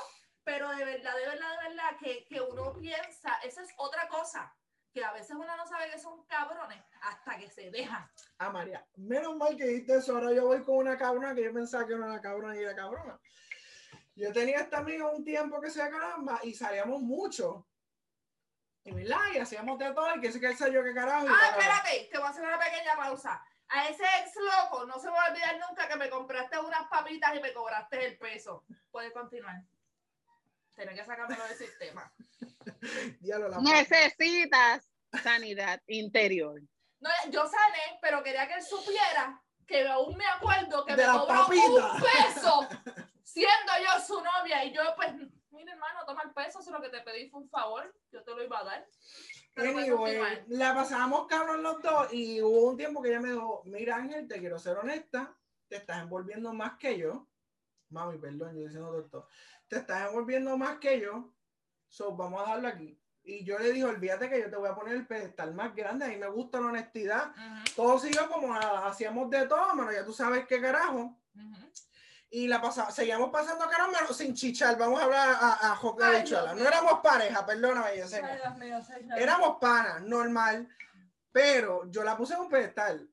Pero 0.46 0.70
de 0.70 0.84
verdad, 0.84 1.16
de 1.16 1.26
verdad, 1.26 1.60
de 1.60 1.68
verdad, 1.68 1.96
que, 1.98 2.24
que 2.24 2.40
uno 2.40 2.72
piensa, 2.78 3.34
esa 3.42 3.64
es 3.64 3.74
otra 3.78 4.06
cosa 4.06 4.54
que 4.94 5.04
a 5.04 5.12
veces 5.12 5.32
uno 5.34 5.56
no 5.56 5.66
sabe 5.66 5.90
que 5.90 5.98
son 5.98 6.24
cabrones 6.26 6.84
hasta 7.02 7.36
que 7.36 7.50
se 7.50 7.68
dejan. 7.72 8.08
Ah, 8.38 8.50
María, 8.50 8.86
menos 8.94 9.36
mal 9.36 9.56
que 9.56 9.66
dijiste 9.66 9.96
eso. 9.96 10.14
Ahora 10.14 10.32
yo 10.32 10.46
voy 10.46 10.62
con 10.62 10.76
una 10.76 10.96
cabrona 10.96 11.34
que 11.34 11.42
yo 11.42 11.52
pensaba 11.52 11.84
que 11.84 11.94
era 11.94 12.06
una 12.06 12.20
cabrona 12.20 12.54
y 12.54 12.62
era 12.62 12.76
cabrona. 12.76 13.18
Yo 14.14 14.32
tenía 14.32 14.58
esta 14.60 14.78
amiga 14.78 15.10
un 15.10 15.24
tiempo 15.24 15.60
que 15.60 15.68
sea 15.68 15.90
caramba 15.90 16.38
y 16.44 16.54
salíamos 16.54 17.02
mucho. 17.02 17.66
Y, 18.84 18.92
¿verdad? 18.92 19.18
y 19.34 19.38
hacíamos 19.38 19.80
de 19.80 19.92
todo 19.92 20.14
y 20.14 20.20
que 20.20 20.30
sé 20.30 20.38
que 20.38 20.72
yo 20.72 20.84
qué 20.84 20.94
carajo. 20.94 21.26
Ah, 21.28 21.58
espérate, 21.58 22.08
te 22.08 22.18
voy 22.18 22.26
a 22.28 22.30
hacer 22.30 22.44
una 22.44 22.58
pequeña 22.60 22.94
pausa. 22.94 23.44
A 23.68 23.88
ese 23.88 24.04
ex 24.20 24.36
loco 24.36 24.86
no 24.86 24.96
se 25.00 25.08
me 25.08 25.12
va 25.12 25.24
a 25.24 25.30
olvidar 25.32 25.58
nunca 25.68 25.88
que 25.88 25.96
me 25.96 26.08
compraste 26.08 26.56
unas 26.60 26.86
papitas 26.86 27.34
y 27.34 27.40
me 27.40 27.52
cobraste 27.52 28.06
el 28.06 28.16
peso. 28.16 28.64
Puedes 28.92 29.12
continuar. 29.12 29.56
Tienes 30.76 30.94
que 30.94 31.04
sacármelo 31.06 31.44
del 31.44 31.56
sistema. 31.56 32.12
Necesitas 33.62 34.88
sanidad 35.22 35.80
interior. 35.86 36.60
No, 37.00 37.10
yo 37.30 37.46
sané, 37.46 37.98
pero 38.02 38.22
quería 38.22 38.46
que 38.46 38.54
él 38.54 38.62
supiera 38.62 39.42
que 39.66 39.86
aún 39.88 40.16
me 40.16 40.26
acuerdo 40.26 40.84
que 40.84 40.94
me 40.94 41.04
cobró 41.04 41.46
un 41.46 42.00
peso 42.00 42.68
siendo 43.22 43.72
yo 43.84 44.00
su 44.06 44.22
novia 44.22 44.64
y 44.64 44.72
yo 44.72 44.82
pues, 44.96 45.12
mira 45.50 45.72
hermano, 45.72 46.04
toma 46.06 46.22
el 46.24 46.32
peso, 46.32 46.62
si 46.62 46.70
lo 46.70 46.80
que 46.80 46.90
te 46.90 47.00
pedí 47.00 47.28
fue 47.28 47.40
un 47.40 47.48
favor, 47.48 47.92
yo 48.12 48.22
te 48.22 48.30
lo 48.32 48.44
iba 48.44 48.60
a 48.60 48.64
dar. 48.64 48.88
Anyway, 49.56 50.44
la 50.48 50.74
pasábamos 50.74 51.26
cabrón 51.26 51.62
los 51.62 51.82
dos 51.82 52.12
y 52.12 52.42
hubo 52.42 52.68
un 52.70 52.76
tiempo 52.76 53.02
que 53.02 53.08
ella 53.08 53.20
me 53.20 53.30
dijo, 53.30 53.62
mira 53.64 53.96
Ángel, 53.96 54.28
te 54.28 54.38
quiero 54.38 54.58
ser 54.58 54.76
honesta, 54.76 55.34
te 55.68 55.76
estás 55.76 56.02
envolviendo 56.02 56.52
más 56.52 56.76
que 56.78 56.98
yo. 56.98 57.26
Mami, 57.88 58.18
perdón, 58.18 58.54
yo 58.54 58.64
diciendo 58.64 58.92
doctor. 58.92 59.26
Te 59.68 59.76
estás 59.76 60.08
envolviendo 60.08 60.56
más 60.56 60.78
que 60.78 61.00
yo, 61.00 61.32
So, 61.88 62.14
vamos 62.14 62.46
a 62.46 62.50
darlo 62.50 62.68
aquí. 62.68 63.00
Y 63.22 63.44
yo 63.44 63.58
le 63.58 63.72
dije, 63.72 63.84
olvídate 63.84 64.28
que 64.28 64.40
yo 64.40 64.50
te 64.50 64.56
voy 64.56 64.68
a 64.68 64.74
poner 64.74 64.94
el 64.94 65.06
pedestal 65.06 65.54
más 65.54 65.74
grande. 65.74 66.04
A 66.04 66.08
mí 66.08 66.16
me 66.16 66.28
gusta 66.28 66.60
la 66.60 66.66
honestidad. 66.66 67.32
Todo 67.74 67.98
siguió 67.98 68.28
como 68.28 68.54
hacíamos 68.54 69.30
de 69.30 69.46
todo, 69.46 69.74
mano. 69.74 69.90
Ya 69.92 70.04
tú 70.04 70.12
sabes 70.12 70.46
qué 70.46 70.60
carajo. 70.60 71.18
Y 72.30 72.48
la 72.48 72.60
pasamos, 72.60 72.94
seguíamos 72.94 73.30
pasando 73.30 73.68
carajo, 73.68 74.12
sin 74.12 74.34
chichar. 74.34 74.76
Vamos 74.78 75.00
a 75.00 75.04
hablar 75.04 75.28
a, 75.28 75.72
a 75.72 75.76
Joca 75.76 76.10
de 76.10 76.24
Chola. 76.24 76.54
No 76.54 76.66
éramos 76.66 77.00
pareja, 77.02 77.44
perdóname, 77.46 77.98
yo 77.98 78.06
sé. 78.06 78.22
Éramos 79.16 79.56
panas, 79.60 80.02
normal. 80.02 80.68
Pero 81.32 81.90
yo 81.90 82.04
la 82.04 82.16
puse 82.16 82.34
en 82.34 82.40
un 82.40 82.48
pedestal. 82.48 83.08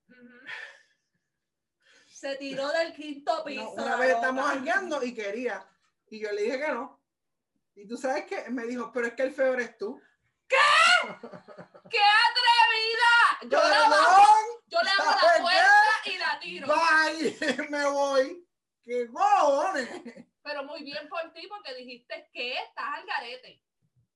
Se 2.07 2.35
tiró 2.35 2.69
del 2.69 2.93
quinto 2.93 3.43
piso. 3.43 3.71
una 3.71 3.95
vez 3.95 4.15
estamos 4.15 4.45
jangueando 4.45 5.03
y 5.03 5.13
quería. 5.13 5.65
Y 6.13 6.19
yo 6.19 6.31
le 6.31 6.43
dije 6.43 6.59
que 6.59 6.67
no. 6.67 7.01
Y 7.73 7.87
tú 7.87 7.97
sabes 7.97 8.25
que 8.25 8.47
me 8.51 8.67
dijo, 8.67 8.91
pero 8.93 9.07
es 9.07 9.13
que 9.13 9.23
el 9.23 9.33
feo 9.33 9.55
eres 9.55 9.75
tú. 9.79 9.99
¿Qué? 10.47 10.57
¡Qué 11.89 11.99
atrevida! 12.29 13.15
Yo, 13.49 13.67
le 13.67 13.75
hago, 13.75 14.23
yo 14.67 14.79
le 14.83 14.89
hago 14.91 15.03
la 15.05 15.41
puerta 15.41 16.01
y 16.05 16.17
la 16.17 16.39
tiro. 16.39 16.67
Bye, 16.67 17.67
me 17.69 17.85
voy. 17.89 18.47
¡Qué 18.83 19.07
cojones! 19.11 19.89
Pero 20.43 20.63
muy 20.65 20.83
bien 20.83 21.09
por 21.09 21.33
ti, 21.33 21.47
porque 21.47 21.73
dijiste 21.73 22.29
que 22.31 22.59
estás 22.59 22.85
al 22.93 23.05
garete. 23.05 23.61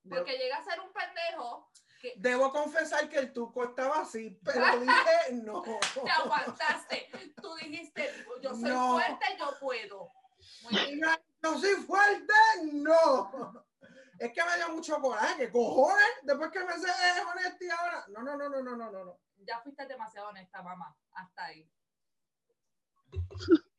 Porque 0.07 0.37
llega 0.37 0.57
a 0.57 0.63
ser 0.63 0.79
un 0.79 0.93
pendejo. 0.93 1.71
Debo 2.17 2.51
confesar 2.51 3.09
que 3.09 3.17
el 3.17 3.33
tuco 3.33 3.63
estaba 3.63 4.01
así, 4.01 4.39
pero 4.45 4.79
dije 4.79 5.33
no. 5.43 5.63
Te 5.63 6.11
aguantaste. 6.11 7.09
Tú 7.41 7.55
dijiste, 7.55 8.25
yo 8.43 8.51
soy 8.51 8.71
fuerte, 8.71 9.25
yo 9.39 9.57
puedo. 9.59 10.11
Muy 10.61 10.85
bien 10.85 11.01
no 11.41 11.59
soy 11.59 11.75
fuerte, 11.75 12.33
no. 12.73 13.65
Es 14.19 14.33
que 14.33 14.43
me 14.43 14.55
dio 14.55 14.69
mucho 14.69 14.99
coraje, 14.99 15.51
cojones, 15.51 16.07
después 16.23 16.51
que 16.51 16.63
me 16.63 16.73
sé 16.73 16.87
es 16.87 17.25
honesta 17.25 17.65
y 17.65 17.69
ahora. 17.69 18.05
No, 18.09 18.21
no, 18.23 18.35
no, 18.35 18.49
no, 18.49 18.61
no, 18.61 18.75
no, 18.75 18.91
no. 18.91 19.19
Ya 19.37 19.59
fuiste 19.61 19.85
demasiado 19.85 20.29
honesta, 20.29 20.63
mamá. 20.63 20.97
Hasta 21.11 21.45
ahí. 21.45 21.71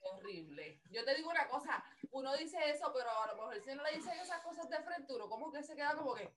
horrible. 0.00 0.80
Yo 0.90 1.04
te 1.04 1.14
digo 1.14 1.30
una 1.30 1.48
cosa, 1.48 1.84
uno 2.12 2.36
dice 2.36 2.58
eso, 2.70 2.92
pero 2.92 3.10
a 3.10 3.26
lo 3.28 3.34
mejor 3.34 3.60
si 3.62 3.74
no 3.74 3.82
le 3.82 3.96
dicen 3.96 4.18
esas 4.18 4.40
cosas 4.42 4.68
de 4.68 4.82
frente, 4.82 5.12
uno 5.12 5.28
como 5.28 5.52
que 5.52 5.62
se 5.62 5.74
queda 5.74 5.96
como 5.96 6.14
que, 6.14 6.32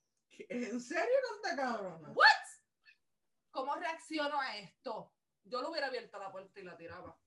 ¿En 0.50 0.80
serio 0.80 1.16
canta 1.42 1.56
cabrona? 1.56 2.10
¿What? 2.10 2.26
¿Cómo 3.52 3.76
reacciono 3.76 4.40
a 4.40 4.58
esto? 4.58 5.14
Yo 5.44 5.62
lo 5.62 5.70
hubiera 5.70 5.88
abierto 5.88 6.18
la 6.20 6.32
puerta 6.32 6.60
y 6.60 6.64
la 6.64 6.78
tiraba. 6.78 7.18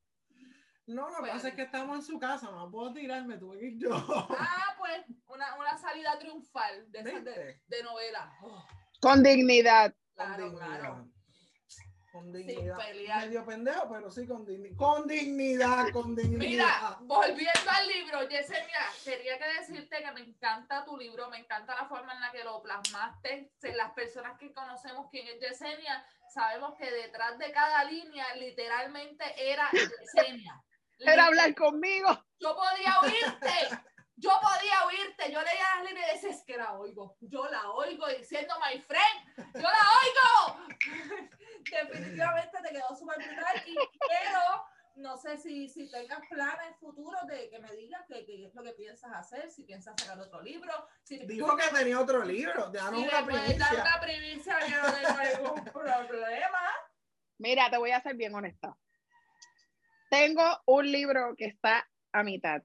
No, 0.87 1.09
lo 1.09 1.25
que 1.25 1.31
pasa 1.31 1.49
es 1.49 1.55
que 1.55 1.63
estamos 1.63 1.97
en 1.97 2.03
su 2.03 2.19
casa, 2.19 2.51
no 2.51 2.71
puedo 2.71 2.93
tirarme, 2.93 3.39
tuve 3.39 3.59
que 3.59 3.67
ir 3.67 3.79
yo. 3.79 3.95
Ah, 4.39 4.75
pues, 4.79 5.01
una, 5.29 5.57
una 5.57 5.79
salida 5.79 6.19
triunfal 6.19 6.91
de, 6.93 7.01
esas 7.01 7.25
de, 7.25 7.61
de 7.67 7.83
novela. 7.83 8.31
Oh, 8.43 8.67
Con 9.01 9.23
dignidad. 9.23 9.95
claro, 10.15 10.49
con 10.49 10.57
claro. 10.59 10.95
dignidad. 10.95 11.15
Con 12.13 12.33
dignidad. 12.33 12.77
pelear. 12.77 13.27
Medio 13.27 13.45
pendejo, 13.45 13.89
pero 13.91 14.11
sí 14.11 14.27
con 14.27 14.45
dignidad. 14.45 14.77
Con 14.77 15.09
dignidad, 15.09 15.89
con 15.91 16.15
dignidad. 16.15 16.39
Mira, 16.39 16.99
volviendo 17.01 17.71
al 17.71 17.89
libro, 17.89 18.29
Yesenia, 18.29 18.81
quería 19.03 19.39
que 19.39 19.49
decirte 19.59 19.97
que 20.01 20.13
me 20.13 20.21
encanta 20.21 20.85
tu 20.85 20.97
libro, 20.97 21.29
me 21.31 21.39
encanta 21.39 21.75
la 21.75 21.89
forma 21.89 22.13
en 22.13 22.21
la 22.21 22.31
que 22.31 22.45
lo 22.45 22.63
plasmaste. 22.63 23.51
Las 23.75 23.93
personas 23.95 24.39
que 24.39 24.53
conocemos 24.53 25.09
quién 25.11 25.27
es 25.27 25.41
Yesenia, 25.41 26.07
sabemos 26.33 26.75
que 26.79 26.89
detrás 26.91 27.37
de 27.39 27.51
cada 27.51 27.83
línea 27.85 28.27
literalmente 28.37 29.25
era 29.37 29.69
Yesenia. 29.73 30.63
Era 30.99 31.27
hablar 31.27 31.55
conmigo. 31.55 32.09
Yo 32.41 32.55
podía 32.57 33.01
oírte, 33.01 33.79
yo 34.17 34.31
podía 34.41 34.85
oírte, 34.87 35.33
yo 35.33 35.41
leía 35.43 35.65
las 35.77 35.85
líneas 35.89 36.09
y 36.11 36.15
decía, 36.15 36.31
es 36.31 36.45
que 36.45 36.57
la 36.57 36.73
oigo, 36.75 37.17
yo 37.21 37.49
la 37.51 37.71
oigo 37.71 38.07
diciendo, 38.09 38.55
my 38.61 38.81
friend, 38.81 39.55
yo 39.55 39.63
la 39.63 39.87
oigo. 40.03 40.69
Definitivamente 41.71 42.59
te 42.63 42.69
quedó 42.71 42.95
súper 42.97 43.17
brutal 43.19 43.63
y 43.67 43.75
quiero, 43.75 44.65
no 44.97 45.17
sé 45.17 45.39
si, 45.39 45.69
si 45.69 45.91
tengas 45.91 46.21
planes 46.29 46.77
futuros 46.79 47.27
de 47.27 47.49
que 47.51 47.59
me 47.59 47.73
digas 47.75 48.03
qué 48.07 48.25
qué 48.25 48.47
es 48.47 48.55
lo 48.55 48.63
que 48.63 48.73
piensas 48.73 49.11
hacer, 49.13 49.51
si 49.51 49.65
piensas 49.65 49.95
sacar 50.01 50.21
otro 50.21 50.43
libro, 50.43 50.73
si 51.03 51.19
Dijo 51.27 51.57
que 51.57 51.69
tenía 51.75 51.99
otro 51.99 52.23
libro, 52.25 52.71
ya 52.73 52.91
no 52.91 52.99
si 52.99 53.03
una 53.05 53.25
puedes 53.25 53.59
dar 53.59 53.69
primicia. 53.71 53.83
una 53.83 54.01
primicia 54.01 54.59
que 54.59 54.71
no 54.71 54.93
tengo 54.93 55.55
ningún 55.55 55.65
problema. 55.65 56.61
Mira, 57.39 57.71
te 57.71 57.79
voy 57.79 57.91
a 57.91 58.01
ser 58.01 58.15
bien 58.15 58.35
honesta. 58.35 58.77
Tengo 60.11 60.43
un 60.67 60.91
libro 60.91 61.35
que 61.37 61.47
está 61.47 61.89
a 62.13 62.23
mitad. 62.23 62.63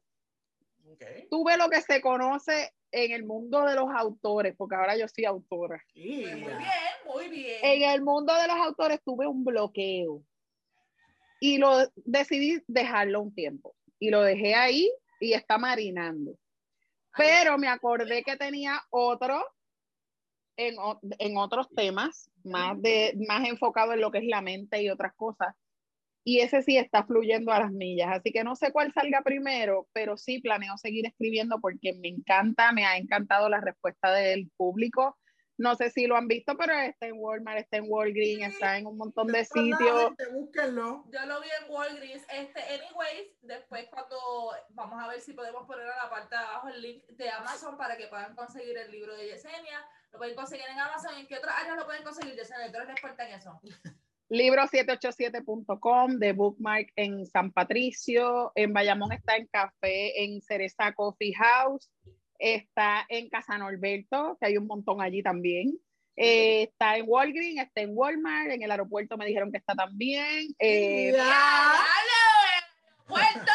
Tuve 1.29 1.57
lo 1.57 1.69
que 1.69 1.81
se 1.81 2.01
conoce 2.01 2.73
en 2.91 3.11
el 3.11 3.23
mundo 3.23 3.63
de 3.65 3.75
los 3.75 3.89
autores, 3.89 4.55
porque 4.57 4.75
ahora 4.75 4.97
yo 4.97 5.07
soy 5.07 5.25
autora. 5.25 5.83
Pues 5.93 6.05
muy 6.05 6.49
bien, 6.49 6.57
muy 7.05 7.29
bien. 7.29 7.57
En 7.61 7.89
el 7.89 8.01
mundo 8.01 8.33
de 8.35 8.47
los 8.47 8.57
autores 8.57 8.99
tuve 9.03 9.27
un 9.27 9.43
bloqueo 9.43 10.23
y 11.39 11.57
lo 11.57 11.87
decidí 11.95 12.61
dejarlo 12.67 13.21
un 13.21 13.33
tiempo 13.33 13.75
y 13.99 14.09
lo 14.09 14.21
dejé 14.21 14.55
ahí 14.55 14.91
y 15.19 15.33
está 15.33 15.57
marinando. 15.57 16.37
Pero 17.15 17.57
me 17.57 17.67
acordé 17.67 18.23
que 18.23 18.37
tenía 18.37 18.81
otro 18.89 19.43
en, 20.57 20.75
en 21.17 21.37
otros 21.37 21.67
temas, 21.75 22.29
más, 22.43 22.81
de, 22.81 23.17
más 23.27 23.47
enfocado 23.47 23.93
en 23.93 24.01
lo 24.01 24.11
que 24.11 24.19
es 24.19 24.25
la 24.25 24.41
mente 24.41 24.81
y 24.81 24.89
otras 24.89 25.13
cosas. 25.15 25.55
Y 26.23 26.41
ese 26.41 26.61
sí 26.61 26.77
está 26.77 27.03
fluyendo 27.05 27.51
a 27.51 27.59
las 27.59 27.71
millas. 27.71 28.09
Así 28.11 28.31
que 28.31 28.43
no 28.43 28.55
sé 28.55 28.71
cuál 28.71 28.93
salga 28.93 29.21
primero, 29.21 29.87
pero 29.93 30.17
sí 30.17 30.39
planeo 30.39 30.77
seguir 30.77 31.05
escribiendo 31.07 31.59
porque 31.59 31.93
me 31.93 32.09
encanta, 32.09 32.71
me 32.71 32.85
ha 32.85 32.97
encantado 32.97 33.49
la 33.49 33.61
respuesta 33.61 34.11
del 34.11 34.49
público. 34.57 35.17
No 35.59 35.75
sé 35.75 35.89
si 35.89 36.07
lo 36.07 36.15
han 36.15 36.29
visto, 36.29 36.55
pero 36.55 36.71
está 36.73 37.07
en 37.07 37.15
Walmart, 37.17 37.59
está 37.59 37.77
en 37.77 37.85
Walgreens, 37.89 38.53
está 38.53 38.77
en 38.77 38.87
un 38.87 38.97
montón 38.97 39.27
de 39.27 39.43
sitios. 39.43 40.13
Búsquenlo. 40.31 41.03
Yo 41.11 41.25
lo 41.25 41.41
vi 41.41 41.49
en 41.61 41.69
Walgreens. 41.69 42.25
Este, 42.33 42.61
anyways, 42.61 43.27
después 43.41 43.85
cuando 43.89 44.17
vamos 44.69 45.03
a 45.03 45.09
ver 45.09 45.19
si 45.19 45.33
podemos 45.33 45.67
poner 45.67 45.85
a 45.85 46.05
la 46.05 46.09
parte 46.09 46.33
de 46.33 46.41
abajo 46.41 46.69
el 46.69 46.81
link 46.81 47.05
de 47.07 47.29
Amazon 47.29 47.77
para 47.77 47.97
que 47.97 48.07
puedan 48.07 48.33
conseguir 48.37 48.77
el 48.77 48.89
libro 48.89 49.13
de 49.17 49.27
Yesenia. 49.27 49.85
Lo 50.13 50.19
pueden 50.19 50.33
conseguir 50.33 50.63
en 50.71 50.79
Amazon. 50.79 51.17
¿En 51.17 51.27
qué 51.27 51.35
otras 51.35 51.53
áreas 51.59 51.75
lo 51.75 51.85
pueden 51.85 52.03
conseguir, 52.03 52.35
Yesenia? 52.35 52.71
Tú 52.71 52.77
eres 52.77 52.91
experta 52.91 53.27
en 53.27 53.35
eso. 53.35 53.59
Libro787.com 54.29 56.17
de 56.17 56.33
Bookmark 56.33 56.91
en 56.95 57.25
San 57.25 57.51
Patricio, 57.51 58.51
en 58.55 58.73
Bayamón 58.73 59.11
está 59.11 59.35
en 59.35 59.47
Café, 59.47 60.23
en 60.23 60.41
Cereza 60.41 60.93
Coffee 60.93 61.33
House, 61.33 61.89
está 62.37 63.05
en 63.09 63.27
Casa 63.29 63.57
Norberto, 63.57 64.37
que 64.39 64.47
hay 64.47 64.57
un 64.57 64.67
montón 64.67 65.01
allí 65.01 65.23
también. 65.23 65.77
Eh, 66.15 66.63
está 66.63 66.97
en 66.97 67.05
Walgreens, 67.07 67.61
está 67.61 67.81
en 67.81 67.91
Walmart, 67.93 68.51
en 68.51 68.61
el 68.61 68.71
aeropuerto 68.71 69.17
me 69.17 69.25
dijeron 69.25 69.51
que 69.51 69.57
está 69.57 69.73
también. 69.73 70.47
Eh. 70.59 71.13
¡Puerto! 73.07 73.51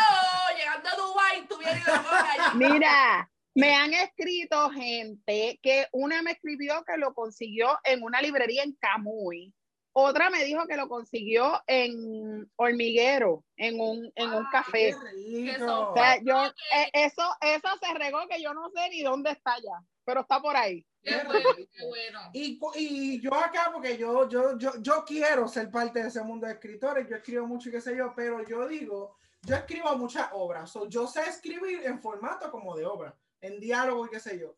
Llegando 0.56 0.88
a 0.88 0.96
Dubái, 0.96 1.46
tú 1.48 1.58
vienes 1.58 1.84
y. 1.86 2.56
Mira, 2.56 3.30
me 3.54 3.74
han 3.74 3.94
escrito 3.94 4.70
gente 4.70 5.60
que 5.62 5.86
una 5.92 6.22
me 6.22 6.32
escribió 6.32 6.82
que 6.84 6.96
lo 6.96 7.14
consiguió 7.14 7.78
en 7.84 8.02
una 8.02 8.20
librería 8.20 8.64
en 8.64 8.72
Camuy. 8.72 9.54
Otra 9.96 10.28
me 10.28 10.42
dijo 10.42 10.66
que 10.66 10.76
lo 10.76 10.88
consiguió 10.88 11.62
en 11.68 12.50
Hormiguero, 12.56 13.44
en 13.56 13.80
un, 13.80 14.12
en 14.16 14.34
un 14.34 14.44
café. 14.50 14.92
O 14.92 15.94
sea, 15.94 16.20
yo, 16.20 16.46
eh, 16.46 16.90
eso, 16.92 17.22
eso 17.40 17.68
se 17.80 17.94
regó 17.94 18.26
que 18.28 18.42
yo 18.42 18.52
no 18.54 18.68
sé 18.70 18.90
ni 18.90 19.02
dónde 19.02 19.30
está 19.30 19.54
ya, 19.58 19.84
pero 20.04 20.22
está 20.22 20.40
por 20.40 20.56
ahí. 20.56 20.84
Qué 21.00 21.22
bueno, 21.24 21.48
qué 21.54 21.86
bueno. 21.86 22.20
Y, 22.32 22.58
y 22.74 23.20
yo 23.20 23.32
acá, 23.34 23.70
porque 23.72 23.96
yo, 23.96 24.28
yo, 24.28 24.58
yo, 24.58 24.72
yo 24.80 25.04
quiero 25.06 25.46
ser 25.46 25.70
parte 25.70 26.02
de 26.02 26.08
ese 26.08 26.22
mundo 26.22 26.48
de 26.48 26.54
escritores, 26.54 27.08
yo 27.08 27.14
escribo 27.14 27.46
mucho 27.46 27.68
y 27.68 27.72
qué 27.72 27.80
sé 27.80 27.96
yo, 27.96 28.12
pero 28.16 28.44
yo 28.44 28.66
digo, 28.66 29.16
yo 29.42 29.54
escribo 29.54 29.96
muchas 29.96 30.28
obras, 30.32 30.70
so, 30.70 30.88
yo 30.88 31.06
sé 31.06 31.20
escribir 31.20 31.82
en 31.84 32.00
formato 32.00 32.50
como 32.50 32.74
de 32.74 32.84
obra, 32.84 33.14
en 33.40 33.60
diálogo 33.60 34.06
y 34.06 34.10
qué 34.10 34.18
sé 34.18 34.40
yo. 34.40 34.56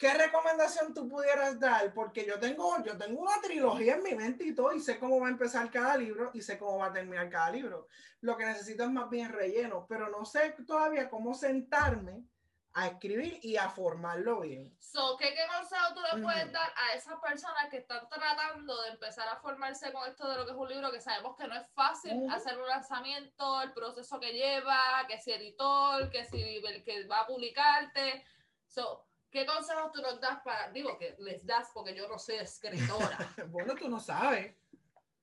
¿Qué 0.00 0.14
recomendación 0.14 0.94
tú 0.94 1.06
pudieras 1.06 1.60
dar? 1.60 1.92
Porque 1.92 2.24
yo 2.24 2.40
tengo, 2.40 2.82
yo 2.82 2.96
tengo 2.96 3.20
una 3.20 3.38
trilogía 3.42 3.96
en 3.96 4.02
mi 4.02 4.14
mente 4.14 4.44
y 4.44 4.54
todo, 4.54 4.72
y 4.72 4.80
sé 4.80 4.98
cómo 4.98 5.20
va 5.20 5.26
a 5.26 5.30
empezar 5.30 5.70
cada 5.70 5.94
libro 5.98 6.30
y 6.32 6.40
sé 6.40 6.56
cómo 6.58 6.78
va 6.78 6.86
a 6.86 6.92
terminar 6.94 7.28
cada 7.28 7.50
libro. 7.50 7.86
Lo 8.22 8.34
que 8.34 8.46
necesito 8.46 8.84
es 8.84 8.90
más 8.90 9.10
bien 9.10 9.30
relleno, 9.30 9.84
pero 9.86 10.08
no 10.08 10.24
sé 10.24 10.56
todavía 10.66 11.10
cómo 11.10 11.34
sentarme 11.34 12.24
a 12.72 12.86
escribir 12.86 13.40
y 13.42 13.58
a 13.58 13.68
formarlo 13.68 14.40
bien. 14.40 14.74
So, 14.80 15.18
¿qué, 15.18 15.34
qué 15.34 15.42
consejo 15.54 15.92
tú 15.92 16.00
le 16.00 16.22
puedes 16.22 16.44
Ujú. 16.44 16.52
dar 16.52 16.72
a 16.74 16.94
esas 16.94 17.20
personas 17.20 17.68
que 17.68 17.76
están 17.76 18.08
tratando 18.08 18.80
de 18.80 18.88
empezar 18.92 19.28
a 19.28 19.36
formarse 19.36 19.92
con 19.92 20.08
esto 20.08 20.26
de 20.30 20.38
lo 20.38 20.46
que 20.46 20.52
es 20.52 20.56
un 20.56 20.68
libro, 20.70 20.90
que 20.90 21.02
sabemos 21.02 21.36
que 21.36 21.46
no 21.46 21.56
es 21.56 21.68
fácil 21.74 22.14
Ujú. 22.16 22.34
hacer 22.34 22.58
un 22.58 22.68
lanzamiento, 22.68 23.60
el 23.60 23.74
proceso 23.74 24.18
que 24.18 24.32
lleva, 24.32 25.04
que 25.06 25.18
si 25.18 25.32
editor, 25.32 26.08
que 26.08 26.24
si 26.24 26.40
el 26.40 26.82
que 26.84 27.06
va 27.06 27.20
a 27.20 27.26
publicarte? 27.26 28.24
So, 28.66 29.09
¿Qué 29.30 29.46
consejos 29.46 29.92
tú 29.92 30.02
nos 30.02 30.20
das 30.20 30.40
para, 30.42 30.70
digo 30.72 30.98
que 30.98 31.14
les 31.20 31.46
das 31.46 31.68
porque 31.72 31.94
yo 31.94 32.08
no 32.08 32.18
soy 32.18 32.36
escritora? 32.36 33.16
Bueno, 33.50 33.74
tú 33.76 33.88
no 33.88 34.00
sabes. 34.00 34.56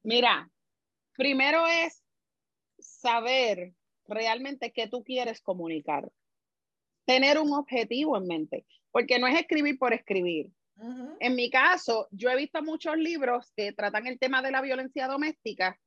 Mira, 0.03 0.49
primero 1.13 1.67
es 1.67 2.03
saber 2.79 3.73
realmente 4.07 4.71
qué 4.71 4.87
tú 4.87 5.03
quieres 5.03 5.41
comunicar. 5.41 6.09
Tener 7.05 7.37
un 7.39 7.53
objetivo 7.53 8.17
en 8.17 8.27
mente, 8.27 8.65
porque 8.91 9.19
no 9.19 9.27
es 9.27 9.39
escribir 9.39 9.77
por 9.77 9.93
escribir. 9.93 10.51
Ujú. 10.77 11.17
En 11.19 11.35
mi 11.35 11.49
caso, 11.49 12.07
yo 12.11 12.29
he 12.29 12.35
visto 12.35 12.61
muchos 12.61 12.95
libros 12.97 13.51
que 13.55 13.73
tratan 13.73 14.07
el 14.07 14.19
tema 14.19 14.41
de 14.41 14.51
la 14.51 14.61
violencia 14.61 15.07
doméstica 15.07 15.79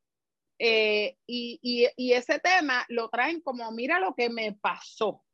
eh, 0.59 1.17
y, 1.27 1.59
y- 1.63 1.89
y 1.97 2.13
ese 2.13 2.39
tema 2.39 2.85
lo 2.89 3.09
traen 3.09 3.41
como, 3.41 3.71
mira 3.73 3.99
lo 4.01 4.15
que 4.15 4.29
me 4.29 4.53
pasó. 4.53 5.25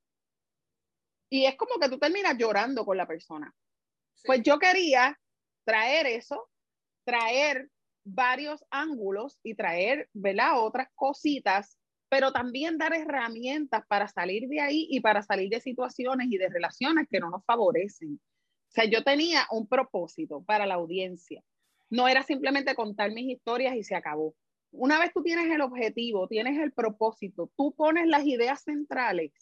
Y 1.29 1.45
es 1.45 1.57
como 1.57 1.79
que 1.81 1.89
tú 1.89 1.99
terminas 1.99 2.37
llorando 2.39 2.85
con 2.85 2.97
la 2.97 3.07
persona. 3.07 3.53
Sí. 4.15 4.23
Pues 4.27 4.43
yo 4.43 4.59
quería 4.59 5.19
traer 5.65 6.07
eso, 6.07 6.49
traer 7.05 7.71
varios 8.05 8.65
ángulos 8.71 9.39
y 9.43 9.55
traer, 9.55 10.09
¿verdad? 10.13 10.63
Otras 10.63 10.89
cositas, 10.95 11.77
pero 12.09 12.33
también 12.33 12.79
dar 12.79 12.95
herramientas 12.95 13.85
para 13.89 14.07
salir 14.07 14.49
de 14.49 14.61
ahí 14.61 14.87
y 14.91 15.01
para 15.01 15.23
salir 15.23 15.51
de 15.51 15.61
situaciones 15.61 16.29
y 16.31 16.39
de 16.39 16.49
relaciones 16.49 17.09
que 17.11 17.19
no 17.19 17.31
nos 17.31 17.45
favorecen. 17.45 18.21
O 18.69 18.71
sea, 18.71 18.85
yo 18.85 19.03
tenía 19.03 19.47
un 19.51 19.67
propósito 19.67 20.45
para 20.45 20.67
la 20.67 20.75
audiencia. 20.75 21.43
No 21.91 22.07
era 22.07 22.23
simplemente 22.23 22.75
contar 22.75 23.11
mis 23.13 23.29
historias 23.37 23.75
y 23.77 23.83
se 23.83 23.97
acabó. 23.97 24.37
Una 24.71 24.99
vez 24.99 25.13
tú 25.13 25.23
tienes 25.23 25.51
el 25.51 25.61
objetivo, 25.61 26.29
tienes 26.29 26.59
el 26.59 26.73
propósito, 26.73 27.51
tú 27.57 27.75
pones 27.75 28.07
las 28.07 28.25
ideas 28.25 28.63
centrales 28.63 29.33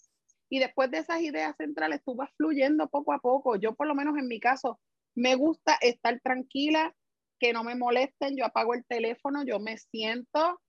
y 0.48 0.58
después 0.58 0.90
de 0.90 0.98
esas 0.98 1.20
ideas 1.20 1.56
centrales 1.56 2.02
tú 2.04 2.14
vas 2.14 2.30
fluyendo 2.36 2.88
poco 2.88 3.12
a 3.12 3.18
poco. 3.18 3.56
Yo 3.56 3.74
por 3.74 3.86
lo 3.86 3.94
menos 3.94 4.16
en 4.18 4.28
mi 4.28 4.40
caso 4.40 4.80
me 5.14 5.34
gusta 5.34 5.76
estar 5.80 6.20
tranquila, 6.20 6.94
que 7.38 7.52
no 7.52 7.64
me 7.64 7.74
molesten, 7.74 8.36
yo 8.36 8.44
apago 8.44 8.74
el 8.74 8.84
teléfono, 8.84 9.44
yo 9.44 9.60
me 9.60 9.78
siento, 9.78 10.60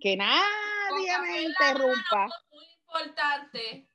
que 0.00 0.16
nadie 0.16 1.16
Con 1.16 1.22
me 1.22 1.42
interrumpa. 1.42 2.28
Muy 2.50 2.64
importante. 2.80 3.88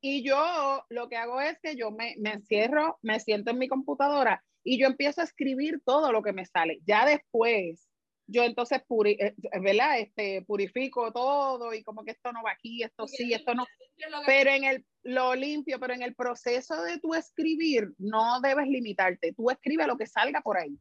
Y 0.00 0.22
yo 0.22 0.84
lo 0.88 1.08
que 1.08 1.16
hago 1.16 1.40
es 1.40 1.58
que 1.60 1.76
yo 1.76 1.90
me, 1.90 2.14
me 2.18 2.32
encierro, 2.32 2.98
me 3.02 3.18
siento 3.20 3.50
en 3.50 3.58
mi 3.58 3.68
computadora 3.68 4.44
y 4.62 4.80
yo 4.80 4.86
empiezo 4.86 5.20
a 5.20 5.24
escribir 5.24 5.80
todo 5.84 6.12
lo 6.12 6.22
que 6.22 6.32
me 6.32 6.44
sale. 6.44 6.80
Ya 6.86 7.04
después 7.04 7.87
yo 8.28 8.44
entonces 8.44 8.82
puri, 8.86 9.16
eh, 9.18 9.34
¿verdad? 9.60 9.98
Este, 9.98 10.42
purifico 10.42 11.10
todo 11.12 11.72
y 11.72 11.82
como 11.82 12.04
que 12.04 12.12
esto 12.12 12.30
no 12.32 12.42
va 12.42 12.52
aquí, 12.52 12.82
esto 12.82 13.08
sí, 13.08 13.32
esto 13.32 13.54
no. 13.54 13.66
Pero 14.26 14.50
en 14.50 14.64
el, 14.64 14.84
lo 15.02 15.34
limpio, 15.34 15.80
pero 15.80 15.94
en 15.94 16.02
el 16.02 16.14
proceso 16.14 16.80
de 16.82 16.98
tu 16.98 17.14
escribir 17.14 17.88
no 17.98 18.40
debes 18.40 18.68
limitarte. 18.68 19.32
Tú 19.32 19.50
escribe 19.50 19.86
lo 19.86 19.96
que 19.96 20.06
salga 20.06 20.42
por 20.42 20.58
ahí. 20.58 20.78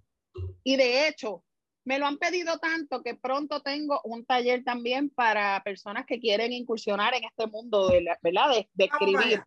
Y 0.64 0.76
de 0.76 1.08
hecho, 1.08 1.44
me 1.86 1.98
lo 2.00 2.06
han 2.06 2.18
pedido 2.18 2.60
tanto 2.60 3.02
que 3.02 3.16
pronto 3.16 3.62
tengo 3.62 4.02
un 4.04 4.26
taller 4.26 4.66
también 4.66 5.10
para 5.10 5.64
personas 5.64 6.06
que 6.06 6.20
quieren 6.20 6.52
incursionar 6.52 7.14
en 7.16 7.24
este 7.24 7.48
mundo 7.48 7.88
de, 7.88 8.06
¿verdad? 8.22 8.50
de, 8.50 8.70
de 8.74 8.86
escribir. 8.86 9.42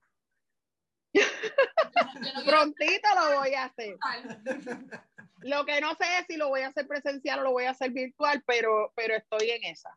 Prontito 2.47 3.09
lo 3.15 3.41
voy 3.41 3.55
a 3.55 3.65
hacer. 3.65 3.97
Lo 5.43 5.65
que 5.65 5.81
no 5.81 5.95
sé 5.95 6.05
es 6.19 6.27
si 6.27 6.37
lo 6.37 6.49
voy 6.49 6.63
a 6.63 6.69
hacer 6.69 6.87
presencial 6.87 7.41
o 7.41 7.43
lo 7.43 7.53
voy 7.53 7.65
a 7.65 7.71
hacer 7.71 7.91
virtual, 7.91 8.43
pero, 8.47 8.93
pero 8.95 9.15
estoy 9.15 9.51
en 9.51 9.65
esa. 9.65 9.97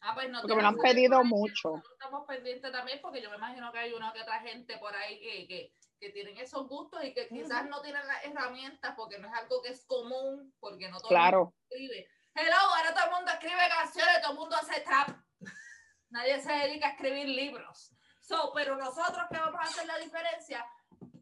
Ah, 0.00 0.14
pues 0.14 0.30
no 0.30 0.40
porque 0.40 0.54
me 0.54 0.62
lo 0.62 0.68
han 0.68 0.78
pedido 0.78 1.24
mucho. 1.24 1.82
Estamos 1.92 2.24
pendientes 2.26 2.70
también 2.70 3.00
porque 3.02 3.20
yo 3.20 3.30
me 3.30 3.36
imagino 3.36 3.72
que 3.72 3.78
hay 3.78 3.92
una 3.92 4.12
que 4.12 4.22
otra 4.22 4.40
gente 4.40 4.78
por 4.78 4.94
ahí 4.94 5.18
que, 5.18 5.48
que, 5.48 5.72
que 5.98 6.10
tienen 6.10 6.36
esos 6.38 6.68
gustos 6.68 7.02
y 7.04 7.12
que 7.12 7.28
quizás 7.28 7.68
no 7.68 7.82
tienen 7.82 8.06
las 8.06 8.24
herramientas 8.24 8.94
porque 8.96 9.18
no 9.18 9.28
es 9.28 9.34
algo 9.34 9.60
que 9.60 9.70
es 9.70 9.84
común, 9.86 10.54
porque 10.60 10.88
no 10.88 10.98
todo 10.98 11.08
claro. 11.08 11.38
el 11.38 11.44
mundo 11.44 11.56
escribe. 11.68 12.08
Hello, 12.34 12.56
ahora 12.56 12.94
todo 12.94 13.04
el 13.06 13.10
mundo 13.10 13.32
escribe 13.32 13.68
canciones, 13.68 14.20
todo 14.22 14.32
el 14.32 14.38
mundo 14.38 14.56
hace 14.56 14.80
trap. 14.82 15.08
Nadie 16.10 16.40
se 16.40 16.52
dedica 16.52 16.88
a 16.88 16.90
escribir 16.92 17.28
libros. 17.28 17.92
So, 18.20 18.52
pero 18.54 18.76
nosotros 18.76 19.24
que 19.30 19.38
vamos 19.38 19.60
a 19.60 19.64
hacer 19.64 19.86
la 19.86 19.98
diferencia, 19.98 20.64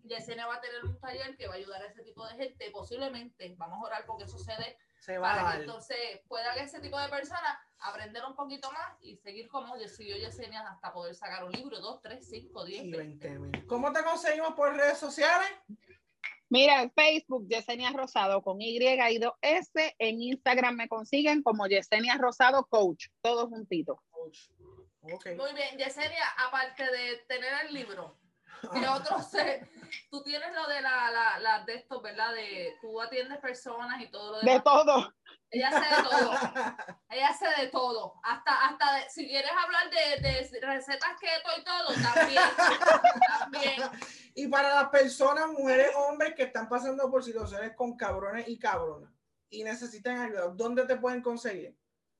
Yesenia 0.08 0.46
va 0.46 0.56
a 0.56 0.60
tener 0.60 0.84
un 0.84 0.98
taller 0.98 1.36
que 1.36 1.46
va 1.46 1.54
a 1.54 1.56
ayudar 1.56 1.82
a 1.82 1.86
ese 1.86 2.02
tipo 2.02 2.26
de 2.26 2.34
gente, 2.36 2.70
posiblemente, 2.70 3.54
vamos 3.56 3.78
a 3.82 3.86
orar 3.86 4.06
porque 4.06 4.28
sucede, 4.28 4.78
Se 4.98 5.18
va 5.18 5.32
a 5.32 5.42
para 5.42 5.56
que 5.56 5.62
entonces 5.62 5.96
puedan 6.28 6.58
ese 6.58 6.80
tipo 6.80 6.98
de 6.98 7.08
personas 7.08 7.58
aprender 7.78 8.24
un 8.24 8.34
poquito 8.34 8.70
más 8.72 8.96
y 9.02 9.16
seguir 9.16 9.48
como 9.48 9.76
decidió 9.76 10.16
Yesenia 10.16 10.66
hasta 10.68 10.92
poder 10.92 11.14
sacar 11.14 11.44
un 11.44 11.52
libro, 11.52 11.80
dos, 11.80 12.00
tres, 12.02 12.28
cinco, 12.28 12.64
diez, 12.64 12.84
Y 12.84 12.92
veinte. 12.92 13.28
20 13.28 13.58
mil. 13.58 13.66
¿Cómo 13.66 13.92
te 13.92 14.02
conseguimos 14.02 14.54
por 14.54 14.74
redes 14.74 14.98
sociales? 14.98 15.48
Mira, 16.48 16.82
en 16.82 16.92
Facebook, 16.92 17.48
Yesenia 17.48 17.90
Rosado 17.90 18.40
con 18.40 18.60
Y 18.60 18.78
y 18.78 19.18
dos 19.18 19.32
S. 19.42 19.96
En 19.98 20.22
Instagram 20.22 20.76
me 20.76 20.88
consiguen 20.88 21.42
como 21.42 21.66
Yesenia 21.66 22.16
Rosado 22.18 22.64
Coach, 22.66 23.08
todos 23.20 23.48
juntitos. 23.48 23.98
Ok. 25.02 25.26
Muy 25.36 25.52
bien, 25.54 25.76
Yesenia, 25.76 26.24
aparte 26.38 26.84
de 26.84 27.16
tener 27.28 27.52
el 27.66 27.74
libro, 27.74 28.16
¿qué 28.70 28.88
otros 28.88 29.30
se- 29.30 29.68
Tú 30.10 30.22
tienes 30.22 30.52
lo 30.54 30.66
de 30.66 30.80
la, 30.80 31.10
la, 31.10 31.38
la 31.38 31.64
de 31.64 31.74
estos, 31.76 32.02
¿verdad? 32.02 32.32
De 32.34 32.76
tú 32.80 33.00
atiendes 33.00 33.38
personas 33.38 34.00
y 34.00 34.08
todo 34.10 34.32
lo 34.32 34.40
De 34.40 34.60
todo. 34.60 35.14
Ella 35.50 35.68
hace 35.68 35.94
de 35.96 36.02
todo. 36.08 36.32
Ella 37.10 37.28
hace 37.28 37.62
de 37.62 37.68
todo. 37.68 38.14
Hasta, 38.24 38.66
hasta 38.66 38.94
de- 38.96 39.10
si 39.10 39.26
quieres 39.28 39.50
hablar 39.52 39.90
de, 39.90 40.22
de 40.28 40.60
recetas 40.66 41.10
keto 41.20 41.50
y 41.60 41.64
todo, 41.64 42.12
también. 42.12 42.42
también. 43.38 43.82
y 44.34 44.48
para 44.48 44.74
las 44.74 44.88
personas, 44.88 45.46
mujeres, 45.48 45.90
hombres 45.96 46.34
que 46.34 46.42
están 46.44 46.68
pasando 46.68 47.10
por 47.10 47.22
situaciones 47.24 47.74
con 47.76 47.96
cabrones 47.96 48.48
y 48.48 48.58
cabronas 48.58 49.12
y 49.48 49.62
necesitan 49.62 50.18
ayuda, 50.20 50.48
¿dónde 50.48 50.84
te 50.86 50.96
pueden 50.96 51.22
conseguir? 51.22 51.76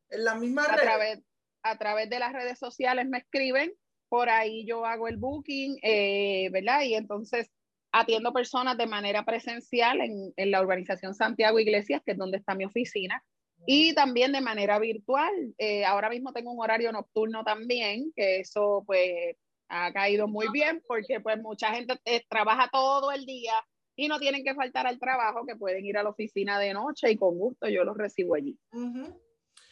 En 0.09 0.25
las 0.25 0.37
mismas 0.37 0.69
A 0.69 0.73
redes. 0.73 0.85
través, 0.85 1.19
a 1.65 1.77
través 1.79 2.09
de 2.11 2.19
las 2.21 2.33
redes 2.33 2.59
sociales 2.59 3.07
me 3.09 3.19
escriben, 3.19 3.73
por 4.09 4.29
ahí 4.29 4.65
yo 4.67 4.85
hago 4.85 5.09
el 5.09 5.17
booking, 5.17 5.79
eh, 5.83 6.49
¿verdad? 6.51 6.83
Y 6.83 6.95
entonces 6.95 7.51
atiendo 7.93 8.33
personas 8.33 8.77
de 8.77 8.87
manera 8.87 9.25
presencial 9.25 10.01
en, 10.01 10.51
la 10.51 10.61
urbanización 10.61 11.15
Santiago 11.15 11.59
Iglesias, 11.59 12.03
que 12.05 12.13
es 12.13 12.19
donde 12.19 12.39
está 12.39 12.55
mi 12.55 12.65
oficina, 12.65 13.25
y 13.67 13.95
también 13.95 14.33
de 14.33 14.41
manera 14.41 14.79
virtual. 14.79 15.33
Eh, 15.59 15.85
ahora 15.85 16.11
mismo 16.11 16.33
tengo 16.33 16.53
un 16.53 16.61
horario 16.61 16.93
nocturno 16.93 17.43
también, 17.43 18.13
que 18.15 18.41
eso 18.41 18.85
pues 18.87 19.37
ha 19.69 19.93
caído 19.93 20.29
muy 20.29 20.47
bien 20.53 20.83
porque 20.87 21.21
pues 21.21 21.41
mucha 21.41 21.73
gente 21.73 21.95
eh, 22.05 22.23
trabaja 22.29 22.69
todo 22.71 23.11
el 23.11 23.27
día 23.27 23.55
y 23.97 24.09
no 24.09 24.19
tienen 24.19 24.45
que 24.45 24.55
faltar 24.55 24.87
al 24.87 25.01
trabajo, 25.01 25.47
que 25.47 25.57
pueden 25.57 25.85
ir 25.85 25.97
a 25.97 26.03
la 26.03 26.11
oficina 26.11 26.59
de 26.59 26.75
noche 26.75 27.11
y 27.11 27.17
con 27.17 27.37
gusto 27.39 27.69
yo 27.69 27.83
los 27.83 27.97
recibo 27.97 28.35
allí. 28.35 28.59
Ujú. 28.73 29.26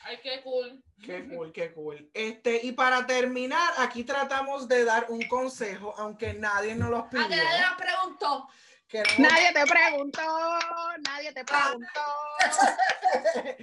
Ay, 0.07 0.19
qué 0.23 0.43
cool. 0.43 0.83
Qué 1.03 1.27
cool, 1.29 1.53
qué 1.53 1.73
cool. 1.73 2.11
Este, 2.13 2.61
y 2.63 2.73
para 2.73 3.07
terminar, 3.07 3.73
aquí 3.79 4.05
tratamos 4.05 4.69
de 4.69 4.85
dar 4.85 5.07
un 5.09 5.23
consejo, 5.29 5.95
aunque 5.99 6.35
nadie 6.35 6.75
nos 6.75 6.91
los 6.91 7.05
pidió. 7.05 7.27
Nadie 7.29 7.61
nos 7.63 7.77
preguntó. 7.77 8.49
Queremos- 8.87 9.19
Nadie 9.19 9.53
te 9.55 9.65
preguntó, 9.67 10.59
nadie 11.03 11.33
te 11.33 11.45
preguntó. 11.45 12.01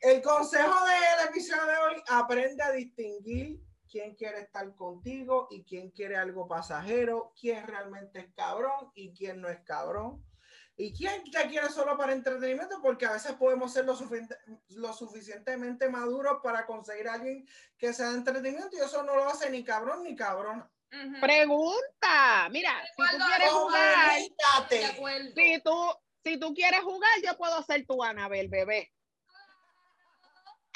El 0.00 0.22
consejo 0.22 0.74
del 0.86 1.28
episodio 1.28 1.66
de 1.66 1.76
hoy, 1.78 2.02
aprende 2.08 2.62
a 2.62 2.70
distinguir 2.72 3.58
quién 3.90 4.14
quiere 4.14 4.40
estar 4.42 4.72
contigo 4.74 5.48
y 5.50 5.64
quién 5.64 5.90
quiere 5.90 6.16
algo 6.16 6.46
pasajero, 6.46 7.32
quién 7.38 7.66
realmente 7.66 8.20
es 8.20 8.26
cabrón 8.34 8.90
y 8.94 9.12
quién 9.12 9.40
no 9.40 9.48
es 9.48 9.60
cabrón. 9.64 10.24
Y 10.80 10.92
quién 10.96 11.28
te 11.28 11.48
quiere 11.48 11.68
solo 11.70 11.98
para 11.98 12.12
entretenimiento, 12.12 12.80
porque 12.80 13.04
a 13.04 13.12
veces 13.12 13.32
podemos 13.32 13.72
ser 13.72 13.84
lo, 13.84 13.96
sufici- 13.98 14.38
lo 14.76 14.92
suficientemente 14.92 15.88
maduros 15.88 16.38
para 16.40 16.64
conseguir 16.66 17.08
a 17.08 17.14
alguien 17.14 17.44
que 17.76 17.92
sea 17.92 18.10
de 18.10 18.18
entretenimiento 18.18 18.76
y 18.76 18.80
eso 18.80 19.02
no 19.02 19.16
lo 19.16 19.24
hace 19.28 19.50
ni 19.50 19.64
cabrón 19.64 20.04
ni 20.04 20.14
cabrona. 20.14 20.70
Pregunta, 21.20 22.48
mira, 22.52 22.70
si 22.96 23.02
tú 23.18 23.24
quieres 23.26 23.50
jugar, 23.50 24.20
si 25.34 25.60
tú, 25.62 25.92
si 26.24 26.38
tú 26.38 26.54
quieres 26.54 26.80
jugar, 26.82 27.10
yo 27.24 27.36
puedo 27.36 27.60
ser 27.64 27.84
tu 27.84 28.02
Anabel, 28.02 28.48
bebé. 28.48 28.92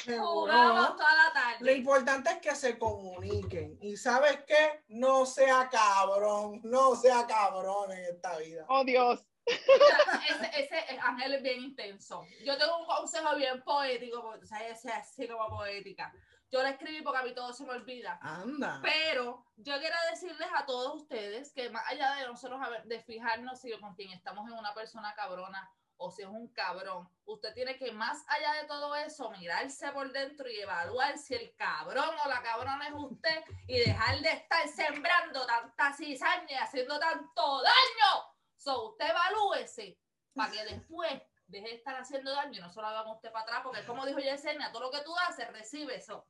Jugamos 0.05 0.97
toda 0.97 1.15
la 1.15 1.27
Lo 1.29 1.33
tarde. 1.33 1.73
importante 1.77 2.31
es 2.33 2.39
que 2.41 2.55
se 2.57 2.77
comuniquen. 2.77 3.79
Y 3.81 3.97
sabes 3.97 4.41
qué? 4.47 4.83
No 4.89 5.25
sea 5.27 5.69
cabrón, 5.71 6.61
no 6.65 6.97
sea 6.97 7.25
cabrón 7.27 7.93
en 7.93 8.05
esta 8.07 8.37
vida. 8.39 8.67
Oh 8.69 8.83
Dios. 8.85 9.25
Ese, 9.47 10.51
ese 10.61 10.99
Ángel 11.01 11.35
es 11.35 11.43
bien 11.43 11.61
intenso. 11.63 12.25
Yo 12.45 12.57
tengo 12.57 12.79
un 12.79 12.87
consejo 12.87 13.35
bien 13.37 13.63
poético, 13.63 14.21
o 14.21 14.47
sea, 14.47 14.67
es 14.69 14.85
así 14.87 15.27
como 15.29 15.49
poética. 15.49 16.13
Yo 16.51 16.63
le 16.63 16.71
escribí 16.71 17.01
porque 17.03 17.19
a 17.19 17.23
mí 17.23 17.35
todo 17.35 17.53
se 17.53 17.65
me 17.65 17.73
olvida. 17.73 18.19
Anda. 18.21 18.81
Pero 18.83 19.47
yo 19.57 19.79
quiero 19.81 19.97
decirles 20.11 20.49
a 20.55 20.67
todos 20.67 20.95
ustedes 21.03 21.53
que 21.55 21.71
más 21.71 21.83
allá 21.89 22.15
de 22.17 22.27
nosotros 22.27 22.61
a 22.63 22.69
ver- 22.69 22.85
de 22.85 23.01
fijarnos 23.01 23.61
si 23.61 23.71
con 23.81 23.95
quien 23.95 24.11
estamos 24.13 24.47
en 24.49 24.59
una 24.59 24.75
persona 24.75 25.15
cabrona 25.15 25.71
o 25.97 26.11
si 26.11 26.23
es 26.23 26.29
un 26.29 26.49
cabrón, 26.53 27.09
usted 27.25 27.55
tiene 27.55 27.79
que 27.79 27.93
más 27.93 28.25
allá 28.29 28.53
de 28.61 28.65
todo 28.67 28.95
eso 28.97 29.31
mirarse 29.31 29.91
por 29.93 30.11
dentro 30.13 30.49
y 30.51 30.59
evaluar 30.61 31.17
si 31.17 31.35
el 31.35 31.55
cabrón 31.57 32.11
o 32.25 32.29
la 32.29 32.43
cabrona 32.43 32.89
es 32.89 32.95
usted 32.97 33.45
y 33.69 33.79
dejar 33.81 34.19
de 34.21 34.31
estar 34.33 34.67
sembrando 34.69 35.47
tanta 35.47 35.93
cizaña 35.95 36.51
y 36.51 36.55
haciendo 36.55 36.99
tanto 36.99 37.63
daño. 37.63 38.32
So, 38.63 38.91
usted 38.91 39.07
evalúese 39.11 39.99
para 40.35 40.53
que 40.53 40.65
después 40.65 41.21
deje 41.49 41.67
de 41.67 41.75
estar 41.75 41.97
haciendo 41.97 42.31
daño 42.31 42.59
y 42.59 42.61
no 42.61 42.71
se 42.71 42.81
lo 42.81 42.87
hagan 42.87 43.09
a 43.09 43.13
usted 43.13 43.33
para 43.33 43.43
atrás, 43.43 43.61
porque 43.65 43.85
como 43.85 44.07
dijo 44.07 44.21
Yesenia, 44.21 44.71
todo 44.71 44.85
lo 44.85 44.91
que 44.93 45.03
tú 45.03 45.13
haces, 45.29 45.51
recibe 45.53 45.97
eso. 45.97 46.25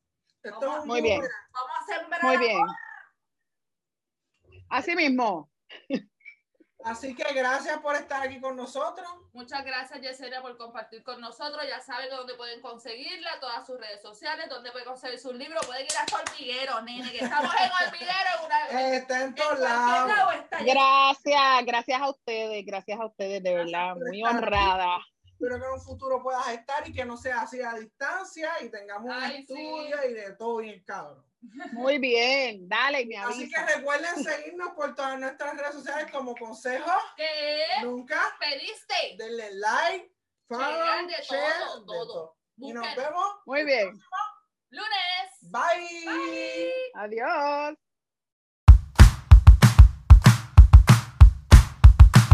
Muy 0.86 1.02
bien. 1.02 1.20
Vamos 1.52 1.70
a 1.78 1.84
sembrar 1.84 2.24
Muy 2.24 2.36
bien. 2.38 2.66
Así 4.70 4.96
mismo. 4.96 5.50
Así 6.84 7.14
que 7.14 7.32
gracias 7.32 7.78
por 7.80 7.94
estar 7.94 8.22
aquí 8.22 8.40
con 8.40 8.56
nosotros. 8.56 9.06
Muchas 9.32 9.64
gracias, 9.64 10.00
Yesenia, 10.00 10.42
por 10.42 10.56
compartir 10.56 11.02
con 11.02 11.20
nosotros. 11.20 11.64
Ya 11.68 11.80
saben 11.80 12.10
dónde 12.10 12.34
pueden 12.34 12.60
conseguirla, 12.60 13.38
todas 13.40 13.66
sus 13.66 13.78
redes 13.78 14.02
sociales, 14.02 14.48
dónde 14.48 14.70
pueden 14.72 14.86
conseguir 14.86 15.18
sus 15.18 15.34
libros. 15.34 15.64
Pueden 15.66 15.84
ir 15.84 15.92
a 15.92 16.16
Hormiguero, 16.16 16.80
nene, 16.82 17.10
que 17.12 17.24
estamos 17.24 17.52
en 17.58 17.70
Hormiguero. 17.86 18.12
En 18.38 18.46
una, 18.46 18.96
Está 18.96 19.22
en 19.22 19.34
todos 19.34 19.58
lados. 19.58 20.08
lado. 20.08 20.46
Gracias, 20.60 21.66
gracias 21.66 22.00
a 22.00 22.10
ustedes, 22.10 22.64
gracias 22.66 23.00
a 23.00 23.06
ustedes, 23.06 23.42
de 23.42 23.54
verdad, 23.54 23.94
muy 23.96 24.22
honrada. 24.24 24.98
Espero 25.42 25.58
que 25.58 25.66
en 25.66 25.72
un 25.72 25.80
futuro 25.80 26.22
puedas 26.22 26.48
estar 26.50 26.88
y 26.88 26.92
que 26.92 27.04
no 27.04 27.16
sea 27.16 27.40
así 27.40 27.60
a 27.60 27.74
distancia 27.74 28.48
y 28.60 28.68
tengamos 28.68 29.10
un 29.10 29.20
Ay, 29.20 29.38
sí. 29.38 29.52
estudio 29.52 30.08
y 30.08 30.12
de 30.12 30.32
todo 30.36 30.58
bien 30.58 30.84
cabrón. 30.84 31.26
Muy 31.72 31.98
bien, 31.98 32.68
dale, 32.68 33.04
mi 33.04 33.16
Así 33.16 33.50
que 33.50 33.60
recuerden 33.60 34.22
seguirnos 34.22 34.70
por 34.74 34.94
todas 34.94 35.18
nuestras 35.18 35.56
redes 35.56 35.74
sociales 35.74 36.12
como 36.12 36.36
consejo. 36.36 36.92
¿Qué 37.16 37.64
Nunca 37.82 38.20
pediste? 38.38 39.16
denle 39.18 39.52
like, 39.54 40.14
follow, 40.46 40.62
Share 40.62 41.06
de 41.08 41.22
share, 41.24 41.58
todo, 41.58 41.80
de 41.80 41.86
todo. 41.86 42.06
todo. 42.06 42.36
Y 42.58 42.72
nos 42.72 42.94
vemos. 42.94 43.26
Muy 43.44 43.64
bien. 43.64 44.00
Lunes. 44.70 45.50
Bye. 45.50 46.04
Bye. 46.06 46.72
Adiós. 46.94 47.76